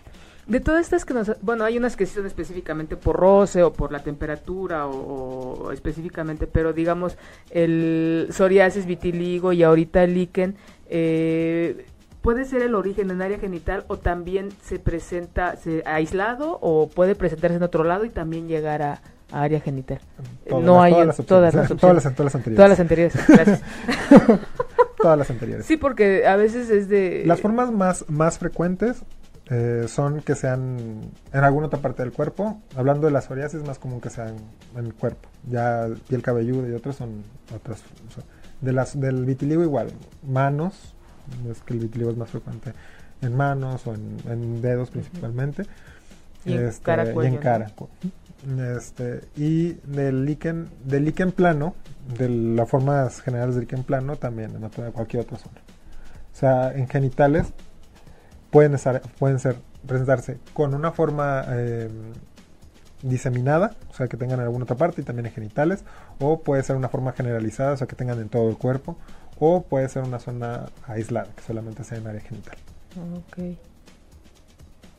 De 0.46 0.60
todas 0.60 0.80
estas 0.80 1.04
que 1.04 1.12
nos... 1.12 1.30
Bueno, 1.42 1.64
hay 1.64 1.76
unas 1.76 1.94
que 1.94 2.06
son 2.06 2.24
específicamente 2.26 2.96
por 2.96 3.16
roce 3.16 3.62
o 3.62 3.72
por 3.72 3.92
la 3.92 3.98
temperatura 3.98 4.86
o, 4.86 5.72
específicamente, 5.72 6.46
pero 6.46 6.72
digamos 6.72 7.18
el 7.50 8.28
psoriasis, 8.30 8.86
vitiligo 8.86 9.52
y 9.52 9.62
ahorita 9.62 10.02
el 10.04 10.14
líquen, 10.14 10.56
eh, 10.88 11.86
¿puede 12.22 12.44
ser 12.44 12.62
el 12.62 12.74
origen 12.74 13.10
en 13.10 13.22
área 13.22 13.38
genital 13.38 13.84
o 13.88 13.96
también 13.96 14.50
se 14.62 14.78
presenta 14.78 15.56
se, 15.56 15.82
aislado 15.86 16.58
o 16.60 16.88
puede 16.88 17.14
presentarse 17.14 17.56
en 17.56 17.62
otro 17.62 17.84
lado 17.84 18.04
y 18.04 18.10
también 18.10 18.48
llegar 18.48 18.82
a, 18.82 19.00
área 19.30 19.60
genital? 19.60 20.00
no 20.50 20.82
hay 20.82 20.92
todas 20.92 21.06
las, 21.06 21.26
todas 21.26 21.54
las, 21.54 21.68
todas 21.76 21.94
las, 21.94 22.06
anteriores. 22.06 22.56
Todas 22.56 22.70
las 22.70 22.80
anteriores, 22.80 23.28
gracias. 23.28 23.62
todas 24.98 25.18
las 25.18 25.30
anteriores. 25.30 25.66
Sí, 25.66 25.76
porque 25.76 26.26
a 26.26 26.36
veces 26.36 26.70
es 26.70 26.88
de... 26.88 27.22
Las 27.26 27.40
formas 27.40 27.70
más, 27.70 28.04
más 28.08 28.38
frecuentes 28.38 29.04
eh, 29.50 29.86
son 29.88 30.20
que 30.20 30.34
sean 30.34 31.00
en 31.32 31.44
alguna 31.44 31.68
otra 31.68 31.80
parte 31.80 32.02
del 32.02 32.12
cuerpo. 32.12 32.60
Hablando 32.76 33.06
de 33.06 33.12
la 33.12 33.22
psoriasis, 33.22 33.60
es 33.60 33.66
más 33.66 33.78
común 33.78 34.00
que 34.00 34.10
sean 34.10 34.36
en 34.76 34.86
el 34.86 34.94
cuerpo. 34.94 35.28
Ya 35.48 35.88
piel 36.08 36.22
cabelluda 36.22 36.68
y 36.68 36.72
otros 36.72 36.96
son 36.96 37.22
otras. 37.54 37.82
De 38.60 38.72
las, 38.72 38.98
del 38.98 39.24
vitiligo 39.24 39.62
igual, 39.62 39.88
manos, 40.28 40.94
es 41.50 41.60
que 41.62 41.74
el 41.74 41.80
vitiligo 41.80 42.10
es 42.10 42.16
más 42.16 42.30
frecuente 42.30 42.72
en 43.20 43.36
manos 43.36 43.86
o 43.86 43.94
en, 43.94 44.62
dedos 44.62 44.90
principalmente. 44.90 45.64
Y 46.44 46.52
en 46.54 46.66
este, 46.66 46.82
cara, 46.84 47.04
y 47.12 47.26
en 47.26 47.34
¿no? 47.34 47.40
cara. 47.40 47.70
Este, 48.76 49.22
y 49.36 49.72
del 49.84 50.24
líquen, 50.24 50.68
del 50.84 51.04
líquen 51.04 51.32
plano, 51.32 51.74
de 52.16 52.28
las 52.28 52.68
formas 52.68 53.20
generales 53.20 53.54
del 53.56 53.62
líquen 53.64 53.82
plano, 53.82 54.16
también 54.16 54.54
en 54.54 54.62
otra- 54.64 54.90
cualquier 54.92 55.22
otra 55.22 55.38
zona. 55.38 55.58
O 56.32 56.36
sea, 56.38 56.72
en 56.72 56.88
genitales 56.88 57.52
pueden, 58.50 58.74
estar, 58.74 59.02
pueden 59.18 59.40
ser, 59.40 59.56
presentarse 59.86 60.38
con 60.54 60.74
una 60.74 60.92
forma 60.92 61.44
eh, 61.48 61.88
diseminada, 63.02 63.76
o 63.90 63.94
sea, 63.94 64.08
que 64.08 64.16
tengan 64.16 64.40
en 64.40 64.46
alguna 64.46 64.64
otra 64.64 64.76
parte 64.76 65.00
y 65.00 65.04
también 65.04 65.26
en 65.26 65.32
genitales, 65.32 65.84
o 66.18 66.40
puede 66.40 66.62
ser 66.62 66.76
una 66.76 66.88
forma 66.88 67.12
generalizada, 67.12 67.72
o 67.72 67.76
sea, 67.76 67.86
que 67.86 67.96
tengan 67.96 68.20
en 68.20 68.28
todo 68.28 68.48
el 68.48 68.56
cuerpo, 68.56 68.96
o 69.38 69.62
puede 69.62 69.88
ser 69.88 70.02
una 70.02 70.18
zona 70.18 70.66
aislada, 70.86 71.28
que 71.34 71.42
solamente 71.42 71.84
sea 71.84 71.98
en 71.98 72.06
área 72.06 72.20
genital. 72.20 72.56
Ok. 73.16 73.56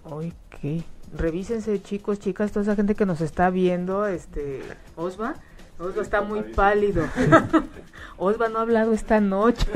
Ok. 0.05 0.83
Revísense, 1.13 1.81
chicos, 1.81 2.19
chicas, 2.19 2.51
toda 2.51 2.63
esa 2.63 2.75
gente 2.75 2.95
que 2.95 3.05
nos 3.05 3.21
está 3.21 3.49
viendo, 3.49 4.05
este, 4.07 4.61
Osva, 4.95 5.35
Osva 5.79 6.01
está 6.01 6.21
muy 6.21 6.43
pálido. 6.43 7.05
Osva 8.17 8.49
no 8.49 8.59
ha 8.59 8.61
hablado 8.61 8.93
esta 8.93 9.19
noche. 9.19 9.67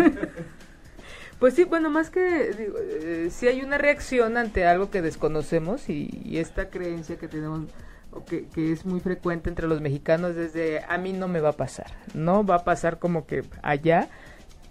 Pues 1.40 1.56
sí, 1.56 1.66
bueno, 1.66 1.90
más 1.90 2.10
que 2.10 2.54
digo, 2.54 2.78
eh, 2.80 3.30
si 3.32 3.48
hay 3.48 3.64
una 3.64 3.78
reacción 3.78 4.38
ante 4.38 4.66
algo 4.66 4.90
que 4.90 5.02
desconocemos 5.02 5.90
y, 5.90 6.10
y 6.24 6.38
esta 6.38 6.70
creencia 6.70 7.18
que 7.18 7.28
tenemos 7.28 7.64
que, 8.26 8.46
que 8.48 8.72
es 8.72 8.86
muy 8.86 9.00
frecuente 9.00 9.50
entre 9.50 9.68
los 9.68 9.82
mexicanos 9.82 10.36
desde 10.36 10.84
a 10.88 10.98
mí 10.98 11.14
no 11.14 11.28
me 11.28 11.40
va 11.40 11.50
a 11.50 11.54
pasar, 11.54 11.88
no 12.14 12.46
va 12.46 12.56
a 12.56 12.64
pasar 12.64 13.00
como 13.00 13.26
que 13.26 13.44
allá, 13.62 14.10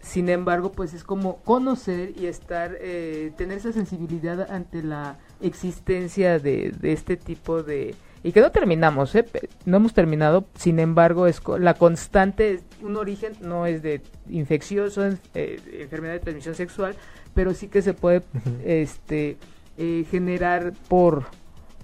sin 0.01 0.29
embargo, 0.29 0.73
pues 0.73 0.95
es 0.95 1.05
como 1.05 1.37
conocer 1.43 2.13
y 2.19 2.27
estar, 2.27 2.77
eh, 2.81 3.33
tener 3.37 3.59
esa 3.59 3.73
sensibilidad 3.73 4.51
ante 4.51 4.83
la 4.83 5.17
existencia 5.41 6.39
de, 6.39 6.73
de 6.81 6.93
este 6.93 7.17
tipo 7.17 7.63
de... 7.63 7.95
Y 8.25 8.31
que 8.33 8.41
no 8.41 8.51
terminamos, 8.53 9.15
¿eh? 9.17 9.25
No 9.65 9.77
hemos 9.79 9.95
terminado, 9.95 10.45
sin 10.57 10.79
embargo, 10.79 11.27
es 11.27 11.41
la 11.59 11.75
constante, 11.75 12.53
es- 12.55 12.63
un 12.81 12.97
origen 12.97 13.33
no 13.41 13.67
es 13.67 13.83
de 13.83 14.01
infeccioso, 14.29 15.05
eh, 15.35 15.61
enfermedad 15.81 16.15
de 16.15 16.21
transmisión 16.21 16.55
sexual, 16.55 16.95
pero 17.35 17.53
sí 17.55 17.69
que 17.69 17.83
se 17.83 17.95
puede 17.95 18.23
este 18.65 19.37
eh, 19.79 20.05
generar 20.11 20.73
por 20.89 21.27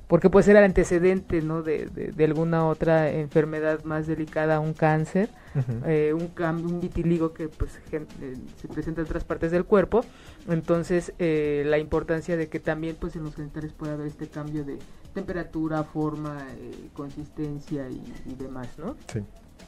porque 0.08 0.30
puede 0.30 0.42
ser 0.44 0.56
el 0.56 0.64
antecedente 0.64 1.40
no 1.42 1.62
de, 1.62 1.86
de, 1.86 2.12
de 2.12 2.24
alguna 2.24 2.66
otra 2.66 3.10
enfermedad 3.10 3.84
más 3.84 4.06
delicada 4.06 4.58
un 4.58 4.72
cáncer 4.74 5.28
Ujú. 5.54 5.84
eh, 5.86 6.12
un 6.14 6.28
cambio 6.28 6.66
un 6.66 6.80
vitiligo 6.80 7.32
que 7.34 7.48
pues 7.48 7.78
eh, 7.92 8.36
se 8.60 8.68
presenta 8.68 9.00
en 9.02 9.06
otras 9.06 9.22
partes 9.24 9.50
del 9.52 9.64
cuerpo 9.64 10.04
entonces 10.48 11.12
eh, 11.18 11.62
la 11.66 11.78
importancia 11.78 12.36
de 12.36 12.48
que 12.48 12.58
también 12.58 12.96
pues 12.98 13.14
en 13.16 13.22
los 13.24 13.34
genitales 13.36 13.72
pueda 13.72 13.92
haber 13.94 14.06
este 14.06 14.28
cambio 14.28 14.64
de 14.64 14.78
temperatura 15.14 15.84
forma 15.84 16.38
eh, 16.58 16.88
consistencia 16.94 17.88
y, 17.90 18.02
y 18.26 18.34
demás 18.34 18.68
no 18.78 18.96
Sí, 19.12 19.20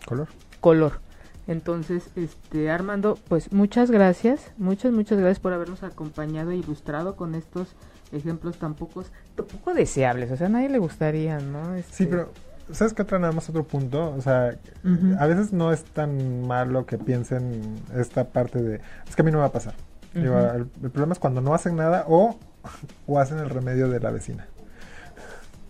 color. 0.07 0.29
color. 0.61 0.93
Entonces, 1.47 2.11
este 2.15 2.71
Armando, 2.71 3.19
pues 3.29 3.51
muchas 3.53 3.91
gracias, 3.91 4.53
muchas 4.57 4.93
muchas 4.93 5.19
gracias 5.19 5.41
por 5.41 5.53
habernos 5.53 5.83
acompañado 5.83 6.51
e 6.53 6.57
ilustrado 6.57 7.17
con 7.17 7.35
estos 7.35 7.75
ejemplos 8.13 8.57
tan 8.59 8.75
pocos, 8.75 9.07
tan 9.35 9.47
poco 9.47 9.75
deseables, 9.75 10.31
o 10.31 10.37
sea, 10.37 10.47
a 10.47 10.51
nadie 10.51 10.69
le 10.69 10.79
gustaría, 10.79 11.39
¿no? 11.39 11.75
Este, 11.75 11.93
Sí, 11.95 12.07
pero 12.07 12.33
¿sabes 12.73 12.93
qué 12.93 13.03
otra 13.03 13.19
nada 13.19 13.33
más 13.33 13.49
otro 13.49 13.65
punto? 13.65 14.15
O 14.17 14.21
sea, 14.21 14.55
a 15.19 15.27
veces 15.27 15.53
no 15.53 15.73
es 15.73 15.85
tan 15.85 16.47
malo 16.47 16.87
que 16.87 16.99
piensen 16.99 17.77
esta 17.97 18.25
parte 18.25 18.63
de, 18.63 18.81
es 19.09 19.17
que 19.17 19.23
a 19.23 19.25
mí 19.25 19.31
no 19.31 19.39
me 19.39 19.43
va 19.43 19.49
a 19.49 19.53
pasar. 19.53 19.75
Digo, 20.15 20.39
el, 20.39 20.67
el 20.83 20.91
problema 20.91 21.13
es 21.13 21.19
cuando 21.21 21.41
no 21.41 21.55
hacen 21.55 21.77
nada 21.77 22.05
o, 22.09 22.37
o 23.07 23.19
hacen 23.19 23.39
el 23.39 23.49
remedio 23.51 23.89
de 23.89 24.01
la 24.01 24.11
vecina. 24.11 24.47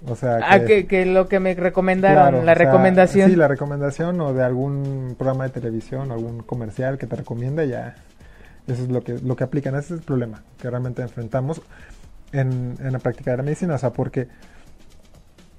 O 0.07 0.17
sea, 0.17 0.41
Ah, 0.43 0.61
que, 0.61 0.87
que 0.87 1.05
lo 1.05 1.29
que 1.29 1.41
me 1.41 1.55
recomendaron, 1.55 2.17
claro, 2.17 2.37
la 2.39 2.53
o 2.53 2.57
sea, 2.57 2.65
recomendación. 2.67 3.31
Sí, 3.31 3.37
la 3.37 3.49
recomendación 3.49 4.19
o 4.23 4.33
de 4.33 4.43
algún 4.43 5.15
programa 5.19 5.45
de 5.45 5.51
televisión 5.51 6.11
o 6.11 6.15
algún 6.15 6.43
comercial 6.43 6.97
que 6.97 7.07
te 7.07 7.17
recomienda 7.17 7.65
ya. 7.65 7.97
Eso 8.67 8.85
es 8.85 8.89
lo 8.89 9.03
que, 9.03 9.19
lo 9.19 9.37
que 9.37 9.45
aplican. 9.45 9.75
Ese 9.75 9.95
es 9.95 10.01
el 10.01 10.07
problema 10.07 10.43
que 10.59 10.71
realmente 10.71 11.03
enfrentamos 11.03 11.61
en, 12.33 12.77
en 12.79 12.93
la 12.93 12.99
práctica 12.99 13.33
de 13.33 13.37
la 13.39 13.43
medicina. 13.43 13.75
O 13.75 13.79
sea, 13.79 13.93
porque 13.93 14.29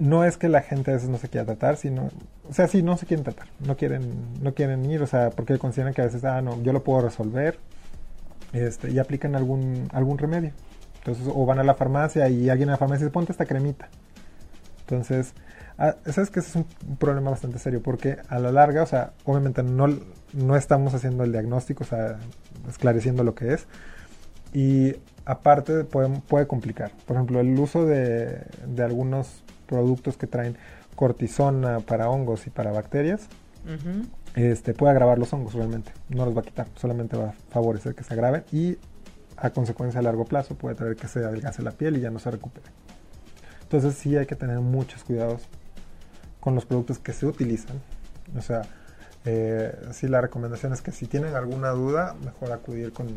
no 0.02 0.24
es 0.24 0.36
que 0.36 0.48
la 0.48 0.62
gente 0.62 0.90
a 0.90 0.94
veces 0.94 1.08
no 1.08 1.18
se 1.18 1.28
quiera 1.28 1.46
tratar, 1.46 1.76
sino, 1.76 2.10
o 2.48 2.52
sea, 2.52 2.66
sí, 2.66 2.82
no 2.82 2.96
se 2.96 3.06
quieren 3.06 3.22
tratar, 3.22 3.46
no 3.60 3.76
quieren, 3.76 4.02
no 4.42 4.52
quieren 4.52 4.84
ir, 4.90 5.00
o 5.00 5.06
sea, 5.06 5.30
porque 5.30 5.58
consideran 5.58 5.94
que 5.94 6.02
a 6.02 6.06
veces, 6.06 6.24
ah, 6.24 6.42
no, 6.42 6.60
yo 6.62 6.72
lo 6.72 6.82
puedo 6.82 7.02
resolver, 7.02 7.58
este, 8.52 8.90
y 8.90 8.98
aplican 8.98 9.36
algún, 9.36 9.88
algún 9.92 10.18
remedio. 10.18 10.50
Entonces, 10.98 11.28
o 11.32 11.46
van 11.46 11.60
a 11.60 11.62
la 11.62 11.74
farmacia 11.74 12.28
y 12.28 12.50
alguien 12.50 12.68
en 12.68 12.72
la 12.72 12.78
farmacia 12.78 13.06
dice, 13.06 13.12
ponte 13.12 13.30
esta 13.30 13.46
cremita. 13.46 13.88
Entonces, 14.80 15.34
ah, 15.78 15.94
sabes 16.06 16.30
que 16.30 16.40
ese 16.40 16.48
es 16.48 16.56
un, 16.56 16.96
problema 16.96 17.30
bastante 17.30 17.60
serio, 17.60 17.80
porque 17.80 18.18
a 18.28 18.40
la 18.40 18.50
larga, 18.50 18.82
o 18.82 18.86
sea, 18.86 19.12
obviamente 19.24 19.62
no, 19.62 19.86
no 20.32 20.56
estamos 20.56 20.94
haciendo 20.94 21.22
el 21.22 21.30
diagnóstico, 21.30 21.84
o 21.84 21.86
sea, 21.86 22.18
esclareciendo 22.68 23.22
lo 23.22 23.36
que 23.36 23.54
es, 23.54 23.66
y 24.52 24.96
aparte 25.24 25.84
puede, 25.84 26.08
puede 26.20 26.46
complicar. 26.46 26.92
Por 27.06 27.16
ejemplo, 27.16 27.40
el 27.40 27.58
uso 27.58 27.84
de, 27.86 28.42
de 28.66 28.82
algunos 28.82 29.42
productos 29.66 30.16
que 30.16 30.26
traen 30.26 30.56
cortisona 30.94 31.80
para 31.80 32.08
hongos 32.08 32.46
y 32.46 32.50
para 32.50 32.72
bacterias, 32.72 33.28
este, 34.34 34.74
puede 34.74 34.92
agravar 34.92 35.18
los 35.18 35.32
hongos 35.32 35.54
realmente. 35.54 35.92
No 36.08 36.24
los 36.24 36.36
va 36.36 36.40
a 36.40 36.44
quitar, 36.44 36.66
solamente 36.76 37.16
va 37.16 37.30
a 37.30 37.34
favorecer 37.50 37.94
que 37.94 38.04
se 38.04 38.14
agraven 38.14 38.44
y 38.52 38.78
a 39.36 39.50
consecuencia 39.50 40.00
a 40.00 40.02
largo 40.02 40.24
plazo 40.24 40.54
puede 40.54 40.74
traer 40.74 40.96
que 40.96 41.08
se 41.08 41.24
adelgace 41.24 41.62
la 41.62 41.72
piel 41.72 41.96
y 41.96 42.00
ya 42.00 42.10
no 42.10 42.18
se 42.18 42.30
recupere. 42.30 42.66
Entonces 43.62 43.94
sí 43.94 44.16
hay 44.16 44.26
que 44.26 44.36
tener 44.36 44.60
muchos 44.60 45.04
cuidados 45.04 45.42
con 46.40 46.54
los 46.54 46.66
productos 46.66 46.98
que 46.98 47.12
se 47.12 47.26
utilizan. 47.26 47.80
O 48.36 48.42
sea, 48.42 48.62
eh, 49.24 49.74
sí 49.92 50.08
la 50.08 50.20
recomendación 50.20 50.72
es 50.72 50.82
que 50.82 50.92
si 50.92 51.06
tienen 51.06 51.34
alguna 51.34 51.70
duda, 51.70 52.14
mejor 52.24 52.52
acudir 52.52 52.92
con, 52.92 53.08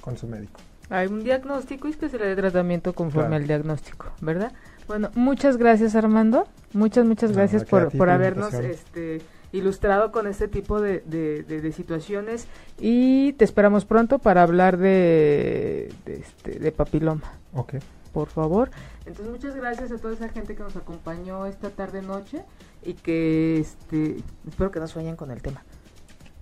con 0.00 0.16
su 0.16 0.26
médico. 0.26 0.60
Hay 0.92 1.06
un 1.08 1.24
diagnóstico 1.24 1.88
y 1.88 1.92
es 1.92 1.96
que 1.96 2.08
se 2.08 2.18
le 2.18 2.26
dé 2.26 2.36
tratamiento 2.36 2.92
conforme 2.92 3.28
Claro. 3.30 3.42
al 3.42 3.46
diagnóstico, 3.48 4.06
¿verdad? 4.20 4.52
Bueno, 4.86 5.10
muchas 5.14 5.56
gracias 5.56 5.94
Armando, 5.94 6.46
muchas, 6.74 7.06
muchas 7.06 7.32
gracias 7.32 7.64
por, 7.64 7.96
por 7.96 8.10
habernos 8.10 8.52
este, 8.52 9.22
ilustrado 9.52 10.12
con 10.12 10.26
este 10.26 10.48
tipo 10.48 10.80
de, 10.80 11.00
de- 11.06 11.44
de- 11.44 11.60
de 11.60 11.72
situaciones 11.72 12.46
y 12.78 13.32
te 13.34 13.44
esperamos 13.44 13.84
pronto 13.84 14.18
para 14.18 14.42
hablar 14.42 14.76
de, 14.76 15.90
de, 16.04 16.16
este, 16.16 16.58
de 16.58 16.72
papiloma, 16.72 17.22
Ok. 17.54 17.74
por 18.12 18.28
favor. 18.28 18.70
Entonces 19.06 19.30
muchas 19.32 19.54
gracias 19.56 19.92
a 19.92 19.96
toda 19.98 20.14
esa 20.14 20.28
gente 20.28 20.54
que 20.54 20.62
nos 20.62 20.76
acompañó 20.76 21.46
esta 21.46 21.70
tarde 21.70 22.02
noche 22.02 22.42
y 22.84 22.94
que 22.94 23.60
este, 23.60 24.16
espero 24.48 24.70
que 24.70 24.80
no 24.80 24.86
sueñen 24.88 25.16
con 25.16 25.30
el 25.30 25.40
tema. 25.40 25.62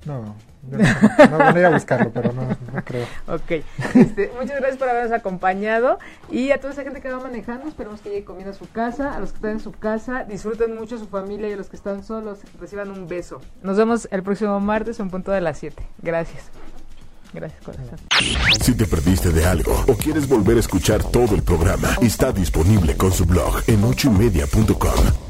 No, 0.07 0.35
yo 0.71 0.79
no, 0.79 0.85
no, 1.31 1.39
van 1.39 1.57
a 1.57 1.61
ir 1.61 1.67
a 1.67 1.71
buscarlo, 1.71 2.11
pero 2.11 2.33
no, 2.33 2.43
no 2.43 2.85
creo. 2.85 3.07
Ok, 3.29 3.65
este, 3.95 4.31
muchas 4.35 4.57
gracias 4.57 4.77
por 4.79 4.89
habernos 4.89 5.13
acompañado 5.13 5.99
y 6.31 6.53
a 6.53 6.59
toda 6.59 6.73
esa 6.73 6.85
gente 6.85 7.01
que 7.01 7.11
va 7.11 7.21
manejando, 7.21 7.69
esperemos 7.69 8.01
que 8.01 8.09
llegue 8.09 8.25
comiendo 8.25 8.53
a 8.53 8.55
su 8.55 8.69
casa, 8.71 9.15
a 9.15 9.21
los 9.21 9.31
que 9.31 9.37
están 9.37 9.53
en 9.53 9.61
su 9.61 9.73
casa, 9.73 10.25
disfruten 10.25 10.75
mucho 10.75 10.97
a 10.97 10.99
su 10.99 11.07
familia 11.07 11.49
y 11.49 11.53
a 11.53 11.57
los 11.57 11.69
que 11.69 11.77
están 11.77 12.03
solos, 12.03 12.39
reciban 12.59 12.91
un 12.91 13.09
beso. 13.09 13.41
Nos 13.63 13.77
vemos 13.77 14.09
el 14.11 14.23
próximo 14.23 14.59
martes 14.61 15.01
en 15.01 15.11
punto 15.11 15.33
de 15.33 15.43
las 15.43 15.59
7. 15.59 15.83
Gracias. 16.03 16.51
Gracias, 17.33 17.63
corazón. 17.63 17.99
Si 18.61 18.75
te 18.75 18.87
perdiste 18.87 19.31
de 19.31 19.47
algo 19.47 19.85
o 19.87 19.95
quieres 19.95 20.29
volver 20.29 20.57
a 20.57 20.61
escuchar 20.61 21.03
todo 21.05 21.35
el 21.35 21.43
programa, 21.43 21.89
está 22.01 22.33
disponible 22.33 22.97
con 22.97 23.13
su 23.13 23.25
blog 23.25 23.63
en 23.69 23.85
ochoymedia.com. 23.85 25.30